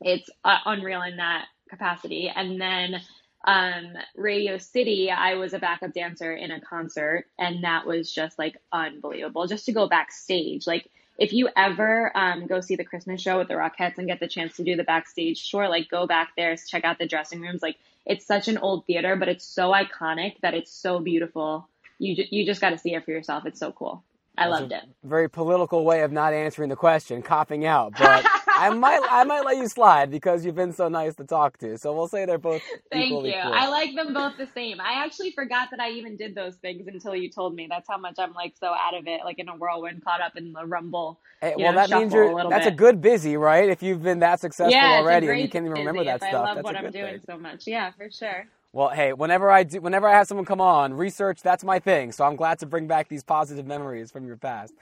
it's 0.00 0.28
uh, 0.44 0.58
unreal 0.66 1.02
in 1.02 1.16
that 1.18 1.46
capacity. 1.68 2.30
And 2.34 2.60
then 2.60 3.00
um, 3.44 3.94
Radio 4.16 4.58
City, 4.58 5.10
I 5.10 5.34
was 5.34 5.54
a 5.54 5.58
backup 5.58 5.92
dancer 5.92 6.32
in 6.34 6.50
a 6.50 6.60
concert, 6.60 7.26
and 7.38 7.64
that 7.64 7.86
was 7.86 8.12
just 8.12 8.38
like 8.38 8.56
unbelievable. 8.72 9.46
Just 9.46 9.66
to 9.66 9.72
go 9.72 9.88
backstage, 9.88 10.66
like 10.66 10.90
if 11.18 11.32
you 11.32 11.48
ever 11.56 12.16
um, 12.16 12.46
go 12.46 12.60
see 12.60 12.76
the 12.76 12.84
Christmas 12.84 13.20
show 13.20 13.38
with 13.38 13.48
the 13.48 13.54
Rockettes 13.54 13.98
and 13.98 14.06
get 14.06 14.20
the 14.20 14.28
chance 14.28 14.56
to 14.56 14.64
do 14.64 14.76
the 14.76 14.84
backstage 14.84 15.50
tour, 15.50 15.68
like 15.68 15.88
go 15.88 16.06
back 16.06 16.32
there, 16.36 16.56
check 16.56 16.84
out 16.84 16.98
the 16.98 17.06
dressing 17.06 17.40
rooms. 17.40 17.62
Like 17.62 17.76
it's 18.06 18.26
such 18.26 18.48
an 18.48 18.58
old 18.58 18.86
theater, 18.86 19.16
but 19.16 19.28
it's 19.28 19.44
so 19.44 19.70
iconic 19.72 20.40
that 20.42 20.54
it's 20.54 20.72
so 20.72 20.98
beautiful. 20.98 21.68
You 21.98 22.16
ju- 22.16 22.26
you 22.30 22.46
just 22.46 22.60
got 22.60 22.70
to 22.70 22.78
see 22.78 22.94
it 22.94 23.04
for 23.04 23.10
yourself. 23.10 23.44
It's 23.46 23.60
so 23.60 23.72
cool. 23.72 24.02
I 24.38 24.48
That's 24.48 24.60
loved 24.60 24.72
it. 24.72 24.84
Very 25.04 25.28
political 25.28 25.84
way 25.84 26.02
of 26.02 26.12
not 26.12 26.32
answering 26.32 26.70
the 26.70 26.76
question, 26.76 27.20
copping 27.20 27.66
out. 27.66 27.92
But 27.98 28.24
I 28.60 28.70
might, 28.70 29.02
I 29.10 29.24
might 29.24 29.44
let 29.44 29.58
you 29.58 29.68
slide 29.68 30.10
because 30.10 30.44
you've 30.44 30.56
been 30.56 30.72
so 30.72 30.88
nice 30.88 31.16
to 31.16 31.24
talk 31.24 31.58
to. 31.58 31.78
So 31.78 31.94
we'll 31.94 32.08
say 32.08 32.26
they're 32.26 32.38
both 32.38 32.62
Thank 32.90 33.10
you. 33.24 33.34
cool. 33.42 33.52
I 33.52 33.68
like 33.68 33.94
them 33.96 34.14
both 34.14 34.36
the 34.38 34.48
same. 34.54 34.80
I 34.80 35.04
actually 35.04 35.32
forgot 35.32 35.68
that 35.72 35.80
I 35.80 35.90
even 35.92 36.16
did 36.16 36.34
those 36.34 36.56
things 36.56 36.86
until 36.88 37.16
you 37.16 37.30
told 37.30 37.54
me. 37.54 37.66
That's 37.70 37.88
how 37.88 37.98
much 37.98 38.16
I'm 38.18 38.34
like 38.34 38.54
so 38.60 38.68
out 38.68 38.94
of 38.94 39.06
it, 39.08 39.22
like 39.24 39.38
in 39.38 39.48
a 39.48 39.56
whirlwind, 39.56 40.04
caught 40.04 40.20
up 40.22 40.36
in 40.36 40.52
the 40.52 40.66
rumble. 40.66 41.20
Eh, 41.42 41.50
hey, 41.50 41.56
well, 41.56 41.72
know, 41.72 41.80
that 41.80 41.90
means 41.90 42.14
you're. 42.14 42.34
little 42.34 42.50
That's 42.50 42.66
a 42.66 42.72
good 42.72 43.00
busy, 43.00 43.36
right? 43.36 43.68
If 43.68 43.82
you've 43.82 44.02
been 44.02 44.20
that 44.20 44.40
successful 44.40 44.70
yeah, 44.72 44.96
already 44.98 45.26
and 45.28 45.40
you 45.40 45.48
can't 45.48 45.64
even 45.66 45.78
remember 45.78 46.04
that 46.04 46.22
stuff, 46.22 46.32
I 46.32 46.48
love 46.48 46.56
that's 46.56 46.64
what 46.64 46.76
I'm 46.76 46.84
doing 46.92 47.14
thing. 47.14 47.20
so 47.26 47.38
much. 47.38 47.66
Yeah, 47.66 47.92
for 47.92 48.10
sure. 48.10 48.46
Well, 48.72 48.90
hey, 48.90 49.12
whenever 49.14 49.50
I 49.50 49.64
do, 49.64 49.80
whenever 49.80 50.08
I 50.08 50.12
have 50.14 50.28
someone 50.28 50.46
come 50.46 50.60
on, 50.60 50.94
research 50.94 51.42
that's 51.42 51.64
my 51.64 51.78
thing. 51.80 52.12
So 52.12 52.24
I'm 52.24 52.36
glad 52.36 52.58
to 52.60 52.66
bring 52.66 52.86
back 52.88 53.08
these 53.08 53.24
positive 53.24 53.66
memories 53.66 54.10
from 54.12 54.26
your 54.26 54.36
past. 54.36 54.74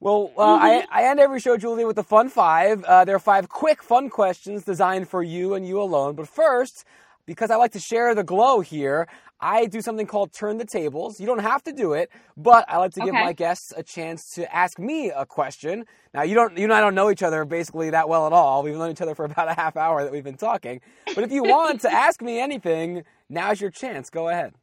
Well, 0.00 0.32
uh, 0.38 0.42
I, 0.42 0.84
I 0.90 1.04
end 1.04 1.18
every 1.20 1.40
show, 1.40 1.56
Julie, 1.56 1.84
with 1.84 1.96
the 1.96 2.04
fun 2.04 2.28
five. 2.28 2.84
Uh, 2.84 3.04
there 3.04 3.16
are 3.16 3.20
five 3.20 3.48
quick, 3.48 3.82
fun 3.82 4.10
questions 4.10 4.64
designed 4.64 5.08
for 5.08 5.22
you 5.22 5.54
and 5.54 5.66
you 5.66 5.80
alone. 5.82 6.14
But 6.14 6.28
first, 6.28 6.84
because 7.26 7.50
I 7.50 7.56
like 7.56 7.72
to 7.72 7.80
share 7.80 8.14
the 8.14 8.22
glow 8.24 8.60
here, 8.60 9.08
I 9.40 9.66
do 9.66 9.80
something 9.80 10.06
called 10.06 10.32
turn 10.32 10.58
the 10.58 10.64
tables. 10.64 11.20
You 11.20 11.26
don't 11.26 11.40
have 11.40 11.64
to 11.64 11.72
do 11.72 11.94
it, 11.94 12.10
but 12.36 12.64
I 12.68 12.76
like 12.78 12.92
to 12.92 13.00
give 13.00 13.14
Okay. 13.14 13.24
my 13.24 13.32
guests 13.32 13.72
a 13.76 13.82
chance 13.82 14.30
to 14.36 14.54
ask 14.54 14.78
me 14.78 15.10
a 15.10 15.26
question. 15.26 15.84
Now, 16.14 16.22
you 16.22 16.34
don't, 16.36 16.56
you 16.56 16.64
and 16.64 16.72
I 16.72 16.80
don't 16.80 16.94
know 16.94 17.10
each 17.10 17.22
other 17.24 17.44
basically 17.44 17.90
that 17.90 18.08
well 18.08 18.26
at 18.26 18.32
all. 18.32 18.62
We've 18.62 18.76
known 18.76 18.92
each 18.92 19.00
other 19.02 19.16
for 19.16 19.24
about 19.26 19.48
a 19.48 19.54
half 19.54 19.76
hour 19.76 20.04
that 20.04 20.12
we've 20.12 20.24
been 20.24 20.36
talking. 20.36 20.80
But 21.14 21.24
if 21.24 21.32
you 21.32 21.42
want 21.44 21.80
to 21.82 21.92
ask 21.92 22.22
me 22.22 22.40
anything, 22.40 23.02
now's 23.28 23.60
your 23.60 23.70
chance. 23.70 24.10
Go 24.10 24.28
ahead. 24.28 24.54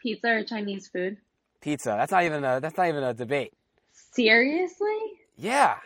Pizza 0.00 0.28
or 0.28 0.44
Chinese 0.44 0.88
food? 0.88 1.18
Pizza. 1.60 1.90
That's 1.98 2.12
not 2.12 2.24
even 2.24 2.44
a. 2.44 2.60
That's 2.60 2.76
not 2.76 2.88
even 2.88 3.02
a 3.04 3.14
debate. 3.14 3.52
Seriously? 4.12 4.96
Yeah. 5.36 5.76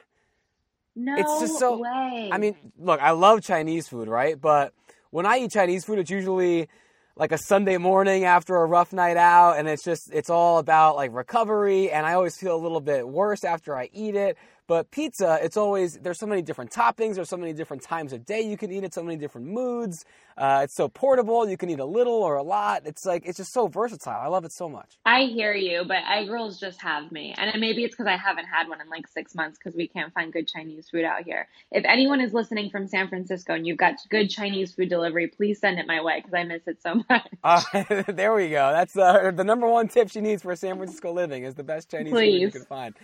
No 0.95 1.15
It's 1.17 1.41
just 1.41 1.59
so- 1.59 1.79
way. 1.79 2.31
I 2.33 2.39
mean, 2.39 2.57
look, 2.79 3.01
I 3.01 3.11
love 3.11 3.43
Chinese 3.43 3.89
food, 3.89 4.09
right? 4.09 4.41
But 4.41 4.73
when 5.11 5.27
I 5.27 5.39
eat 5.39 5.51
Chinese 5.53 5.85
food, 5.85 5.99
it's 5.99 6.11
usually 6.11 6.69
like 7.17 7.33
a 7.33 7.39
Sunday 7.39 7.79
morning 7.79 8.25
after 8.25 8.57
a 8.57 8.67
rough 8.67 8.93
night 8.93 9.17
out, 9.17 9.59
and 9.59 9.67
it's 9.67 9.83
just 9.83 10.13
it's 10.13 10.29
all 10.29 10.59
about 10.59 10.97
like 10.97 11.13
recovery, 11.15 11.91
and 11.91 12.05
I 12.05 12.13
always 12.13 12.37
feel 12.37 12.55
a 12.55 12.61
little 12.61 12.81
bit 12.81 13.09
worse 13.09 13.43
after 13.43 13.77
I 13.77 13.89
eat 13.93 14.15
it. 14.15 14.37
But 14.69 14.91
pizza, 14.91 15.39
it's 15.43 15.57
always 15.57 15.99
there's 15.99 16.19
so 16.19 16.27
many 16.27 16.43
different 16.43 16.73
toppings, 16.73 17.15
there's 17.15 17.29
so 17.29 17.37
many 17.37 17.53
different 17.53 17.85
times 17.85 18.13
of 18.13 18.25
day 18.27 18.41
you 18.41 18.57
can 18.57 18.73
eat 18.73 18.83
it, 18.83 18.93
so 18.93 19.03
many 19.03 19.17
different 19.17 19.47
moods. 19.47 20.05
Uh, 20.37 20.63
it's 20.65 20.75
so 20.75 20.89
portable, 20.89 21.49
you 21.49 21.57
can 21.57 21.71
eat 21.71 21.79
a 21.79 21.85
little 21.85 22.15
or 22.15 22.35
a 22.35 22.43
lot. 22.43 22.83
It's 22.85 23.07
like 23.07 23.25
it's 23.27 23.37
just 23.37 23.53
so 23.53 23.69
versatile. 23.69 24.21
I 24.21 24.27
love 24.27 24.45
it 24.45 24.53
so 24.53 24.69
much. 24.69 24.99
I 25.05 25.23
hear 25.23 25.55
you, 25.55 25.85
but 25.87 25.99
egg 26.11 26.29
rolls 26.29 26.59
just 26.59 26.83
have 26.83 27.13
me. 27.13 27.33
And 27.39 27.59
maybe 27.61 27.85
it's 27.85 27.95
because 27.95 28.09
I 28.09 28.17
haven't 28.17 28.47
had 28.47 28.69
one 28.69 28.81
in 28.81 28.89
like 28.89 29.07
six 29.07 29.37
months 29.37 29.57
because 29.57 29.77
we 29.77 29.87
can't 29.87 30.13
find 30.13 30.33
good 30.33 30.49
Chinese 30.49 30.91
food 30.91 31.05
out 31.05 31.23
here. 31.23 31.47
If 31.71 31.85
anyone 31.85 32.21
is 32.21 32.33
listening 32.35 32.71
from 32.71 32.89
San 32.89 33.09
Francisco 33.09 33.55
and 33.55 33.67
you've 33.67 33.79
got 33.79 33.95
good 34.11 34.29
Chinese 34.29 34.75
food 34.75 34.89
delivery, 34.89 35.29
please 35.29 35.61
send 35.61 35.79
it 35.79 35.87
my 35.87 36.03
way 36.03 36.17
because 36.19 36.35
I 36.35 36.43
miss 36.43 36.67
it 36.67 36.83
so 36.83 36.95
much. 36.97 37.06
Uh, 37.45 37.63
there 38.09 38.35
we 38.35 38.51
go. 38.51 38.73
That's 38.73 38.93
the 38.95 39.33
the 39.35 39.45
number 39.45 39.69
one 39.69 39.89
tip 39.89 40.11
she 40.11 40.21
needs 40.21 40.43
for 40.43 40.57
San 40.57 40.77
Francisco 40.77 41.13
living 41.13 41.45
is 41.45 41.55
the 41.55 41.65
best 41.65 41.91
Chinese 41.91 42.21
food 42.21 42.41
you 42.41 42.51
can 42.51 42.65
find. 42.65 42.95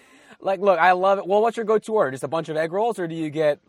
Like, 0.40 0.60
look, 0.60 0.78
I 0.78 0.92
love 0.92 1.18
it. 1.18 1.26
Well, 1.26 1.42
what's 1.42 1.56
your 1.56 1.66
go-to 1.66 1.94
order? 1.94 2.10
Just 2.10 2.24
a 2.24 2.28
bunch 2.28 2.48
of 2.48 2.56
egg 2.56 2.72
rolls, 2.72 2.98
or 2.98 3.08
do 3.08 3.14
you 3.14 3.30
get 3.30 3.60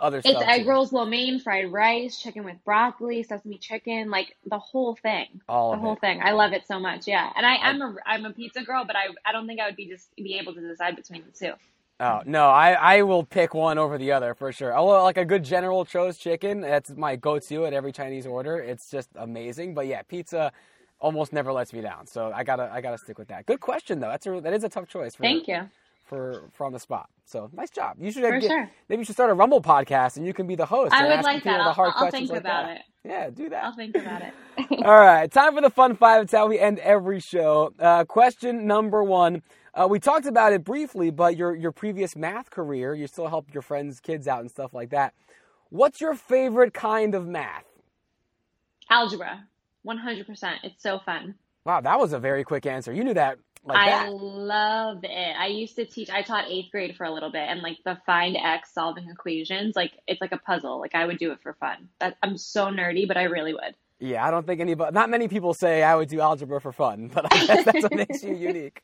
other 0.00 0.22
It's 0.24 0.28
stuff. 0.28 0.48
It's 0.48 0.60
egg 0.60 0.66
too. 0.66 0.66
rolls, 0.66 0.92
lo 0.92 1.06
mein, 1.06 1.40
fried 1.40 1.72
rice, 1.72 2.20
chicken 2.20 2.44
with 2.44 2.56
broccoli, 2.64 3.22
sesame 3.22 3.58
chicken, 3.58 4.10
like 4.10 4.36
the 4.46 4.58
whole 4.58 4.96
thing. 4.96 5.40
All 5.48 5.72
The 5.72 5.78
whole 5.78 5.94
it. 5.94 6.00
thing. 6.00 6.20
I 6.22 6.32
love 6.32 6.52
it 6.52 6.66
so 6.66 6.78
much. 6.80 7.06
Yeah. 7.06 7.30
And 7.36 7.46
I 7.46 7.56
am 7.70 7.82
a 7.82 7.96
I'm 8.06 8.24
a 8.26 8.32
pizza 8.32 8.62
girl, 8.62 8.84
but 8.86 8.96
I 8.96 9.08
I 9.26 9.32
don't 9.32 9.46
think 9.46 9.60
I 9.60 9.66
would 9.66 9.76
be 9.76 9.88
just 9.88 10.14
be 10.16 10.38
able 10.38 10.54
to 10.54 10.60
decide 10.68 10.96
between 10.96 11.24
the 11.24 11.32
two. 11.32 11.54
Oh 11.98 12.20
no, 12.26 12.48
I, 12.48 12.72
I 12.72 13.02
will 13.02 13.24
pick 13.24 13.54
one 13.54 13.78
over 13.78 13.96
the 13.96 14.12
other 14.12 14.34
for 14.34 14.52
sure. 14.52 14.76
Although 14.76 15.02
like 15.02 15.16
a 15.16 15.24
good 15.24 15.44
General 15.44 15.84
Cho's 15.86 16.18
chicken, 16.18 16.60
that's 16.60 16.90
my 16.90 17.16
go-to 17.16 17.64
at 17.64 17.72
every 17.72 17.92
Chinese 17.92 18.26
order. 18.26 18.58
It's 18.58 18.90
just 18.90 19.08
amazing. 19.16 19.72
But 19.74 19.86
yeah, 19.86 20.02
pizza 20.02 20.52
almost 20.98 21.32
never 21.32 21.52
lets 21.52 21.72
me 21.72 21.80
down. 21.80 22.06
So 22.06 22.32
I 22.34 22.44
gotta 22.44 22.70
I 22.72 22.80
gotta 22.82 22.98
stick 22.98 23.18
with 23.18 23.28
that. 23.28 23.46
Good 23.46 23.60
question 23.60 24.00
though. 24.00 24.08
That's 24.10 24.26
a 24.26 24.40
that 24.42 24.52
is 24.52 24.62
a 24.64 24.68
tough 24.68 24.88
choice. 24.88 25.14
For, 25.14 25.22
Thank 25.22 25.48
you. 25.48 25.70
for 26.04 26.50
for 26.52 26.66
on 26.66 26.72
the 26.72 26.78
spot. 26.78 27.08
So 27.24 27.48
nice 27.54 27.70
job. 27.70 27.96
You 27.98 28.12
should 28.12 28.24
For 28.24 28.40
get- 28.40 28.48
sure. 28.50 28.70
maybe 28.90 29.00
you 29.00 29.04
should 29.06 29.14
start 29.16 29.30
a 29.30 29.34
Rumble 29.34 29.62
podcast 29.62 30.18
and 30.18 30.26
you 30.26 30.34
can 30.34 30.46
be 30.46 30.54
the 30.54 30.66
host. 30.66 30.92
I 30.92 31.08
would 31.08 31.24
like 31.24 31.44
that. 31.44 31.60
I'll, 31.60 31.74
I'll 31.96 32.10
think 32.10 32.28
like 32.30 32.40
about 32.40 32.66
that. 32.66 32.76
it. 32.76 32.82
Yeah, 33.08 33.30
do 33.30 33.48
that. 33.48 33.64
I'll 33.64 33.74
think 33.74 33.96
about 33.96 34.20
it. 34.22 34.34
All 34.84 34.98
right, 35.00 35.30
time 35.30 35.54
for 35.54 35.62
the 35.62 35.70
fun 35.70 35.96
five. 35.96 36.22
It's 36.24 36.32
how 36.32 36.46
we 36.48 36.58
end 36.58 36.78
every 36.80 37.20
show. 37.20 37.72
Uh, 37.78 38.04
question 38.04 38.66
number 38.66 39.02
one. 39.02 39.42
Uh, 39.76 39.86
we 39.88 40.00
talked 40.00 40.26
about 40.26 40.54
it 40.54 40.64
briefly, 40.64 41.10
but 41.10 41.36
your 41.36 41.54
your 41.54 41.72
previous 41.72 42.16
math 42.16 42.50
career, 42.50 42.94
you 42.94 43.06
still 43.06 43.28
help 43.28 43.52
your 43.54 43.62
friends' 43.62 44.00
kids 44.00 44.26
out 44.26 44.40
and 44.40 44.50
stuff 44.50 44.74
like 44.74 44.90
that. 44.90 45.14
What's 45.70 46.00
your 46.00 46.14
favorite 46.14 46.74
kind 46.74 47.14
of 47.14 47.28
math? 47.28 47.64
Algebra. 48.90 49.46
100%. 49.86 50.54
It's 50.64 50.82
so 50.82 51.00
fun. 51.00 51.36
Wow, 51.64 51.80
that 51.82 51.98
was 51.98 52.12
a 52.12 52.18
very 52.18 52.44
quick 52.44 52.66
answer. 52.66 52.92
You 52.92 53.04
knew 53.04 53.14
that 53.14 53.38
like 53.64 53.82
I 53.82 53.90
that. 53.90 54.12
love 54.12 55.00
it. 55.02 55.36
I 55.38 55.48
used 55.48 55.76
to 55.76 55.84
teach, 55.84 56.08
I 56.10 56.22
taught 56.22 56.48
eighth 56.48 56.70
grade 56.70 56.96
for 56.96 57.04
a 57.04 57.12
little 57.12 57.30
bit 57.32 57.48
and 57.48 57.62
like 57.62 57.78
the 57.84 57.98
find 58.06 58.36
X 58.36 58.72
solving 58.72 59.08
equations, 59.10 59.76
like 59.76 59.92
it's 60.06 60.20
like 60.20 60.32
a 60.32 60.38
puzzle. 60.38 60.80
Like 60.80 60.94
I 60.94 61.04
would 61.04 61.18
do 61.18 61.32
it 61.32 61.40
for 61.42 61.54
fun. 61.54 61.88
That, 62.00 62.16
I'm 62.22 62.38
so 62.38 62.66
nerdy, 62.66 63.08
but 63.08 63.16
I 63.16 63.24
really 63.24 63.52
would. 63.54 63.74
Yeah, 63.98 64.26
I 64.26 64.30
don't 64.30 64.46
think 64.46 64.60
anybody, 64.60 64.92
not 64.92 65.08
many 65.08 65.26
people 65.28 65.54
say 65.54 65.82
I 65.82 65.94
would 65.94 66.08
do 66.08 66.20
algebra 66.20 66.60
for 66.60 66.72
fun, 66.72 67.08
but 67.14 67.26
I 67.32 67.38
guess 67.38 67.62
that's 67.64 67.82
what 67.82 67.94
makes 67.94 68.22
you 68.22 68.34
unique. 68.36 68.82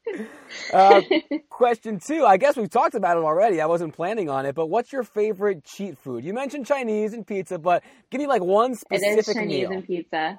Uh, 0.72 1.02
question 1.50 2.00
two, 2.00 2.24
I 2.24 2.38
guess 2.38 2.56
we've 2.56 2.70
talked 2.70 2.94
about 2.94 3.18
it 3.18 3.22
already. 3.24 3.60
I 3.60 3.66
wasn't 3.66 3.94
planning 3.94 4.30
on 4.30 4.46
it, 4.46 4.54
but 4.54 4.68
what's 4.68 4.92
your 4.92 5.04
favorite 5.04 5.64
cheat 5.64 5.98
food? 5.98 6.24
You 6.24 6.32
mentioned 6.32 6.66
Chinese 6.66 7.12
and 7.12 7.26
pizza, 7.26 7.58
but 7.58 7.82
give 8.10 8.20
me 8.20 8.26
like 8.26 8.42
one 8.42 8.74
It 8.90 9.02
specific 9.02 9.28
is 9.28 9.30
Chinese 9.32 9.68
meal. 9.68 9.70
and 9.70 9.86
pizza. 9.86 10.38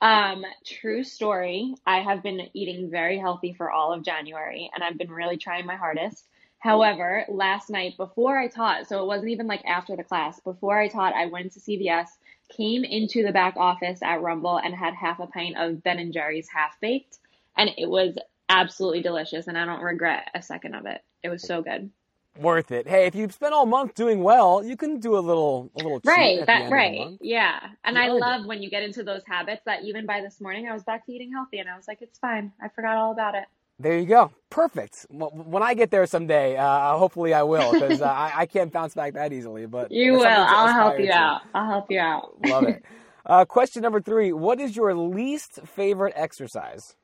Um, 0.00 0.44
true 0.64 1.04
story. 1.04 1.74
I 1.86 2.00
have 2.00 2.22
been 2.22 2.48
eating 2.54 2.90
very 2.90 3.18
healthy 3.18 3.54
for 3.54 3.70
all 3.70 3.92
of 3.92 4.04
January 4.04 4.70
and 4.74 4.84
I've 4.84 4.98
been 4.98 5.10
really 5.10 5.38
trying 5.38 5.66
my 5.66 5.76
hardest. 5.76 6.28
However, 6.58 7.24
last 7.28 7.70
night 7.70 7.96
before 7.96 8.38
I 8.38 8.48
taught, 8.48 8.88
so 8.88 9.02
it 9.02 9.06
wasn't 9.06 9.30
even 9.30 9.46
like 9.46 9.64
after 9.64 9.96
the 9.96 10.04
class, 10.04 10.40
before 10.40 10.78
I 10.78 10.88
taught, 10.88 11.14
I 11.14 11.26
went 11.26 11.52
to 11.52 11.60
CVS, 11.60 12.08
came 12.48 12.84
into 12.84 13.22
the 13.24 13.32
back 13.32 13.54
office 13.56 14.00
at 14.02 14.22
Rumble 14.22 14.58
and 14.58 14.74
had 14.74 14.94
half 14.94 15.20
a 15.20 15.26
pint 15.26 15.56
of 15.58 15.82
Ben 15.82 15.98
and 15.98 16.12
Jerry's 16.12 16.48
half 16.48 16.78
baked, 16.80 17.18
and 17.56 17.70
it 17.76 17.88
was 17.88 18.16
absolutely 18.48 19.02
delicious 19.02 19.48
and 19.48 19.58
I 19.58 19.64
don't 19.64 19.80
regret 19.82 20.30
a 20.34 20.42
second 20.42 20.74
of 20.74 20.86
it. 20.86 21.02
It 21.22 21.28
was 21.30 21.42
so 21.44 21.62
good. 21.62 21.90
Worth 22.38 22.70
it. 22.70 22.86
Hey, 22.86 23.06
if 23.06 23.14
you've 23.14 23.32
spent 23.32 23.54
all 23.54 23.66
month 23.66 23.94
doing 23.94 24.22
well, 24.22 24.62
you 24.62 24.76
can 24.76 25.00
do 25.00 25.16
a 25.16 25.20
little, 25.20 25.70
a 25.74 25.82
little 25.82 26.00
Right, 26.04 26.38
at 26.40 26.46
the 26.46 26.52
end 26.54 26.62
that 26.62 26.62
of 26.64 26.70
the 26.70 26.74
right. 26.74 27.18
Yeah. 27.20 27.58
And 27.84 27.96
You 27.96 28.02
I 28.02 28.08
earned 28.08 28.18
it. 28.18 28.20
love 28.20 28.46
when 28.46 28.62
you 28.62 28.70
get 28.70 28.82
into 28.82 29.02
those 29.02 29.22
habits 29.26 29.62
that 29.64 29.84
even 29.84 30.06
by 30.06 30.20
this 30.20 30.40
morning 30.40 30.68
I 30.68 30.74
was 30.74 30.84
back 30.84 31.06
to 31.06 31.12
eating 31.12 31.32
healthy 31.32 31.58
and 31.58 31.68
I 31.68 31.76
was 31.76 31.88
like, 31.88 32.02
it's 32.02 32.18
fine. 32.18 32.52
I 32.60 32.68
forgot 32.68 32.96
all 32.96 33.12
about 33.12 33.34
it. 33.34 33.44
There 33.78 33.98
you 33.98 34.06
go. 34.06 34.32
Perfect. 34.50 35.06
When 35.10 35.62
I 35.62 35.74
get 35.74 35.90
there 35.90 36.06
someday, 36.06 36.56
uh, 36.56 36.96
hopefully 36.98 37.34
I 37.34 37.42
will, 37.44 37.74
because 37.74 38.00
uh, 38.00 38.06
I, 38.06 38.32
I 38.34 38.46
can't 38.46 38.72
bounce 38.72 38.94
back 38.94 39.14
that 39.14 39.32
easily. 39.32 39.66
But 39.66 39.92
You 39.92 40.14
will. 40.14 40.22
that's 40.22 40.34
something 40.34 40.56
to 40.58 40.58
I'll 40.58 40.74
help 40.74 40.98
you 41.00 41.12
to. 41.12 41.12
out. 41.12 41.42
I'll 41.54 41.68
help 41.70 41.86
you 41.90 42.00
out. 42.00 42.34
Love 42.40 42.66
it. 42.68 42.84
Uh, 43.26 43.44
question 43.44 43.82
number 43.82 44.00
three: 44.00 44.32
What 44.32 44.60
is 44.60 44.76
your 44.76 44.94
least 44.94 45.60
favorite 45.66 46.14
exercise? 46.16 46.96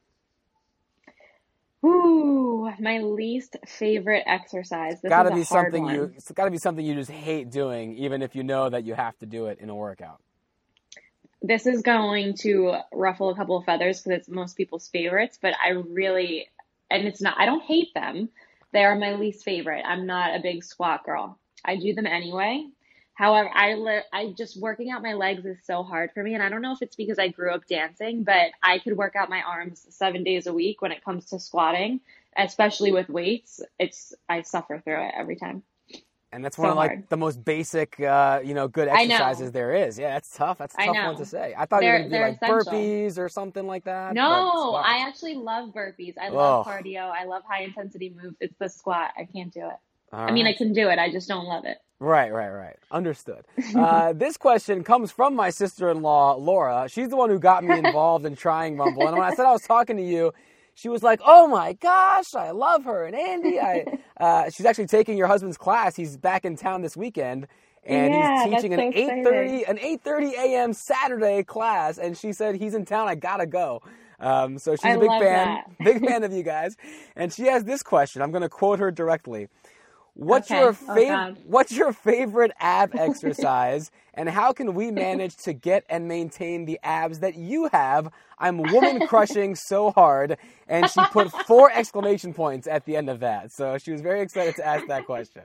Ooh, 1.86 2.70
my 2.80 2.98
least 3.00 3.56
favorite 3.66 4.24
exercise. 4.26 5.00
This 5.02 5.16
Got 5.16 5.24
to 5.24 5.30
is 5.30 5.32
a 5.32 5.36
be 5.36 5.44
something 5.44 5.86
one. 5.86 5.86
you. 5.86 6.12
It's 6.16 6.32
got 6.32 6.46
to 6.46 6.50
be 6.52 6.58
something 6.58 6.84
you 6.86 6.94
just 6.94 7.10
hate 7.10 7.50
doing, 7.50 7.96
even 7.98 8.22
if 8.22 8.36
you 8.36 8.44
know 8.44 8.70
that 8.70 8.84
you 8.84 8.94
have 8.94 9.18
to 9.18 9.26
do 9.26 9.46
it 9.46 9.58
in 9.60 9.70
a 9.70 9.76
workout. 9.76 10.20
This 11.42 11.66
is 11.66 11.82
going 11.82 12.34
to 12.42 12.76
ruffle 12.92 13.30
a 13.30 13.36
couple 13.36 13.56
of 13.58 13.64
feathers 13.64 14.02
because 14.02 14.20
it's 14.20 14.28
most 14.28 14.56
people's 14.56 14.88
favorites, 14.88 15.38
but 15.42 15.54
I 15.64 15.70
really, 15.70 16.48
and 16.92 17.06
it's 17.08 17.20
not, 17.22 17.36
I 17.38 17.46
don't 17.46 17.62
hate 17.62 17.94
them. 17.94 18.28
They 18.72 18.84
are 18.84 18.96
my 18.96 19.14
least 19.14 19.44
favorite. 19.44 19.84
I'm 19.86 20.06
not 20.06 20.34
a 20.34 20.40
big 20.42 20.64
squat 20.64 21.04
girl. 21.04 21.38
I 21.64 21.76
do 21.76 21.94
them 21.94 22.06
anyway. 22.06 22.68
However, 23.14 23.50
I 23.54 24.02
I 24.12 24.32
just 24.36 24.60
working 24.60 24.90
out 24.90 25.02
my 25.02 25.14
legs 25.14 25.44
is 25.44 25.58
so 25.64 25.82
hard 25.82 26.12
for 26.12 26.22
me, 26.22 26.34
and 26.34 26.42
I 26.42 26.48
don't 26.48 26.62
know 26.62 26.72
if 26.72 26.82
it's 26.82 26.96
because 26.96 27.18
I 27.18 27.28
grew 27.28 27.52
up 27.52 27.66
dancing, 27.66 28.24
but 28.24 28.52
I 28.62 28.78
could 28.78 28.96
work 28.96 29.16
out 29.16 29.28
my 29.30 29.42
arms 29.42 29.86
seven 29.90 30.24
days 30.24 30.46
a 30.46 30.54
week 30.54 30.80
when 30.82 30.92
it 30.92 31.04
comes 31.04 31.26
to 31.26 31.38
squatting, 31.38 32.00
especially 32.36 32.90
with 32.92 33.08
weights. 33.10 33.60
It's 33.78 34.14
I 34.28 34.42
suffer 34.42 34.80
through 34.82 35.06
it 35.06 35.14
every 35.16 35.36
time. 35.36 35.62
And 36.32 36.42
that's 36.44 36.56
So 36.56 36.62
one 36.62 36.70
of 36.70 36.76
like 36.76 36.90
hard. 36.90 37.08
the 37.10 37.16
most 37.18 37.44
basic, 37.44 38.00
uh, 38.00 38.40
you 38.42 38.54
know, 38.54 38.66
good 38.66 38.88
exercises 38.88 39.52
there 39.52 39.74
is. 39.74 39.98
Yeah, 39.98 40.14
that's 40.14 40.34
tough. 40.34 40.58
That's 40.58 40.74
a 40.74 40.86
tough 40.86 40.96
one 40.96 41.16
to 41.16 41.26
say. 41.26 41.54
I 41.56 41.66
thought 41.66 41.82
you 41.82 41.90
were 41.90 41.98
They're- 42.08 42.08
gonna 42.08 42.38
do 42.38 42.46
like 42.48 42.62
essential. 42.62 42.72
burpees 42.72 43.18
or 43.18 43.28
something 43.28 43.66
like 43.66 43.84
that. 43.84 44.14
No. 44.14 44.74
I 44.74 45.04
actually 45.06 45.34
love 45.34 45.70
burpees. 45.74 46.14
I 46.18 46.30
love 46.30 46.66
Oh. 46.66 46.70
cardio. 46.70 47.10
I 47.10 47.24
love 47.24 47.42
high 47.46 47.62
intensity 47.64 48.14
moves. 48.20 48.36
It's 48.40 48.56
the 48.58 48.68
squat. 48.68 49.10
I 49.18 49.24
can't 49.24 49.52
do 49.52 49.60
it. 49.60 49.76
All 50.12 50.20
I 50.20 50.30
mean, 50.30 50.46
I 50.46 50.54
can 50.54 50.72
do 50.72 50.88
it. 50.88 50.98
I 50.98 51.10
just 51.10 51.28
don't 51.28 51.44
love 51.46 51.64
it. 51.66 51.78
Right, 51.98 52.32
right, 52.32 52.50
right. 52.50 52.76
Understood. 52.90 53.44
Uh, 53.76 54.12
this 54.12 54.36
question 54.36 54.82
comes 54.84 55.12
from 55.12 55.34
my 55.36 55.50
sister-in-law, 55.50 56.34
Laura. 56.34 56.88
She's 56.88 57.08
the 57.08 57.16
one 57.16 57.30
who 57.30 57.38
got 57.38 57.62
me 57.62 57.78
involved 57.86 58.24
in 58.26 58.36
trying 58.36 58.76
Rumble. 58.76 59.06
And 59.06 59.16
when 59.16 59.26
I 59.26 59.34
said 59.34 59.46
I 59.46 59.52
was 59.52 59.62
talking 59.62 59.96
to 59.98 60.02
you, 60.02 60.32
she 60.74 60.88
was 60.88 61.02
like, 61.02 61.20
"Oh 61.24 61.48
my 61.48 61.74
gosh, 61.74 62.34
I 62.34 62.52
love 62.52 62.84
her." 62.84 63.06
And 63.06 63.16
Andy, 63.16 63.60
I, 63.60 63.86
uh, 64.20 64.50
she's 64.50 64.66
actually 64.66 64.86
taking 64.88 65.18
your 65.18 65.28
husband's 65.28 65.58
class. 65.58 65.96
He's 65.96 66.16
back 66.16 66.44
in 66.44 66.56
town 66.56 66.82
this 66.82 66.96
weekend, 66.96 67.48
and 67.84 68.14
Yeah, 68.14 68.14
he's 68.14 68.30
teaching 68.32 68.74
an 68.74 68.84
so 68.84 68.92
eight 68.92 69.16
thirty 69.22 69.64
an 69.64 69.78
eight 69.80 70.02
thirty 70.02 70.34
a.m. 70.36 70.72
Saturday 70.74 71.44
class. 71.44 71.98
And 71.98 72.16
she 72.18 72.32
said 72.32 72.56
he's 72.56 72.74
in 72.74 72.84
town. 72.86 73.08
I 73.08 73.16
gotta 73.16 73.46
go. 73.46 73.82
Um, 74.20 74.58
so 74.58 74.76
she's 74.76 74.94
I 74.94 74.96
a 74.96 74.98
big 74.98 75.14
fan, 75.14 75.58
big 75.82 76.02
fan 76.04 76.24
of 76.24 76.32
you 76.32 76.44
guys. 76.44 76.76
And 77.16 77.32
she 77.32 77.44
has 77.44 77.64
this 77.64 77.82
question. 77.82 78.22
I'm 78.22 78.32
going 78.32 78.42
to 78.42 78.50
quote 78.50 78.78
her 78.80 78.90
directly. 78.92 79.48
What's 80.14 80.50
Okay. 80.50 80.52
your 80.52 80.74
Oh, 80.88 81.02
favorite? 81.02 81.06
God. 81.06 81.38
what's 81.44 81.76
your 81.76 81.92
favorite 81.92 82.52
ab 82.60 82.92
exercise, 82.96 83.90
and 84.14 84.28
how 84.30 84.52
can 84.52 84.74
we 84.74 84.90
manage 84.92 85.36
to 85.38 85.54
get 85.54 85.84
and 85.90 86.08
maintain 86.08 86.66
the 86.66 86.78
abs 86.84 87.20
that 87.20 87.36
you 87.36 87.68
have? 87.72 88.10
I'm 88.38 88.68
woman 88.68 89.02
crushing 89.02 89.56
so 89.56 89.90
hard, 89.92 90.38
and 90.68 90.90
she 90.90 91.04
put 91.04 91.32
four 91.32 91.70
exclamation 91.74 92.34
points 92.34 92.66
at 92.68 92.86
the 92.86 92.96
end 92.96 93.10
of 93.10 93.20
that. 93.20 93.52
So 93.52 93.78
she 93.78 93.92
was 93.92 94.02
very 94.02 94.20
excited 94.22 94.56
to 94.56 94.66
ask 94.66 94.86
that 94.86 95.06
question. 95.06 95.44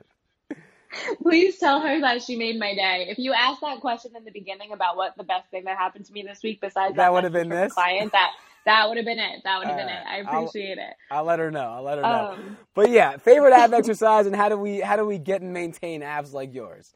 Please 1.22 1.58
tell 1.58 1.80
her 1.80 2.00
that 2.00 2.22
she 2.22 2.36
made 2.36 2.58
my 2.58 2.74
day. 2.74 3.06
If 3.08 3.18
you 3.18 3.32
asked 3.34 3.60
that 3.62 3.80
question 3.80 4.12
in 4.16 4.24
the 4.24 4.32
beginning 4.32 4.72
about 4.72 4.96
what 4.96 5.16
the 5.16 5.24
best 5.24 5.50
thing 5.50 5.64
that 5.64 5.78
happened 5.78 6.06
to 6.06 6.12
me 6.12 6.22
this 6.22 6.42
week, 6.42 6.60
besides 6.60 6.96
That 6.96 7.12
that, 7.12 7.12
would 7.12 7.24
have 7.24 7.32
been 7.34 7.50
this? 7.50 7.74
client, 7.74 8.12
that 8.12 8.32
that 8.66 8.88
would 8.88 8.96
have 8.96 9.06
been 9.06 9.18
it. 9.18 9.40
That 9.44 9.58
would 9.58 9.68
have 9.68 9.76
been 9.76 9.88
All 9.88 9.94
it. 9.94 10.04
right. 10.04 10.26
I 10.26 10.30
I'll- 10.30 10.44
appreciate 10.46 10.78
it. 10.78 10.94
I'll 11.10 11.24
let 11.24 11.38
her 11.38 11.50
know. 11.50 11.60
I'll 11.70 11.82
let 11.82 11.98
her 11.98 12.02
know. 12.02 12.30
Um, 12.32 12.56
but 12.74 12.90
yeah, 12.90 13.16
favorite 13.16 13.52
ab 13.54 13.72
exercise, 13.74 14.26
and 14.26 14.36
how 14.36 14.48
do 14.48 14.56
we 14.58 14.80
how 14.80 14.96
do 14.96 15.04
we 15.06 15.18
get 15.18 15.42
and 15.42 15.52
maintain 15.52 16.02
abs 16.02 16.32
like 16.34 16.54
yours? 16.54 16.92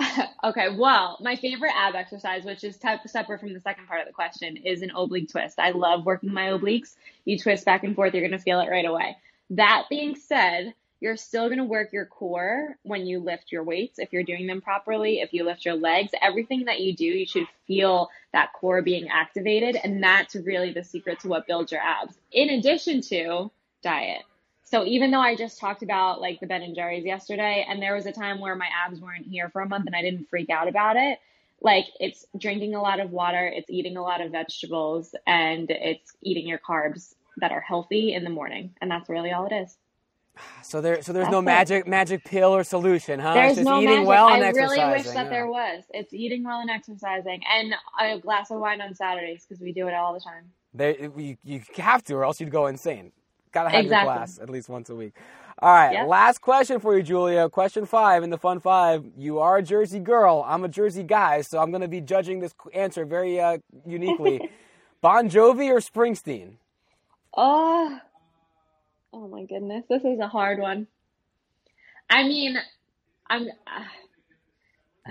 Okay, 0.44 0.74
well, 0.76 1.18
my 1.20 1.36
favorite 1.36 1.70
ab 1.76 1.94
exercise, 1.94 2.44
which 2.44 2.64
is 2.64 2.76
type 2.76 2.98
separate 3.06 3.38
from 3.38 3.54
the 3.54 3.60
second 3.60 3.86
part 3.86 4.00
of 4.00 4.08
the 4.08 4.12
question, 4.12 4.56
is 4.56 4.82
an 4.82 4.90
oblique 4.90 5.30
twist. 5.30 5.60
I 5.60 5.70
love 5.70 6.04
working 6.04 6.32
my 6.34 6.46
obliques. 6.46 6.96
You 7.24 7.38
twist 7.38 7.64
back 7.64 7.84
and 7.84 7.94
forth, 7.94 8.12
you're 8.12 8.26
going 8.26 8.36
to 8.36 8.42
feel 8.42 8.58
it 8.58 8.68
right 8.68 8.84
away. 8.84 9.16
That 9.50 9.84
being 9.88 10.16
said, 10.16 10.74
you're 11.02 11.16
still 11.16 11.48
going 11.48 11.58
to 11.58 11.64
work 11.64 11.92
your 11.92 12.06
core 12.06 12.76
when 12.84 13.06
you 13.06 13.18
lift 13.18 13.50
your 13.50 13.64
weights 13.64 13.98
if 13.98 14.12
you're 14.12 14.22
doing 14.22 14.46
them 14.46 14.60
properly. 14.60 15.18
If 15.18 15.32
you 15.32 15.42
lift 15.42 15.64
your 15.64 15.74
legs, 15.74 16.12
everything 16.22 16.66
that 16.66 16.78
you 16.78 16.94
do, 16.94 17.04
you 17.04 17.26
should 17.26 17.48
feel 17.66 18.08
that 18.32 18.52
core 18.52 18.82
being 18.82 19.08
activated. 19.08 19.76
And 19.82 20.00
that's 20.00 20.36
really 20.36 20.72
the 20.72 20.84
secret 20.84 21.18
to 21.20 21.28
what 21.28 21.48
builds 21.48 21.72
your 21.72 21.80
abs, 21.80 22.14
in 22.30 22.50
addition 22.50 23.00
to 23.00 23.50
diet. 23.82 24.22
So 24.62 24.84
even 24.84 25.10
though 25.10 25.20
I 25.20 25.34
just 25.34 25.58
talked 25.58 25.82
about 25.82 26.20
like 26.20 26.38
the 26.38 26.46
Ben 26.46 26.62
and 26.62 26.76
Jerry's 26.76 27.04
yesterday, 27.04 27.66
and 27.68 27.82
there 27.82 27.96
was 27.96 28.06
a 28.06 28.12
time 28.12 28.38
where 28.38 28.54
my 28.54 28.68
abs 28.86 29.00
weren't 29.00 29.26
here 29.26 29.48
for 29.48 29.60
a 29.60 29.68
month 29.68 29.86
and 29.86 29.96
I 29.96 30.02
didn't 30.02 30.30
freak 30.30 30.50
out 30.50 30.68
about 30.68 30.94
it, 30.94 31.18
like 31.60 31.86
it's 31.98 32.24
drinking 32.38 32.76
a 32.76 32.80
lot 32.80 33.00
of 33.00 33.10
water, 33.10 33.44
it's 33.44 33.68
eating 33.68 33.96
a 33.96 34.02
lot 34.02 34.20
of 34.20 34.30
vegetables, 34.30 35.16
and 35.26 35.68
it's 35.68 36.12
eating 36.22 36.46
your 36.46 36.60
carbs 36.60 37.14
that 37.38 37.50
are 37.50 37.60
healthy 37.60 38.14
in 38.14 38.22
the 38.22 38.30
morning. 38.30 38.72
And 38.80 38.88
that's 38.88 39.08
really 39.08 39.32
all 39.32 39.46
it 39.46 39.52
is. 39.52 39.76
So 40.62 40.80
there, 40.80 41.02
so 41.02 41.12
there's 41.12 41.24
That's 41.24 41.32
no 41.32 41.40
it. 41.40 41.42
magic 41.42 41.86
magic 41.86 42.24
pill 42.24 42.54
or 42.54 42.64
solution, 42.64 43.20
huh? 43.20 43.34
There's 43.34 43.50
it's 43.50 43.58
just 43.58 43.66
no 43.66 43.78
eating 43.80 43.90
magic. 43.90 44.08
well 44.08 44.28
I 44.28 44.38
and 44.38 44.56
really 44.56 44.78
wish 44.78 45.04
that 45.04 45.14
yeah. 45.14 45.28
there 45.28 45.46
was. 45.46 45.84
It's 45.90 46.14
eating 46.14 46.44
well 46.44 46.60
and 46.60 46.70
exercising, 46.70 47.42
and 47.50 47.74
a 48.00 48.18
glass 48.18 48.50
of 48.50 48.60
wine 48.60 48.80
on 48.80 48.94
Saturdays 48.94 49.44
because 49.46 49.60
we 49.62 49.72
do 49.72 49.88
it 49.88 49.94
all 49.94 50.14
the 50.14 50.20
time. 50.20 50.44
They, 50.74 51.10
you, 51.16 51.36
you 51.44 51.62
have 51.76 52.02
to, 52.04 52.14
or 52.14 52.24
else 52.24 52.40
you'd 52.40 52.50
go 52.50 52.66
insane. 52.66 53.12
Gotta 53.52 53.68
have 53.70 53.84
Exactly. 53.84 54.08
your 54.08 54.16
class 54.16 54.38
at 54.38 54.48
least 54.48 54.68
once 54.70 54.88
a 54.88 54.94
week. 54.94 55.14
All 55.58 55.72
right, 55.72 55.92
yep. 55.92 56.08
last 56.08 56.40
question 56.40 56.80
for 56.80 56.96
you, 56.96 57.02
Julia. 57.02 57.48
Question 57.50 57.84
five 57.84 58.22
in 58.22 58.30
the 58.30 58.38
fun 58.38 58.58
five. 58.58 59.04
You 59.16 59.38
are 59.38 59.58
a 59.58 59.62
Jersey 59.62 60.00
girl. 60.00 60.44
I'm 60.48 60.64
a 60.64 60.68
Jersey 60.68 61.02
guy, 61.02 61.42
so 61.42 61.58
I'm 61.60 61.70
going 61.70 61.82
to 61.82 61.88
be 61.88 62.00
judging 62.00 62.40
this 62.40 62.54
answer 62.72 63.04
very 63.04 63.38
uh, 63.38 63.58
uniquely. 63.86 64.48
bon 65.02 65.28
Jovi 65.28 65.68
or 65.70 65.80
Springsteen? 65.80 66.54
Oh, 67.36 67.98
oh 69.12 69.28
my 69.28 69.44
goodness, 69.44 69.84
this 69.88 70.04
is 70.04 70.18
a 70.20 70.28
hard 70.28 70.58
one. 70.58 70.86
I 72.10 72.24
mean, 72.24 72.56
I'm. 73.28 73.48
Uh, 73.48 73.84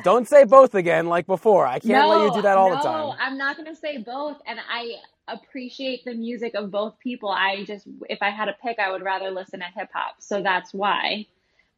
don't 0.03 0.27
say 0.27 0.45
both 0.45 0.75
again 0.75 1.07
like 1.07 1.27
before. 1.27 1.67
I 1.67 1.79
can't 1.79 2.07
no, 2.07 2.09
let 2.09 2.25
you 2.25 2.33
do 2.35 2.41
that 2.43 2.57
all 2.57 2.69
no, 2.69 2.75
the 2.75 2.81
time. 2.81 2.99
No, 2.99 3.15
I'm 3.19 3.37
not 3.37 3.57
going 3.57 3.67
to 3.67 3.75
say 3.75 3.97
both. 3.97 4.37
And 4.47 4.59
I 4.69 4.95
appreciate 5.27 6.05
the 6.05 6.13
music 6.13 6.53
of 6.55 6.71
both 6.71 6.97
people. 6.99 7.29
I 7.29 7.65
just, 7.65 7.87
if 8.09 8.19
I 8.21 8.29
had 8.29 8.45
to 8.45 8.55
pick, 8.63 8.79
I 8.79 8.91
would 8.91 9.03
rather 9.03 9.31
listen 9.31 9.59
to 9.59 9.65
hip 9.65 9.89
hop. 9.93 10.15
So 10.19 10.41
that's 10.41 10.73
why. 10.73 11.27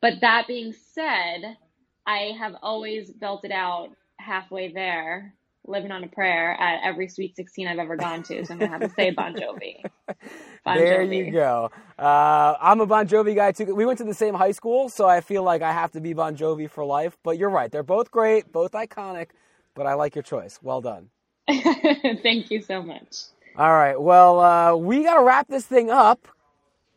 But 0.02 0.22
that 0.22 0.48
being 0.48 0.74
said, 0.94 1.58
I 2.06 2.34
have 2.38 2.56
always 2.62 3.10
belted 3.10 3.52
out 3.52 3.90
halfway 4.20 4.72
there 4.72 5.34
living 5.66 5.92
on 5.92 6.04
a 6.04 6.08
prayer 6.08 6.54
at 6.60 6.82
every 6.84 7.08
Sweet 7.08 7.36
16 7.36 7.68
I've 7.68 7.80
ever 7.80 7.98
gone 7.98 8.24
to. 8.24 8.46
So 8.46 8.54
I'm 8.54 8.60
going 8.60 8.72
to 8.72 8.78
have 8.80 8.82
to 8.90 8.96
say 8.96 9.12
Bon 9.12 9.36
Jovi. 9.36 9.78
Bon 10.66 10.78
there 10.78 10.84
Jovi. 10.86 11.28
you 11.28 11.32
go. 11.32 11.72
Uh, 12.00 12.56
I'm 12.62 12.82
a 12.82 12.86
Bon 12.86 13.08
Jovi 13.08 13.36
guy 13.36 13.52
too. 13.52 13.74
We 13.76 13.86
went 13.86 14.00
to 14.00 14.06
the 14.06 14.14
same 14.14 14.34
high 14.36 14.52
school, 14.54 14.90
so 14.90 15.08
I 15.08 15.22
feel 15.22 15.44
like 15.44 15.62
I 15.62 15.72
have 15.74 15.92
to 15.94 16.02
be 16.02 16.14
Bon 16.14 16.36
Jovi 16.38 16.70
for 16.70 16.86
life. 16.86 17.18
But 17.24 17.38
you're 17.38 17.50
right. 17.50 17.72
They're 17.72 17.84
both 17.84 18.12
great, 18.12 18.52
both 18.52 18.72
iconic, 18.74 19.30
but 19.76 19.88
I 19.88 19.96
like 19.96 20.16
your 20.16 20.24
choice. 20.24 20.60
Well 20.62 20.82
done. 20.82 21.10
Thank 21.48 22.52
you 22.52 22.62
so 22.62 22.82
much. 22.84 23.16
All 23.56 23.72
right. 23.72 24.00
Well, 24.02 24.40
uh, 24.40 24.76
we 24.76 25.04
got 25.04 25.16
to 25.20 25.24
wrap 25.24 25.48
this 25.48 25.66
thing 25.66 25.92
up 25.92 26.28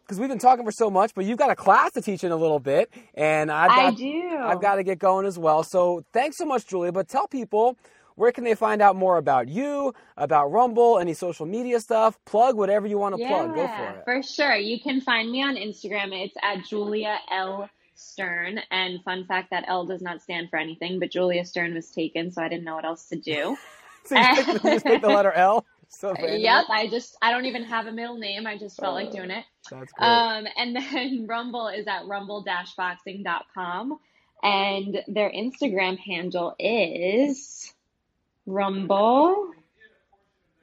because 0.06 0.20
we've 0.20 0.28
been 0.28 0.38
talking 0.38 0.64
for 0.64 0.72
so 0.72 0.90
much, 0.90 1.14
but 1.14 1.24
you've 1.24 1.38
got 1.38 1.50
a 1.50 1.56
class 1.56 1.92
to 1.92 2.02
teach 2.02 2.24
in 2.24 2.32
a 2.32 2.36
little 2.36 2.60
bit, 2.60 2.90
and 3.14 3.50
I've 3.50 3.74
got, 3.74 3.78
I 3.78 3.90
do. 3.92 4.38
I've 4.40 4.60
got 4.60 4.76
to 4.76 4.84
get 4.84 4.98
going 4.98 5.26
as 5.26 5.38
well. 5.38 5.64
So 5.64 6.04
thanks 6.12 6.38
so 6.38 6.46
much, 6.46 6.66
Julia. 6.66 6.92
But 6.92 7.08
tell 7.08 7.28
people 7.28 7.76
where 8.16 8.32
can 8.32 8.44
they 8.44 8.54
find 8.54 8.82
out 8.82 8.96
more 8.96 9.18
about 9.18 9.48
you, 9.48 9.94
about 10.16 10.50
Rumble, 10.50 10.98
any 10.98 11.14
social 11.14 11.46
media 11.46 11.80
stuff? 11.80 12.18
Plug 12.24 12.56
whatever 12.56 12.86
you 12.86 12.98
want 12.98 13.14
to 13.14 13.20
yeah, 13.20 13.28
plug. 13.28 13.54
Go 13.54 13.66
for 13.66 13.88
it. 13.90 14.04
For 14.04 14.22
sure. 14.22 14.56
You 14.56 14.80
can 14.80 15.00
find 15.00 15.30
me 15.30 15.42
on 15.42 15.54
Instagram. 15.54 16.12
It's 16.12 16.34
at 16.42 16.64
Julia 16.64 17.18
L. 17.30 17.70
Stern. 17.94 18.60
And 18.70 19.02
fun 19.04 19.24
fact 19.26 19.50
that 19.50 19.64
L 19.68 19.86
does 19.86 20.02
not 20.02 20.22
stand 20.22 20.50
for 20.50 20.58
anything, 20.58 20.98
but 20.98 21.10
Julia 21.10 21.44
Stern 21.44 21.74
was 21.74 21.90
taken, 21.90 22.30
so 22.30 22.42
I 22.42 22.48
didn't 22.48 22.64
know 22.64 22.74
what 22.74 22.84
else 22.84 23.08
to 23.08 23.16
do. 23.16 23.56
so 24.04 24.16
you, 24.16 24.34
picked, 24.34 24.64
you 24.64 24.70
just 24.70 24.84
picked 24.84 25.02
the 25.02 25.08
letter 25.08 25.32
L? 25.36 25.64
So 25.88 26.14
yep, 26.18 26.64
I 26.68 26.88
just 26.88 27.16
I 27.22 27.30
don't 27.30 27.46
even 27.46 27.62
have 27.64 27.86
a 27.86 27.92
middle 27.92 28.18
name. 28.18 28.46
I 28.46 28.58
just 28.58 28.76
felt 28.76 28.92
uh, 28.92 28.94
like 28.94 29.12
doing 29.12 29.30
it. 29.30 29.44
That's 29.70 29.92
great. 29.92 30.06
Um, 30.06 30.46
and 30.56 30.76
then 30.92 31.26
Rumble 31.28 31.68
is 31.68 31.86
at 31.86 32.06
rumble-boxing.com, 32.06 33.98
and 34.42 34.98
their 35.06 35.30
Instagram 35.30 35.96
handle 35.98 36.54
is 36.58 37.72
Rumble. 38.46 39.50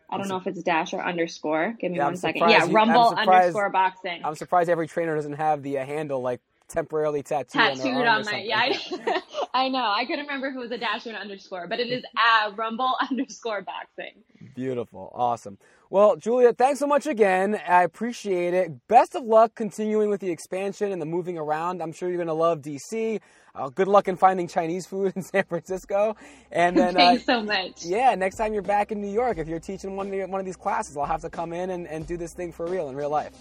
I 0.09 0.17
don't 0.17 0.27
know 0.27 0.37
if 0.37 0.45
it's 0.45 0.61
dash 0.61 0.93
or 0.93 1.03
underscore. 1.03 1.75
Give 1.79 1.91
me 1.91 1.97
yeah, 1.97 2.05
one 2.05 2.17
second. 2.17 2.49
Yeah, 2.49 2.65
you, 2.65 2.73
Rumble 2.73 3.15
underscore 3.17 3.69
boxing. 3.69 4.21
I'm 4.23 4.35
surprised 4.35 4.69
every 4.69 4.87
trainer 4.87 5.15
doesn't 5.15 5.33
have 5.33 5.63
the 5.63 5.79
uh, 5.79 5.85
handle 5.85 6.21
like 6.21 6.39
temporarily 6.67 7.23
tattooed, 7.23 7.53
tattooed 7.53 7.93
on, 7.93 8.07
on 8.07 8.25
my 8.25 8.41
yeah. 8.41 8.59
I, 8.59 9.21
I, 9.53 9.69
know. 9.69 9.91
I 9.95 10.05
couldn't 10.05 10.25
remember 10.25 10.47
if 10.47 10.55
it 10.55 10.59
was 10.59 10.71
a 10.71 10.77
dash 10.77 11.05
or 11.05 11.11
an 11.11 11.15
underscore, 11.15 11.67
but 11.67 11.79
it 11.79 11.89
is 11.89 12.03
at 12.17 12.57
Rumble 12.57 12.95
underscore 13.11 13.61
boxing. 13.61 14.23
Beautiful, 14.55 15.11
awesome. 15.13 15.57
Well, 15.89 16.15
Julia, 16.15 16.53
thanks 16.53 16.79
so 16.79 16.87
much 16.87 17.05
again. 17.05 17.59
I 17.67 17.83
appreciate 17.83 18.53
it. 18.53 18.87
Best 18.87 19.15
of 19.15 19.23
luck 19.23 19.53
continuing 19.55 20.09
with 20.09 20.21
the 20.21 20.31
expansion 20.31 20.91
and 20.91 21.01
the 21.01 21.05
moving 21.05 21.37
around. 21.37 21.81
I'm 21.81 21.91
sure 21.91 22.09
you're 22.09 22.17
going 22.17 22.27
to 22.27 22.33
love 22.33 22.61
DC. 22.61 23.19
Uh, 23.55 23.69
good 23.69 23.87
luck 23.87 24.07
in 24.07 24.17
finding 24.17 24.47
Chinese 24.47 24.87
food 24.87 25.13
in 25.15 25.21
San 25.21 25.43
Francisco. 25.43 26.15
And 26.51 26.75
then, 26.75 26.95
thanks 26.95 27.29
uh, 27.29 27.33
so 27.33 27.43
much. 27.43 27.85
Yeah, 27.85 28.15
next 28.15 28.37
time 28.37 28.51
you're 28.51 28.63
back 28.63 28.91
in 28.91 28.99
New 28.99 29.11
York, 29.11 29.37
if 29.37 29.47
you're 29.47 29.59
teaching 29.59 29.95
one 29.95 30.07
of, 30.07 30.11
the, 30.11 30.25
one 30.25 30.39
of 30.39 30.45
these 30.45 30.55
classes, 30.55 30.97
I'll 30.97 31.05
have 31.05 31.21
to 31.21 31.29
come 31.29 31.53
in 31.53 31.69
and, 31.69 31.87
and 31.87 32.07
do 32.07 32.17
this 32.17 32.33
thing 32.33 32.51
for 32.51 32.65
real 32.65 32.89
in 32.89 32.95
real 32.95 33.11
life. 33.11 33.31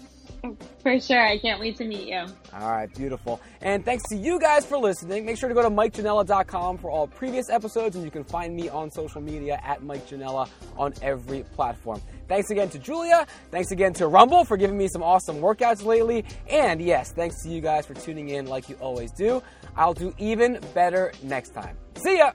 For 0.83 0.99
sure. 0.99 1.25
I 1.25 1.39
can't 1.39 1.59
wait 1.59 1.77
to 1.77 1.85
meet 1.85 2.07
you. 2.07 2.25
All 2.53 2.71
right, 2.71 2.93
beautiful. 2.93 3.41
And 3.61 3.83
thanks 3.83 4.07
to 4.09 4.15
you 4.15 4.39
guys 4.39 4.65
for 4.65 4.77
listening. 4.77 5.25
Make 5.25 5.37
sure 5.37 5.49
to 5.49 5.55
go 5.55 5.63
to 5.63 5.69
MikeJanela.com 5.69 6.77
for 6.77 6.91
all 6.91 7.07
previous 7.07 7.49
episodes, 7.49 7.95
and 7.95 8.05
you 8.05 8.11
can 8.11 8.23
find 8.23 8.55
me 8.55 8.69
on 8.69 8.91
social 8.91 9.21
media 9.21 9.59
at 9.63 9.81
Mike 9.81 10.07
Janela 10.07 10.47
on 10.77 10.93
every 11.01 11.43
platform. 11.55 12.01
Thanks 12.27 12.51
again 12.51 12.69
to 12.69 12.79
Julia. 12.79 13.25
Thanks 13.51 13.71
again 13.71 13.93
to 13.93 14.07
Rumble 14.07 14.43
for 14.43 14.57
giving 14.57 14.77
me 14.77 14.87
some 14.87 15.01
awesome 15.01 15.37
workouts 15.37 15.83
lately. 15.83 16.25
And 16.49 16.81
yes, 16.81 17.11
thanks 17.11 17.41
to 17.43 17.49
you 17.49 17.61
guys 17.61 17.85
for 17.85 17.93
tuning 17.93 18.29
in 18.29 18.47
like 18.47 18.69
you 18.69 18.75
always 18.75 19.11
do. 19.11 19.41
I'll 19.75 19.93
do 19.93 20.13
even 20.17 20.59
better 20.73 21.11
next 21.23 21.53
time. 21.53 21.77
See 21.95 22.17
ya! 22.17 22.31